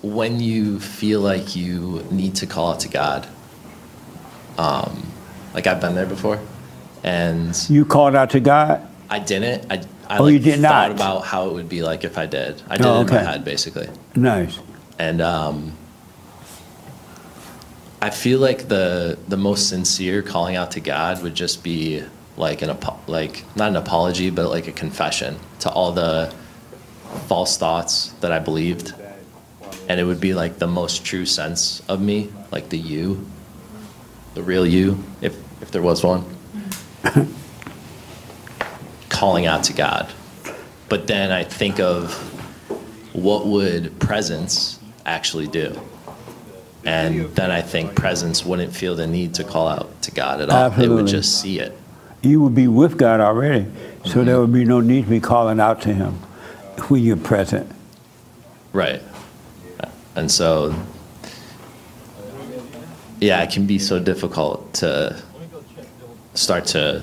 [0.00, 3.26] when you feel like you need to call out to God,
[4.56, 5.06] um,
[5.52, 6.40] like I've been there before,
[7.04, 8.86] and You called out to God?
[9.08, 9.70] I didn't.
[9.70, 10.90] I, I Oh, like, you did thought not?
[10.92, 12.60] about how it would be like if I did.
[12.68, 13.88] I did Oh, it in my head basically.
[14.14, 14.58] Nice.
[14.98, 15.76] And um,
[18.02, 22.02] I feel like the the most sincere calling out to God would just be
[22.36, 26.32] like an like not an apology, but like a confession to all the
[27.26, 28.94] false thoughts that I believed,
[29.88, 33.26] and it would be like the most true sense of me, like the you,
[34.34, 36.24] the real you, if if there was one,
[39.08, 40.12] calling out to God.
[40.88, 42.12] But then I think of
[43.12, 45.80] what would presence actually do?
[46.84, 50.48] And then I think presence wouldn't feel the need to call out to God at
[50.48, 50.72] all.
[50.80, 51.76] It would just see it.
[52.22, 53.66] You would be with God already,
[54.04, 54.24] so mm-hmm.
[54.24, 56.14] there would be no need to be calling out to Him
[56.88, 57.70] when you're present.
[58.72, 59.02] Right.
[60.16, 60.74] And so,
[63.20, 65.22] yeah, it can be so difficult to
[66.34, 67.02] start to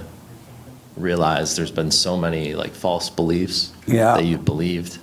[0.96, 4.16] realize there's been so many like false beliefs Yeah.
[4.16, 4.98] that you've believed,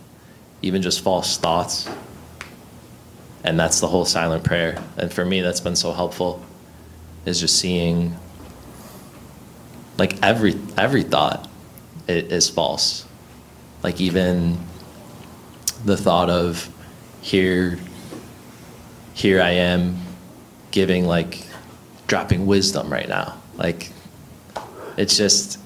[0.62, 1.88] even just false thoughts.
[3.44, 4.82] And that's the whole silent prayer.
[4.96, 6.42] And for me, that's been so helpful,
[7.26, 8.16] is just seeing
[9.98, 11.48] like every every thought
[12.08, 13.04] is false.
[13.82, 14.58] Like even
[15.84, 16.68] the thought of
[17.20, 17.78] here
[19.12, 19.98] here I am
[20.70, 21.46] giving like
[22.06, 23.38] dropping wisdom right now.
[23.56, 23.90] Like
[24.96, 25.58] it's just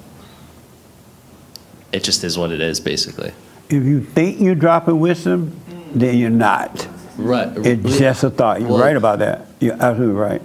[1.93, 3.33] it just is what it is basically.
[3.71, 5.59] If you think you're dropping wisdom,
[5.95, 6.87] then you're not.
[7.17, 7.49] Right.
[7.67, 8.61] It's just a thought.
[8.61, 9.47] You're Well- right about that.
[9.61, 10.43] You're absolutely right.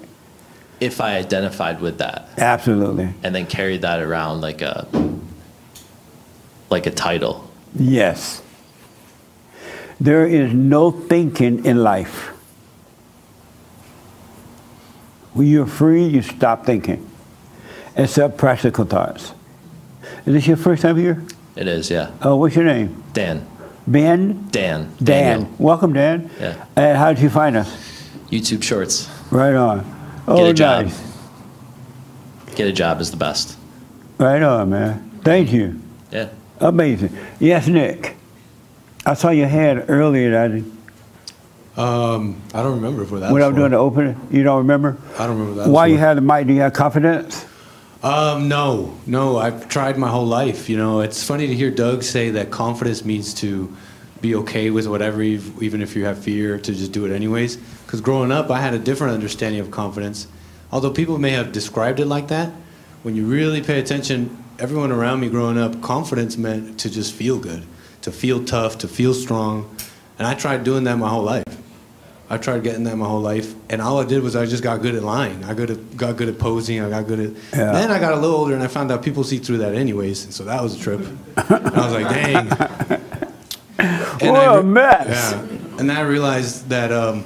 [0.80, 3.14] If I identified with that Absolutely.
[3.24, 4.88] and then carried that around like a
[6.70, 7.50] like a title.
[7.78, 8.42] Yes.
[10.02, 12.32] There is no thinking in life.
[15.34, 17.08] When you're free, you stop thinking,
[17.96, 19.34] except practical thoughts.
[20.26, 21.24] Is this your first time here?
[21.56, 22.12] It is, yeah.
[22.22, 23.04] Oh, what's your name?
[23.14, 23.46] Dan.
[23.86, 24.48] Ben?
[24.50, 24.92] Dan.
[24.98, 25.04] Dan.
[25.04, 25.50] Daniel.
[25.60, 26.30] Welcome, Dan.
[26.40, 26.66] Yeah.
[26.76, 27.70] And how did you find us?
[28.30, 29.10] YouTube shorts.
[29.32, 29.86] Right on.
[30.28, 30.86] Oh, Get a job.
[30.86, 31.14] nice.
[32.56, 33.58] Get a job is the best.
[34.18, 35.12] Right on, man.
[35.24, 35.80] Thank you.
[36.12, 36.30] Yeah.
[36.60, 37.16] Amazing.
[37.40, 38.16] Yes, Nick.
[39.06, 40.32] I saw your hand earlier.
[40.32, 40.64] That
[41.82, 43.32] Um, I don't remember for that.
[43.34, 44.98] when I was was doing the opening, you don't remember?
[45.20, 45.70] I don't remember that.
[45.70, 46.48] Why was you had the mic?
[46.48, 47.46] Do you have confidence?
[48.04, 49.38] Um, no, no.
[49.38, 50.70] I've tried my whole life.
[50.70, 53.74] You know, it's funny to hear Doug say that confidence means to
[54.20, 57.56] be okay with whatever, even if you have fear, to just do it anyways.
[57.86, 60.28] Because growing up, I had a different understanding of confidence.
[60.72, 62.52] Although people may have described it like that,
[63.04, 67.40] when you really pay attention, everyone around me growing up, confidence meant to just feel
[67.40, 67.66] good,
[68.02, 69.74] to feel tough, to feel strong.
[70.18, 71.63] And I tried doing that my whole life.
[72.34, 74.82] I tried getting that my whole life, and all I did was I just got
[74.82, 75.44] good at lying.
[75.44, 76.82] I good at, got good at posing.
[76.82, 77.30] I got good at.
[77.54, 77.72] Yeah.
[77.74, 80.34] Then I got a little older, and I found out people see through that anyways.
[80.36, 81.00] So that was a trip.
[81.02, 83.00] and I was like, dang.
[83.78, 85.08] And What I a mess.
[85.34, 85.40] Yeah.
[85.80, 87.26] And then I realized that um,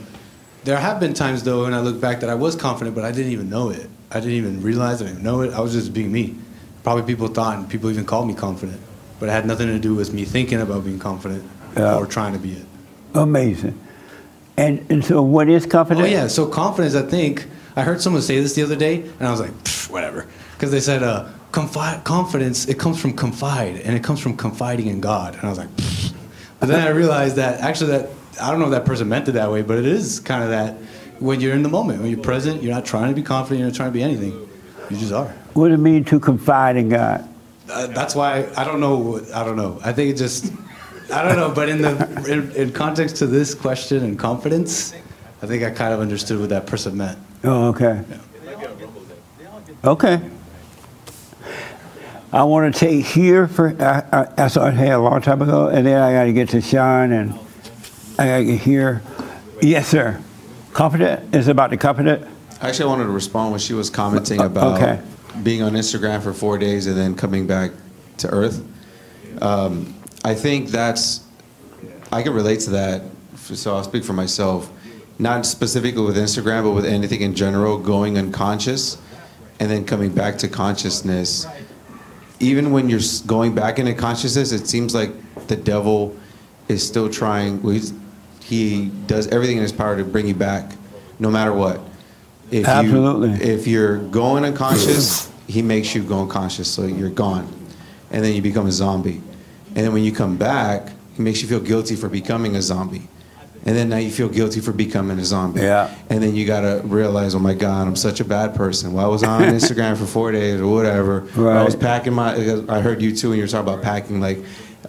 [0.63, 3.11] there have been times though, when I look back, that I was confident, but I
[3.11, 3.87] didn't even know it.
[4.11, 5.53] I didn't even realize I didn't know it.
[5.53, 6.35] I was just being me.
[6.83, 8.79] Probably people thought, and people even called me confident,
[9.19, 11.43] but it had nothing to do with me thinking about being confident
[11.75, 11.95] Yeah.
[11.97, 12.65] or trying to be it.
[13.13, 13.77] Amazing.
[14.57, 16.07] And, and so, what is confidence?
[16.07, 16.95] Oh yeah, so confidence.
[16.95, 19.51] I think I heard someone say this the other day, and I was like,
[19.91, 22.67] whatever, because they said uh, confide, confidence.
[22.67, 25.35] It comes from confide, and it comes from confiding in God.
[25.35, 26.13] And I was like, "Pfft."
[26.59, 28.09] but then I realized that actually that
[28.41, 30.49] I don't know if that person meant it that way, but it is kind of
[30.49, 30.77] that
[31.19, 33.69] when you're in the moment, when you're present, you're not trying to be confident, you're
[33.69, 34.31] not trying to be anything,
[34.89, 35.27] you just are.
[35.53, 37.27] What does it mean to confide in God?
[37.69, 39.21] Uh, that's why I don't know.
[39.35, 39.79] I don't know.
[39.83, 40.51] I think it just.
[41.13, 44.93] I don't know, but in the in, in context to this question and confidence,
[45.41, 47.17] I think I kind of understood what that person meant.
[47.43, 48.03] Oh, okay.
[49.83, 50.21] Okay.
[52.33, 55.41] I want to take here for, I, I, I saw it here a long time
[55.41, 57.33] ago, and then I got to get to Sean, and
[58.19, 59.01] I got to get here.
[59.61, 60.21] Yes, sir.
[60.73, 61.33] Confident?
[61.33, 62.27] Is it about the confident?
[62.59, 65.01] Actually, I wanted to respond when she was commenting Uh, about okay.
[65.41, 67.71] being on Instagram for four days and then coming back
[68.17, 68.61] to Earth.
[69.41, 69.93] Um,
[70.23, 71.21] I think that's,
[72.11, 73.03] I can relate to that.
[73.35, 74.71] So I'll speak for myself.
[75.19, 78.97] not specifically with Instagram, but with anything in general, going unconscious
[79.59, 81.47] and then coming back to consciousness.
[82.39, 85.11] Even when you're going back into consciousness, it seems like
[85.47, 86.15] the devil
[86.67, 87.61] is still trying.
[87.63, 87.79] well,
[88.43, 90.71] He does everything in his power to bring you back,
[91.19, 91.81] no matter what.
[92.51, 93.29] If Absolutely.
[93.29, 97.51] You, if you're going unconscious, he makes you go unconscious, so you're gone,
[98.11, 99.21] and then you become a zombie.
[99.75, 103.07] And then when you come back, he makes you feel guilty for becoming a zombie.
[103.65, 105.61] And then now you feel guilty for becoming a zombie.
[105.61, 105.93] Yeah.
[106.09, 108.93] And then you gotta realize, oh my God, I'm such a bad person.
[108.93, 111.27] Well, I was on Instagram for four days or whatever.
[111.35, 112.33] I was packing my.
[112.69, 114.21] I heard you too, and you were talking about packing.
[114.21, 114.39] Like,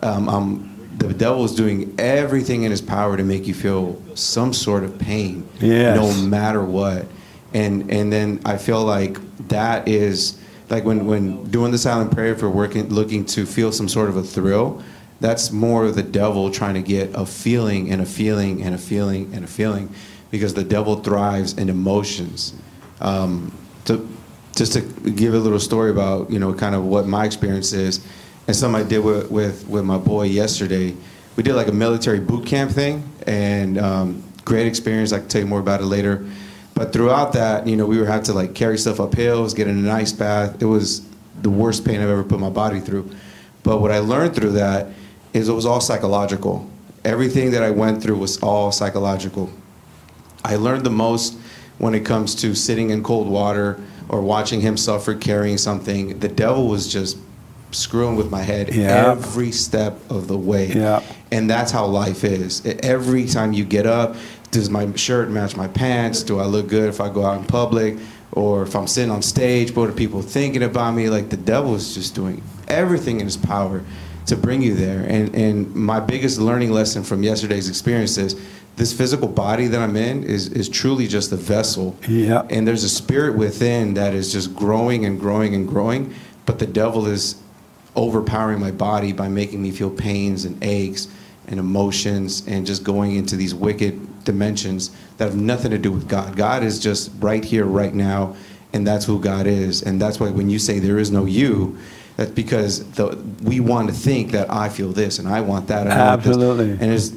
[0.02, 4.52] um, um, the devil is doing everything in his power to make you feel some
[4.52, 5.96] sort of pain, Yes.
[5.96, 7.06] no matter what.
[7.54, 9.18] And and then I feel like
[9.48, 10.37] that is
[10.70, 14.16] like when when doing the silent prayer for working, looking to feel some sort of
[14.16, 14.82] a thrill.
[15.20, 19.34] That's more the devil trying to get a feeling and a feeling and a feeling
[19.34, 19.92] and a feeling,
[20.30, 22.54] because the devil thrives in emotions.
[23.00, 23.52] Um,
[23.86, 24.08] to,
[24.54, 28.04] just to give a little story about you know kind of what my experience is,
[28.46, 30.94] and something I did with with, with my boy yesterday.
[31.36, 35.12] We did like a military boot camp thing, and um, great experience.
[35.12, 36.26] I can tell you more about it later.
[36.78, 39.66] But throughout that, you know, we were had to like carry stuff up hills, get
[39.66, 40.62] in an ice bath.
[40.62, 41.04] It was
[41.42, 43.10] the worst pain I've ever put my body through.
[43.64, 44.86] But what I learned through that
[45.32, 46.70] is it was all psychological.
[47.04, 49.50] Everything that I went through was all psychological.
[50.44, 51.36] I learned the most
[51.78, 56.20] when it comes to sitting in cold water or watching him suffer carrying something.
[56.20, 57.18] The devil was just
[57.72, 59.10] screwing with my head Yeah.
[59.10, 60.68] every step of the way.
[60.72, 61.02] Yeah.
[61.32, 62.62] And that's how life is.
[62.64, 64.14] Every time you get up,
[64.50, 66.22] does my shirt match my pants?
[66.22, 67.98] Do I look good if I go out in public?
[68.32, 71.08] Or if I'm sitting on stage, what are people thinking about me?
[71.08, 73.82] Like the devil is just doing everything in his power
[74.26, 75.04] to bring you there.
[75.08, 78.40] And, and my biggest learning lesson from yesterday's experience is
[78.76, 81.96] this physical body that I'm in is, is truly just a vessel.
[82.06, 82.46] Yeah.
[82.50, 86.14] And there's a spirit within that is just growing and growing and growing.
[86.46, 87.42] But the devil is
[87.96, 91.08] overpowering my body by making me feel pains and aches
[91.48, 96.08] and emotions and just going into these wicked dimensions that have nothing to do with
[96.08, 96.36] God.
[96.36, 98.36] God is just right here, right now,
[98.72, 99.82] and that's who God is.
[99.82, 101.78] And that's why when you say there is no you,
[102.16, 105.86] that's because the, we want to think that I feel this and I want that.
[105.86, 106.28] And I want this.
[106.28, 106.70] Absolutely.
[106.72, 107.10] And it's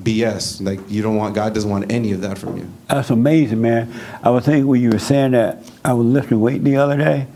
[0.00, 0.64] BS.
[0.64, 2.70] Like you don't want God doesn't want any of that from you.
[2.88, 3.92] That's amazing, man.
[4.22, 7.26] I was thinking when you were saying that, I was lifting weight the other day,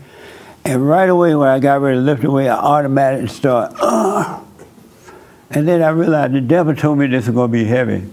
[0.63, 4.45] and right away when I got ready to lift the weight, I automatically start, Ugh.
[5.49, 8.07] and then I realized the devil told me this was going to be heavy,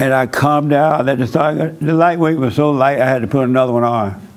[0.00, 1.06] and I calmed down.
[1.06, 1.76] Let the.
[1.80, 4.28] The lightweight was so light, I had to put another one on.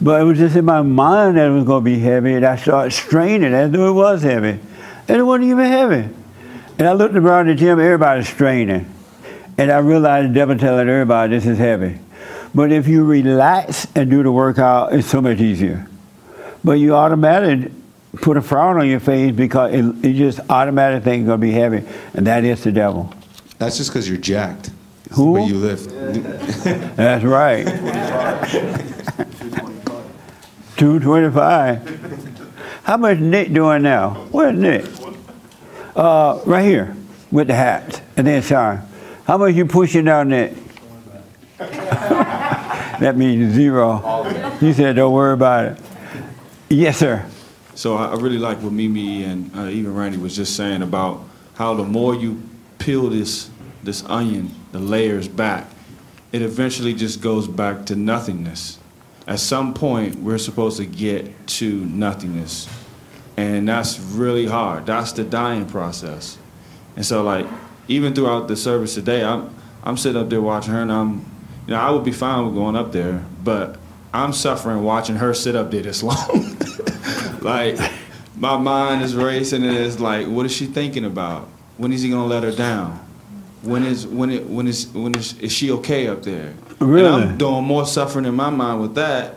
[0.00, 2.44] But it was just in my mind that it was going to be heavy, and
[2.44, 4.58] I started straining as though it was heavy,
[5.08, 6.08] and it wasn't even heavy.
[6.78, 8.92] And I looked around the gym, everybody's straining.
[9.56, 12.00] And I realized the devil telling everybody this is heavy.
[12.54, 15.86] But if you relax and do the workout, it's so much easier.
[16.64, 17.72] But you automatically
[18.16, 21.46] put a frown on your face because it, it just automatically think it's going to
[21.46, 21.84] be heavy.
[22.14, 23.12] And that is the devil.
[23.58, 24.70] That's just because you're jacked.
[25.14, 25.26] It's Who?
[25.26, 25.90] The way you lift.
[26.96, 27.64] That's right.
[30.76, 32.50] 225.
[32.82, 34.26] How much Nick doing now?
[34.32, 34.86] Where's Nick?
[35.94, 36.96] Uh, right here
[37.30, 38.02] with the hat.
[38.16, 38.80] And then Sean.
[39.24, 40.54] How much you pushing down Nick?
[41.58, 44.56] that means zero.
[44.60, 45.78] You said, don't worry about it.
[46.70, 47.24] Yes, sir.
[47.76, 51.22] So I I really like what Mimi and uh, even Randy was just saying about
[51.54, 52.42] how the more you
[52.78, 53.48] peel this
[53.84, 55.70] this onion, the layers back,
[56.32, 58.80] it eventually just goes back to nothingness.
[59.24, 62.68] At some point, we're supposed to get to nothingness,
[63.36, 64.86] and that's really hard.
[64.86, 66.38] That's the dying process.
[66.96, 67.46] And so, like,
[67.86, 71.24] even throughout the service today, I'm I'm sitting up there watching her, and I'm,
[71.68, 73.78] you know, I would be fine with going up there, but
[74.12, 76.56] I'm suffering watching her sit up there this long.
[77.42, 77.78] like,
[78.36, 81.46] my mind is racing, and it's like, what is she thinking about?
[81.76, 83.04] When is he gonna let her down?
[83.64, 86.52] When is when it when is when is is she okay up there?
[86.80, 87.06] Really?
[87.06, 89.36] And I'm doing more suffering in my mind with that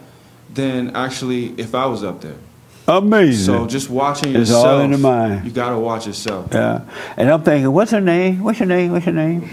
[0.53, 2.35] than actually if I was up there.
[2.87, 3.45] Amazing.
[3.45, 4.65] So just watching yourself.
[4.65, 5.45] It's all in the mind.
[5.45, 6.49] You gotta watch yourself.
[6.53, 6.81] Yeah.
[7.17, 8.41] And I'm thinking, what's her name?
[8.43, 8.91] What's your name?
[8.91, 9.43] What's your name?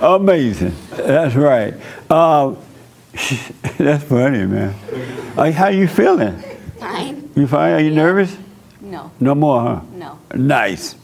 [0.00, 0.74] Amazing.
[0.90, 1.74] That's right.
[2.10, 2.56] Uh,
[3.78, 4.74] that's funny, man.
[5.36, 6.36] Uh, how you feeling?
[6.78, 7.30] Fine.
[7.36, 7.74] You fine?
[7.74, 8.36] Are you nervous?
[9.02, 9.10] No.
[9.20, 9.80] No more, huh?
[9.94, 10.18] No.
[10.34, 10.96] Nice.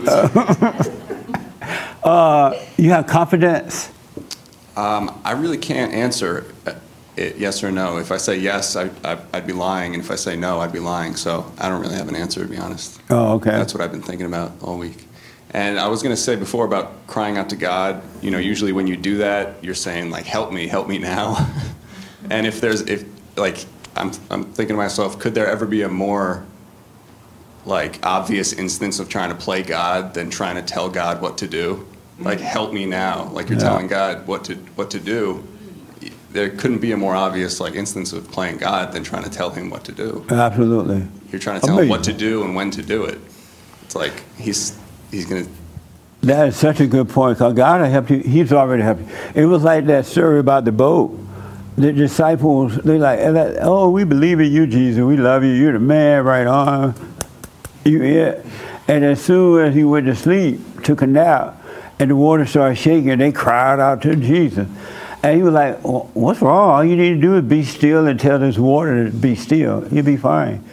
[2.04, 3.90] uh, you have confidence?
[4.76, 6.74] Um, I really can't answer uh,
[7.16, 7.98] it yes or no.
[7.98, 10.72] If I say yes, I, I, I'd be lying, and if I say no, I'd
[10.72, 11.16] be lying.
[11.16, 13.00] So I don't really have an answer, to be honest.
[13.10, 13.50] Oh, okay.
[13.50, 15.06] That's what I've been thinking about all week.
[15.52, 18.72] And I was going to say before about crying out to God, you know, usually
[18.72, 21.50] when you do that, you're saying like, "Help me, help me now."
[22.30, 23.04] and if there's if
[23.36, 23.66] like
[23.96, 26.46] I'm I'm thinking to myself, could there ever be a more
[27.66, 31.46] like obvious instance of trying to play God than trying to tell God what to
[31.46, 31.86] do?
[32.18, 32.46] Like, mm-hmm.
[32.46, 33.30] help me now.
[33.32, 33.64] Like you're Yeah.
[33.64, 35.44] telling God what to what to do.
[36.32, 39.50] There couldn't be a more obvious like instance of playing God than trying to tell
[39.50, 40.24] him what to do.
[40.30, 41.06] Absolutely.
[41.32, 43.18] You're trying to tell him what to do and when to do it.
[43.82, 44.78] It's like he's
[45.10, 45.46] he's gonna
[46.22, 47.38] That is such a good point.
[47.38, 48.18] Cause God will help you.
[48.18, 49.08] He's already helped you.
[49.34, 51.18] It was like that story about the boat.
[51.76, 53.20] The disciples, they're like,
[53.62, 55.02] oh, we believe in you, Jesus.
[55.02, 55.50] We love you.
[55.52, 56.94] You're the man, right on.
[57.84, 58.44] It.
[58.88, 61.62] And as soon as he went to sleep, took a nap,
[61.98, 64.68] and the water started shaking, they cried out to Jesus.
[65.22, 66.70] And he was like, "Well, what's wrong?
[66.70, 69.86] All you need to do is be still and tell this water to be still.
[69.90, 70.64] You'll be fine.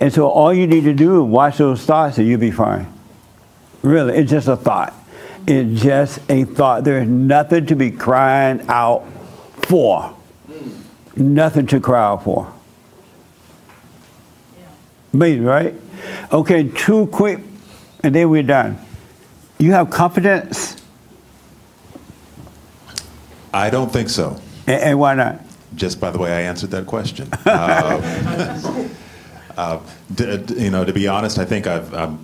[0.00, 2.86] And so all you need to do is watch those thoughts and you'll be fine.
[3.82, 4.94] Really, it's just a thought.
[5.46, 6.84] It's just a thought.
[6.84, 9.06] There's nothing to be crying out
[9.62, 10.14] for.
[11.16, 12.52] Nothing to cry out for.
[15.12, 15.74] Amazing, right?
[16.32, 17.40] Okay, two quick,
[18.02, 18.78] and then we're done.
[19.58, 20.76] You have confidence,
[23.52, 24.40] I don't think so.
[24.66, 25.40] and, and why not?
[25.74, 27.28] Just by the way I answered that question.
[27.44, 28.88] Uh,
[29.56, 29.80] uh,
[30.14, 32.18] d- d- you know, to be honest, I think I've, I'm,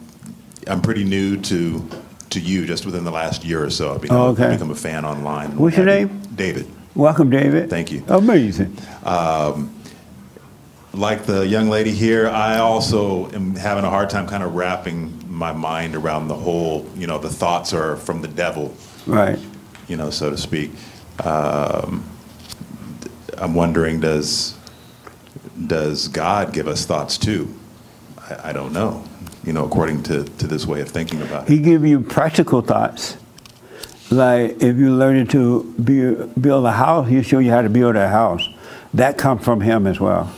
[0.67, 1.87] I'm pretty new to
[2.31, 3.95] to you just within the last year or so.
[3.95, 4.45] I've become, Oh, okay.
[4.45, 5.55] I've become a fan online.
[5.59, 6.23] What's your name?
[6.35, 6.67] David.
[6.95, 7.69] Welcome, David.
[7.69, 8.03] Thank you.
[8.09, 8.75] Amazing.
[9.05, 9.75] Um,
[10.95, 15.25] like the young lady here, I also am having a hard time kind of wrapping
[15.29, 18.75] my mind around the whole, you know, the thoughts are from the devil,
[19.07, 19.39] Right.
[19.89, 20.73] you know, so to speak.
[21.25, 22.05] Um,
[23.39, 24.57] I'm wondering, does
[25.67, 27.55] does God give us thoughts too?
[28.19, 29.05] I, I don't know,
[29.45, 31.49] you know, according to, to this way of thinking about it.
[31.53, 33.17] He give you practical thoughts.
[34.11, 37.97] Like if you learning to be, build a house, he'll show you how to build
[37.97, 38.47] a house.
[38.95, 40.31] That comes from him as well.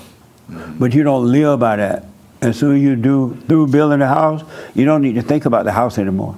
[0.49, 2.07] But you don't live by that.
[2.41, 4.43] As soon as you do through building a house,
[4.75, 6.37] you don't need to think about the house anymore.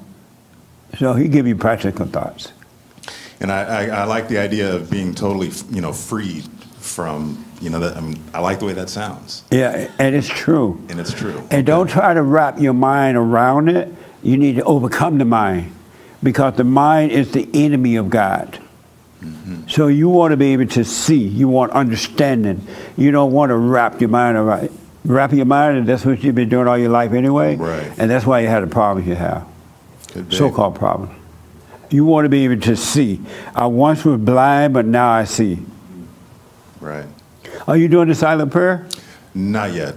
[0.98, 2.52] So he give you practical thoughts.
[3.40, 6.44] And I, I, I like the idea of being totally, you know, freed
[6.78, 9.42] from, you know, that, I, mean, I like the way that sounds.
[9.50, 10.82] Yeah, and it's true.
[10.88, 11.46] And it's true.
[11.50, 13.92] And don't try to wrap your mind around it.
[14.22, 15.72] You need to overcome the mind
[16.22, 18.58] because the mind is the enemy of God.
[19.68, 21.18] So you want to be able to see.
[21.18, 22.66] You want understanding.
[22.96, 24.70] You don't want to wrap your mind around.
[25.04, 27.54] Wrap your mind, and that's what you've been doing all your life anyway.
[27.56, 27.92] Right.
[27.96, 29.46] And that's why you had the problems you have.
[30.30, 31.12] So-called problems.
[31.90, 33.20] You want to be able to see.
[33.54, 35.58] I once was blind, but now I see.
[36.80, 37.06] Right.
[37.68, 38.88] Are you doing the silent prayer?
[39.34, 39.94] Not yet.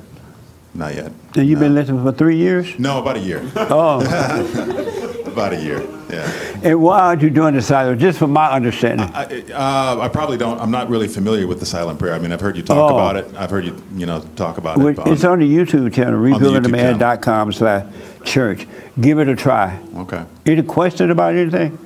[0.74, 1.12] Not yet.
[1.36, 2.78] And you've been listening for three years?
[2.78, 3.50] No, about a year.
[3.56, 5.06] Oh.
[5.40, 5.82] about a year.
[6.10, 6.60] Yeah.
[6.64, 8.02] And why aren't you doing the silent?
[8.02, 9.10] Just from my understanding.
[9.14, 10.60] I, uh, I probably don't.
[10.60, 12.14] I'm not really familiar with the silent prayer.
[12.14, 12.96] I mean, I've heard you talk Oh.
[12.96, 13.34] about it.
[13.38, 15.00] I've heard you, you know, talk about Well, it.
[15.06, 17.86] It's I'm- on the YouTube channel, the YouTube rebuildingtheman.com slash
[18.24, 18.68] church.
[19.00, 19.80] Give it a try.
[19.98, 20.24] Okay.
[20.46, 21.78] Any question about anything?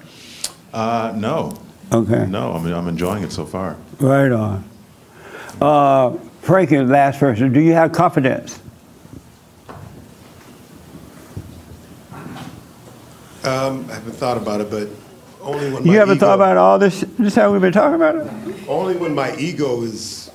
[0.73, 1.53] Uh, no.
[1.91, 2.25] Okay.
[2.27, 3.75] No, I'm, I'm enjoying it so far.
[3.99, 4.63] Right on.
[5.61, 6.11] Uh,
[6.41, 7.53] Frankie, last person.
[7.53, 8.59] Do you have confidence?
[13.43, 14.87] Um, I haven't thought about it, but
[15.41, 17.03] only when You my haven't ego, thought about all this?
[17.19, 18.67] This how we've been talking about it?
[18.69, 20.31] Only when my ego is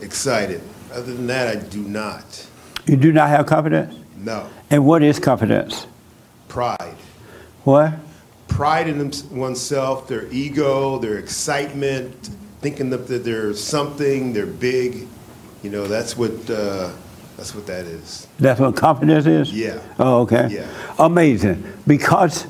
[0.00, 0.60] excited.
[0.92, 2.46] Other than that, I do not.
[2.86, 3.96] You do not have confidence?
[4.16, 4.48] No.
[4.70, 5.86] And what is confidence?
[6.48, 6.94] Pride.
[7.64, 7.94] What?
[8.46, 12.30] Pride in them- oneself, their ego, their excitement,
[12.60, 15.08] thinking that that they're something, they're big.
[15.64, 16.90] You know, that's what uh,
[17.36, 18.26] that's what that is.
[18.38, 19.52] That's what confidence is?
[19.52, 19.80] Yeah.
[19.98, 20.48] Oh, okay.
[20.50, 20.68] Yeah.
[20.98, 21.70] Amazing.
[21.86, 22.46] Because,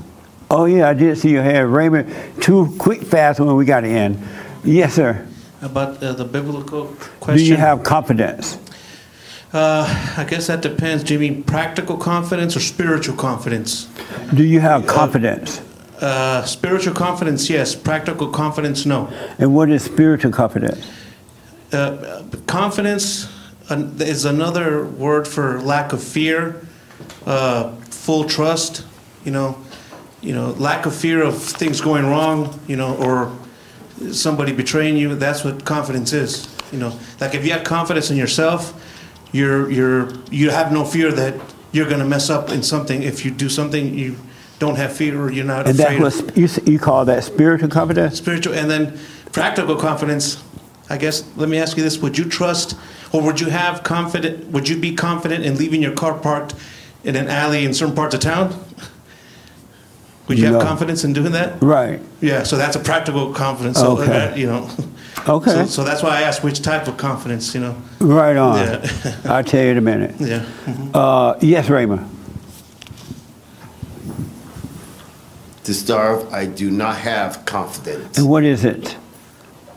[0.51, 1.73] oh yeah, I did see your hand.
[1.73, 4.23] Raymond, two quick, fast when we got to end.
[4.65, 5.27] Yes, sir.
[5.61, 6.87] About uh, the biblical
[7.19, 7.45] question.
[7.45, 8.59] Do you have confidence?
[9.53, 11.03] Uh, I guess that depends.
[11.03, 13.89] Do you mean practical confidence or spiritual confidence?
[14.35, 15.63] Do you have confidence?
[16.01, 17.75] Uh, spiritual confidence, yes.
[17.75, 19.09] Practical confidence, no.
[19.39, 20.87] And what is spiritual confidence?
[21.73, 23.29] Uh, confidence
[23.71, 26.61] uh, is another word for lack of fear,
[27.27, 28.85] uh, full trust.
[29.25, 29.59] You know,
[30.21, 32.59] you know, lack of fear of things going wrong.
[32.67, 33.33] You know, or
[34.13, 35.15] somebody betraying you.
[35.15, 36.49] That's what confidence is.
[36.73, 38.73] You know, like if you have confidence in yourself,
[39.33, 41.35] you're you're you have no fear that
[41.73, 43.03] you're going to mess up in something.
[43.03, 44.17] If you do something, you
[44.59, 46.01] don't have fear or you're not And afraid.
[46.01, 48.17] that was, you, you call that spiritual confidence?
[48.17, 48.99] spiritual and then
[49.33, 50.43] practical confidence
[50.91, 52.77] i guess let me ask you this would you trust
[53.13, 56.55] or would you have confident would you be confident in leaving your car parked
[57.05, 58.53] in an alley in certain parts of town
[60.29, 61.63] Would you have confidence in doing that?
[61.63, 62.01] Right.
[62.21, 63.79] Yeah, so that's a practical confidence.
[63.79, 64.07] So Okay.
[64.07, 64.69] that, you know.
[65.29, 65.53] Okay.
[65.53, 67.77] So, so that's why I asked which type of confidence, you know.
[68.01, 68.57] Right on.
[68.59, 69.17] Yeah.
[69.25, 70.15] I'll tell you in a minute.
[70.19, 70.45] Yeah.
[70.93, 72.11] Uh, yes, Raymond.
[75.65, 78.19] To starve, I do not have confidence.
[78.19, 78.97] And what is it?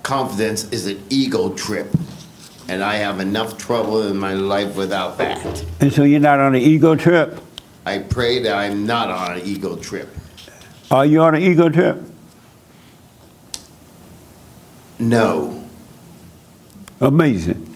[0.09, 1.87] Confidence is an ego trip,
[2.67, 5.63] and I have enough trouble in my life without that.
[5.79, 7.39] And so you're not on an ego trip?
[7.85, 10.09] I pray that I'm not on an ego trip.
[10.89, 12.01] Are you on an ego trip?
[14.97, 15.63] No.
[16.99, 17.67] Amazing.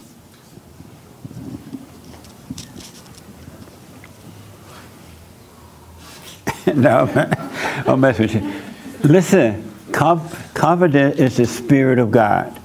[6.74, 7.08] no,
[7.86, 8.54] I'll mess with you.
[9.04, 12.60] Listen, confidence is the spirit of God.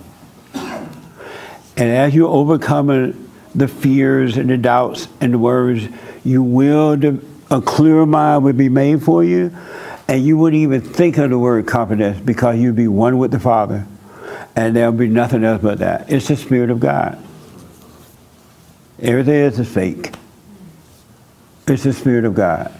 [0.54, 5.88] And as you overcome the fears and the doubts and the worries,
[6.24, 6.94] you will,
[7.50, 9.56] a clear mind will be made for you,
[10.08, 13.38] and you wouldn't even think of the word confidence because you'd be one with the
[13.38, 13.86] Father,
[14.56, 16.10] and there'll be nothing else but that.
[16.10, 17.22] It's the spirit of God.
[19.00, 20.14] Everything else is fake.
[21.68, 22.72] It's the spirit of God.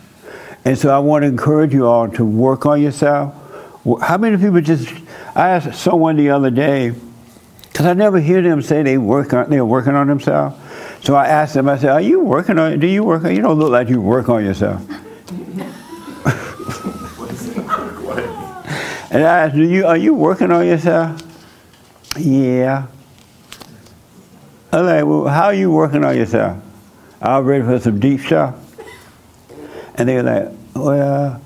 [0.64, 3.34] And so I want to encourage you all to work on yourself.
[3.96, 4.92] How many people just,
[5.34, 6.92] I asked someone the other day,
[7.62, 10.56] because I never hear them say they work on, they're working on themselves.
[11.04, 13.40] So I asked them, I said, are you working on, do you work on, you
[13.40, 14.82] don't look like you work on yourself.
[19.10, 21.22] and I asked, do you, are you working on yourself?
[22.16, 22.86] Yeah.
[24.72, 26.62] I'm like, well, how are you working on yourself?
[27.20, 28.56] I was ready for some deep stuff.
[29.94, 31.40] And they're like, well,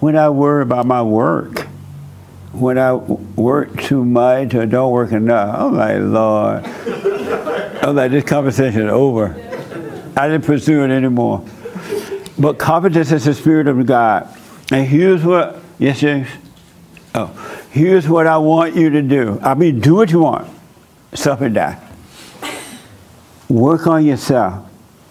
[0.00, 1.66] when I worry about my work,
[2.52, 6.62] when I work too much or don't work enough, oh my Lord.
[6.66, 9.34] Oh, I'm like, this conversation is over.
[10.16, 11.44] I didn't pursue it anymore.
[12.38, 14.28] But confidence is the spirit of God.
[14.72, 16.28] And here's what, yes, James?
[17.14, 17.26] Oh,
[17.70, 19.38] here's what I want you to do.
[19.42, 20.48] I mean, do what you want.
[21.12, 21.78] Suffer die.
[23.48, 24.66] Work on yourself.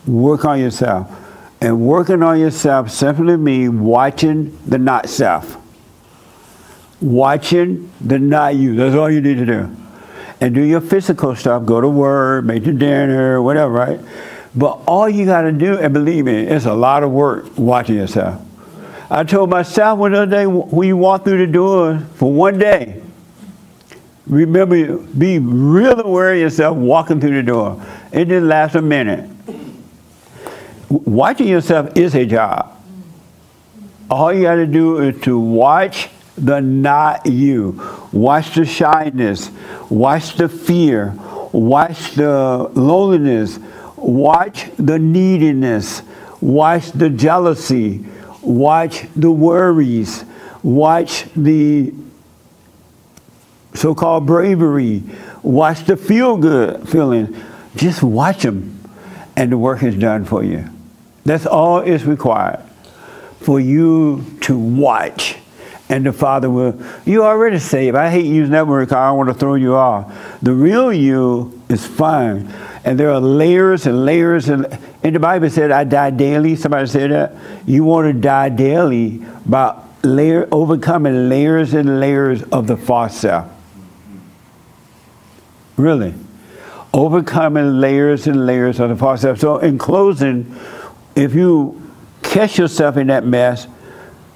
[0.08, 1.12] Work on yourself.
[1.62, 5.58] And working on yourself simply means watching the not self.
[7.02, 8.76] Watching the not you.
[8.76, 9.76] That's all you need to do.
[10.42, 11.66] And do your physical stuff.
[11.66, 14.00] Go to work, make your dinner, whatever, right?
[14.56, 17.96] But all you got to do, and believe me, it's a lot of work watching
[17.96, 18.42] yourself.
[19.12, 23.02] I told myself one other day when you walk through the door for one day,
[24.28, 27.84] remember, be real aware of yourself walking through the door.
[28.12, 29.30] It didn't last a minute.
[30.90, 32.76] Watching yourself is a job.
[34.10, 37.80] All you got to do is to watch the not you.
[38.12, 39.52] Watch the shyness.
[39.90, 41.14] Watch the fear.
[41.52, 43.60] Watch the loneliness.
[43.98, 46.02] Watch the neediness.
[46.42, 48.06] Watch the jealousy.
[48.42, 50.26] Watch the worries.
[50.64, 51.94] Watch the
[53.76, 55.04] so called bravery.
[55.44, 57.36] Watch the feel good feeling.
[57.76, 58.90] Just watch them,
[59.36, 60.68] and the work is done for you.
[61.26, 62.64] That's all is required
[63.40, 65.38] for you to watch.
[65.92, 67.98] And the Father will, you already saved.
[67.98, 70.14] I hate using that word because I want to throw you off.
[70.42, 72.48] The real you is fine.
[72.84, 74.50] And there are layers and layers.
[74.50, 74.68] And,
[75.04, 76.56] and the Bible said, I die daily.
[76.56, 77.34] Somebody said that.
[77.66, 83.52] You want to die daily by layer, overcoming layers and layers of the false self.
[85.76, 86.14] Really.
[86.94, 89.40] Overcoming layers and layers of the false self.
[89.40, 90.56] So, in closing,
[91.20, 91.82] if you
[92.22, 93.68] catch yourself in that mess,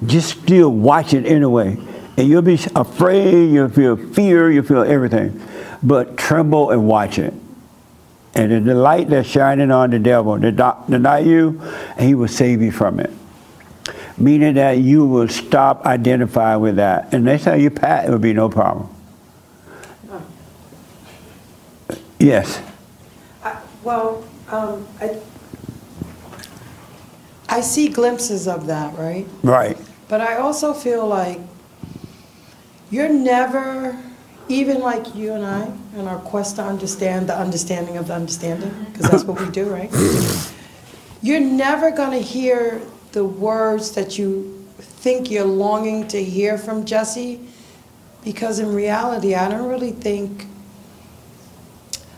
[0.06, 1.78] just still watch it anyway.
[2.18, 5.42] And you'll be afraid, you'll feel fear, you'll feel everything.
[5.82, 7.34] But tremble and watch it.
[8.36, 11.62] And in the light that's shining on the devil, the not, you,
[11.98, 13.12] and he will save you from it.
[14.18, 17.14] Meaning that you will stop identifying with that.
[17.14, 18.90] And next time you pat, it will be no problem.
[22.20, 22.62] Yes.
[23.84, 25.20] Well, um, I,
[27.50, 29.28] I see glimpses of that, right?
[29.42, 29.78] Right.
[30.08, 31.40] But I also feel like
[32.90, 33.98] you're never,
[34.48, 38.72] even like you and I, in our quest to understand the understanding of the understanding,
[38.92, 39.92] because that's what we do, right?
[41.22, 42.82] You're never going to hear
[43.14, 47.40] the words that you think you're longing to hear from Jesse,
[48.26, 50.48] because in reality, I don't really think.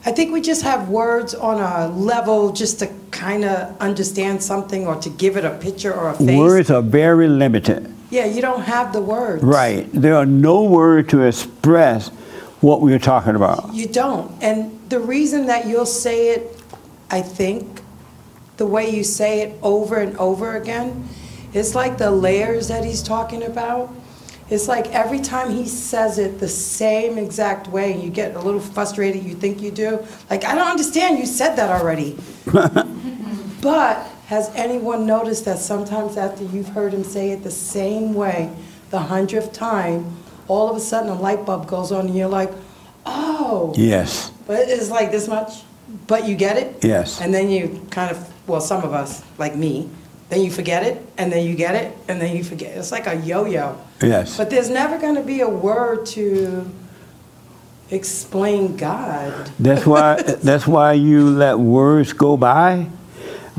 [0.07, 4.85] I think we just have words on a level just to kind of understand something
[4.85, 6.37] or to give it a picture or a face.
[6.37, 7.91] Words are very limited.
[8.11, 9.43] Yeah, you don't have the words.
[9.43, 9.89] Right.
[9.91, 12.09] There are no words to express
[12.61, 13.73] what we are talking about.
[13.73, 14.31] You don't.
[14.43, 16.61] And the reason that you'll say it,
[17.09, 17.81] I think,
[18.57, 21.09] the way you say it over and over again,
[21.55, 23.89] It's like the layers that he's talking about.
[24.49, 28.39] It's like every time he says it the same exact way, and you get a
[28.39, 30.05] little frustrated, you think you do.
[30.29, 32.17] Like, I don't understand, you said that already.
[33.65, 38.51] But has anyone noticed that sometimes after you've heard him say it the same way,
[38.91, 40.17] the hundredth time,
[40.47, 42.51] all of a sudden a light bulb goes on and you're like,
[43.07, 43.73] oh.
[43.75, 44.31] Yes.
[44.45, 45.63] But it's like this much,
[46.05, 46.85] but you get it?
[46.85, 47.19] Yes.
[47.21, 49.89] And then you kind of, well, some of us, like me,
[50.29, 52.75] then you forget it, and then you get it, and then you forget.
[52.77, 53.79] It's like a yo-yo.
[54.01, 54.37] Yes.
[54.37, 56.69] But there's never going to be a word to
[57.91, 59.51] explain God.
[59.59, 60.21] That's why.
[60.21, 62.87] that's why you let words go by,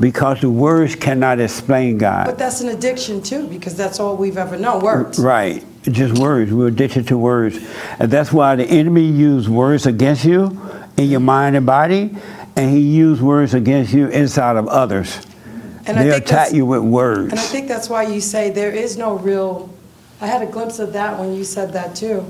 [0.00, 2.26] because the words cannot explain God.
[2.26, 5.20] But that's an addiction too, because that's all we've ever known, words.
[5.20, 5.64] Right.
[5.82, 6.52] Just words.
[6.52, 7.64] We're addicted to words.
[8.00, 10.60] And that's why the enemy used words against you
[10.96, 12.10] in your mind and body,
[12.56, 15.24] and he used words against you inside of others.
[15.86, 17.30] And I they think attack you with words.
[17.30, 19.70] And I think that's why you say there is no real,
[20.20, 22.24] I had a glimpse of that when you said that too,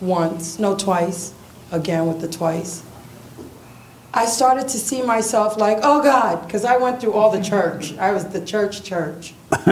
[0.00, 1.34] once, no twice,
[1.70, 2.84] again with the twice.
[4.14, 7.96] I started to see myself like, oh God, because I went through all the church.
[7.96, 9.34] I was the church church.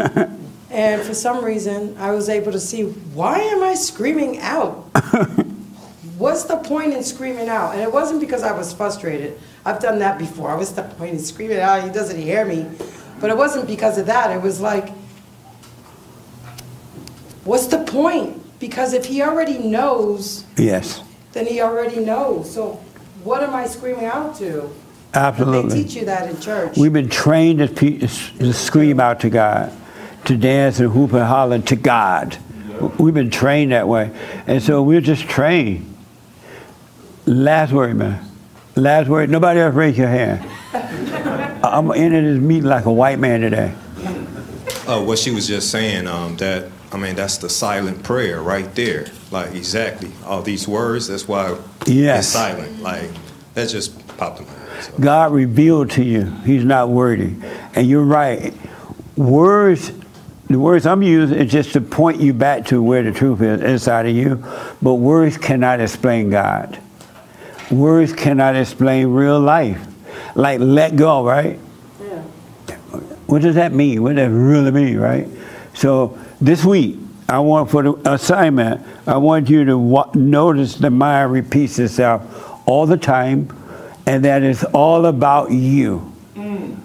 [0.70, 4.88] and for some reason, I was able to see, why am I screaming out?
[6.16, 7.72] What's the point in screaming out?
[7.72, 9.38] And it wasn't because I was frustrated.
[9.64, 10.54] I've done that before.
[10.56, 11.82] What's the point in screaming out?
[11.82, 12.66] He doesn't hear me.
[13.20, 14.30] But it wasn't because of that.
[14.34, 14.88] It was like,
[17.44, 18.58] what's the point?
[18.58, 21.02] Because if he already knows, Yes.
[21.32, 22.52] then he already knows.
[22.52, 22.80] So
[23.24, 24.70] what am I screaming out to?
[25.12, 25.70] Absolutely.
[25.76, 26.76] They teach you that in church.
[26.76, 29.72] We've been trained to, pe- to scream out to God,
[30.26, 32.36] to dance and whoop and holler to God.
[32.98, 34.10] We've been trained that way.
[34.46, 35.86] And so we're just trained.
[37.26, 38.24] Last word, man.
[38.76, 39.28] Last word.
[39.28, 40.48] Nobody else raise your hand.
[41.62, 43.74] I'm in this meeting like a white man today.
[44.86, 48.72] Uh, what she was just saying, um, that, I mean, that's the silent prayer right
[48.74, 49.06] there.
[49.30, 50.10] Like, exactly.
[50.24, 51.56] All these words, that's why
[51.86, 52.24] Yes.
[52.24, 52.80] it's silent.
[52.82, 53.10] Like,
[53.54, 54.92] that just popped in my head.
[55.00, 57.34] God revealed to you He's not worthy.
[57.74, 58.54] And you're right.
[59.16, 59.92] Words,
[60.48, 63.60] the words I'm using is just to point you back to where the truth is
[63.60, 64.42] inside of you.
[64.80, 66.78] But words cannot explain God.
[67.70, 69.86] Words cannot explain real life.
[70.34, 71.58] Like let go, right?
[72.00, 72.22] Yeah.
[73.26, 74.02] What does that mean?
[74.02, 75.28] What does that really mean, right?
[75.74, 76.98] So this week,
[77.28, 82.66] I want for the assignment, I want you to wa- notice the mind repeats itself
[82.66, 83.56] all the time,
[84.06, 86.12] and that it's all about you.
[86.34, 86.76] Mm.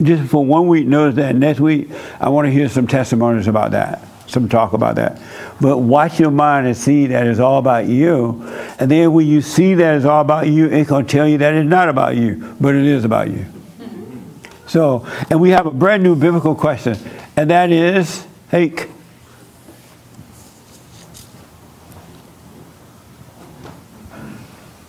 [0.00, 1.34] Just for one week, notice that.
[1.34, 1.90] Next week,
[2.20, 5.20] I want to hear some testimonies about that, some talk about that.
[5.60, 8.42] But watch your mind and see that it's all about you.
[8.82, 11.38] And then when you see that it's all about you, it's going to tell you
[11.38, 13.46] that it's not about you, but it is about you.
[14.66, 16.96] So, and we have a brand new biblical question,
[17.36, 18.88] and that is, Hake,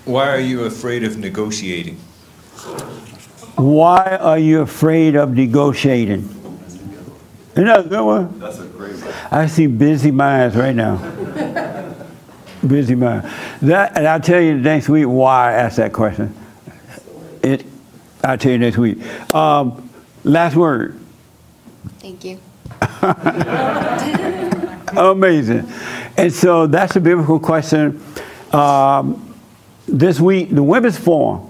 [0.06, 1.98] Why are you afraid of negotiating?
[3.58, 6.22] why are you afraid of negotiating?
[7.52, 8.40] Isn't that a good one?
[8.40, 9.14] That's a great one.
[9.30, 11.60] I see busy minds right now.
[12.68, 13.30] busy mind.
[13.62, 16.36] That, and I'll tell you next week why I asked that question.
[17.42, 17.66] It,
[18.24, 19.00] I'll tell you next week.
[19.34, 19.90] Um,
[20.24, 21.00] last word.
[22.00, 22.40] Thank you.
[24.98, 25.72] Amazing.
[26.18, 28.02] And so that's a biblical question.
[28.52, 29.36] Um,
[29.88, 31.50] this week, the women's forum.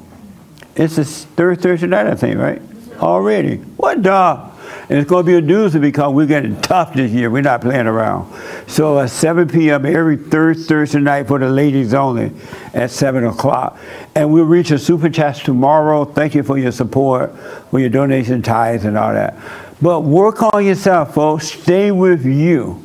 [0.76, 2.62] It's the third Thursday night, I think, right?
[3.00, 3.58] Already.
[3.58, 4.53] What the?
[4.90, 7.30] And it's going to be a doozy because we're getting tough this year.
[7.30, 8.34] We're not playing around.
[8.68, 9.86] So at 7 p.m.
[9.86, 12.32] every third Thursday night for the ladies only
[12.74, 13.78] at 7 o'clock.
[14.16, 16.06] And we'll reach a super chat tomorrow.
[16.06, 17.36] Thank you for your support,
[17.70, 19.36] for your donation tithes and all that.
[19.82, 21.52] But work on yourself, folks.
[21.52, 22.84] Stay with you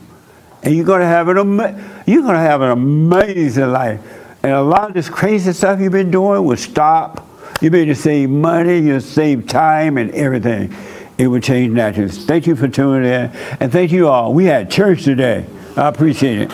[0.62, 4.00] and you're gonna have an ama- you're gonna have an amazing life.
[4.42, 7.26] And a lot of this crazy stuff you've been doing will stop.
[7.60, 10.74] You'll be able to save money, you'll save time and everything.
[11.18, 12.08] It would change naturally.
[12.10, 14.32] Thank you for tuning in, and thank you all.
[14.32, 15.44] We had church today.
[15.76, 16.50] I appreciate it.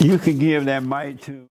[0.00, 1.48] You can give that mic to.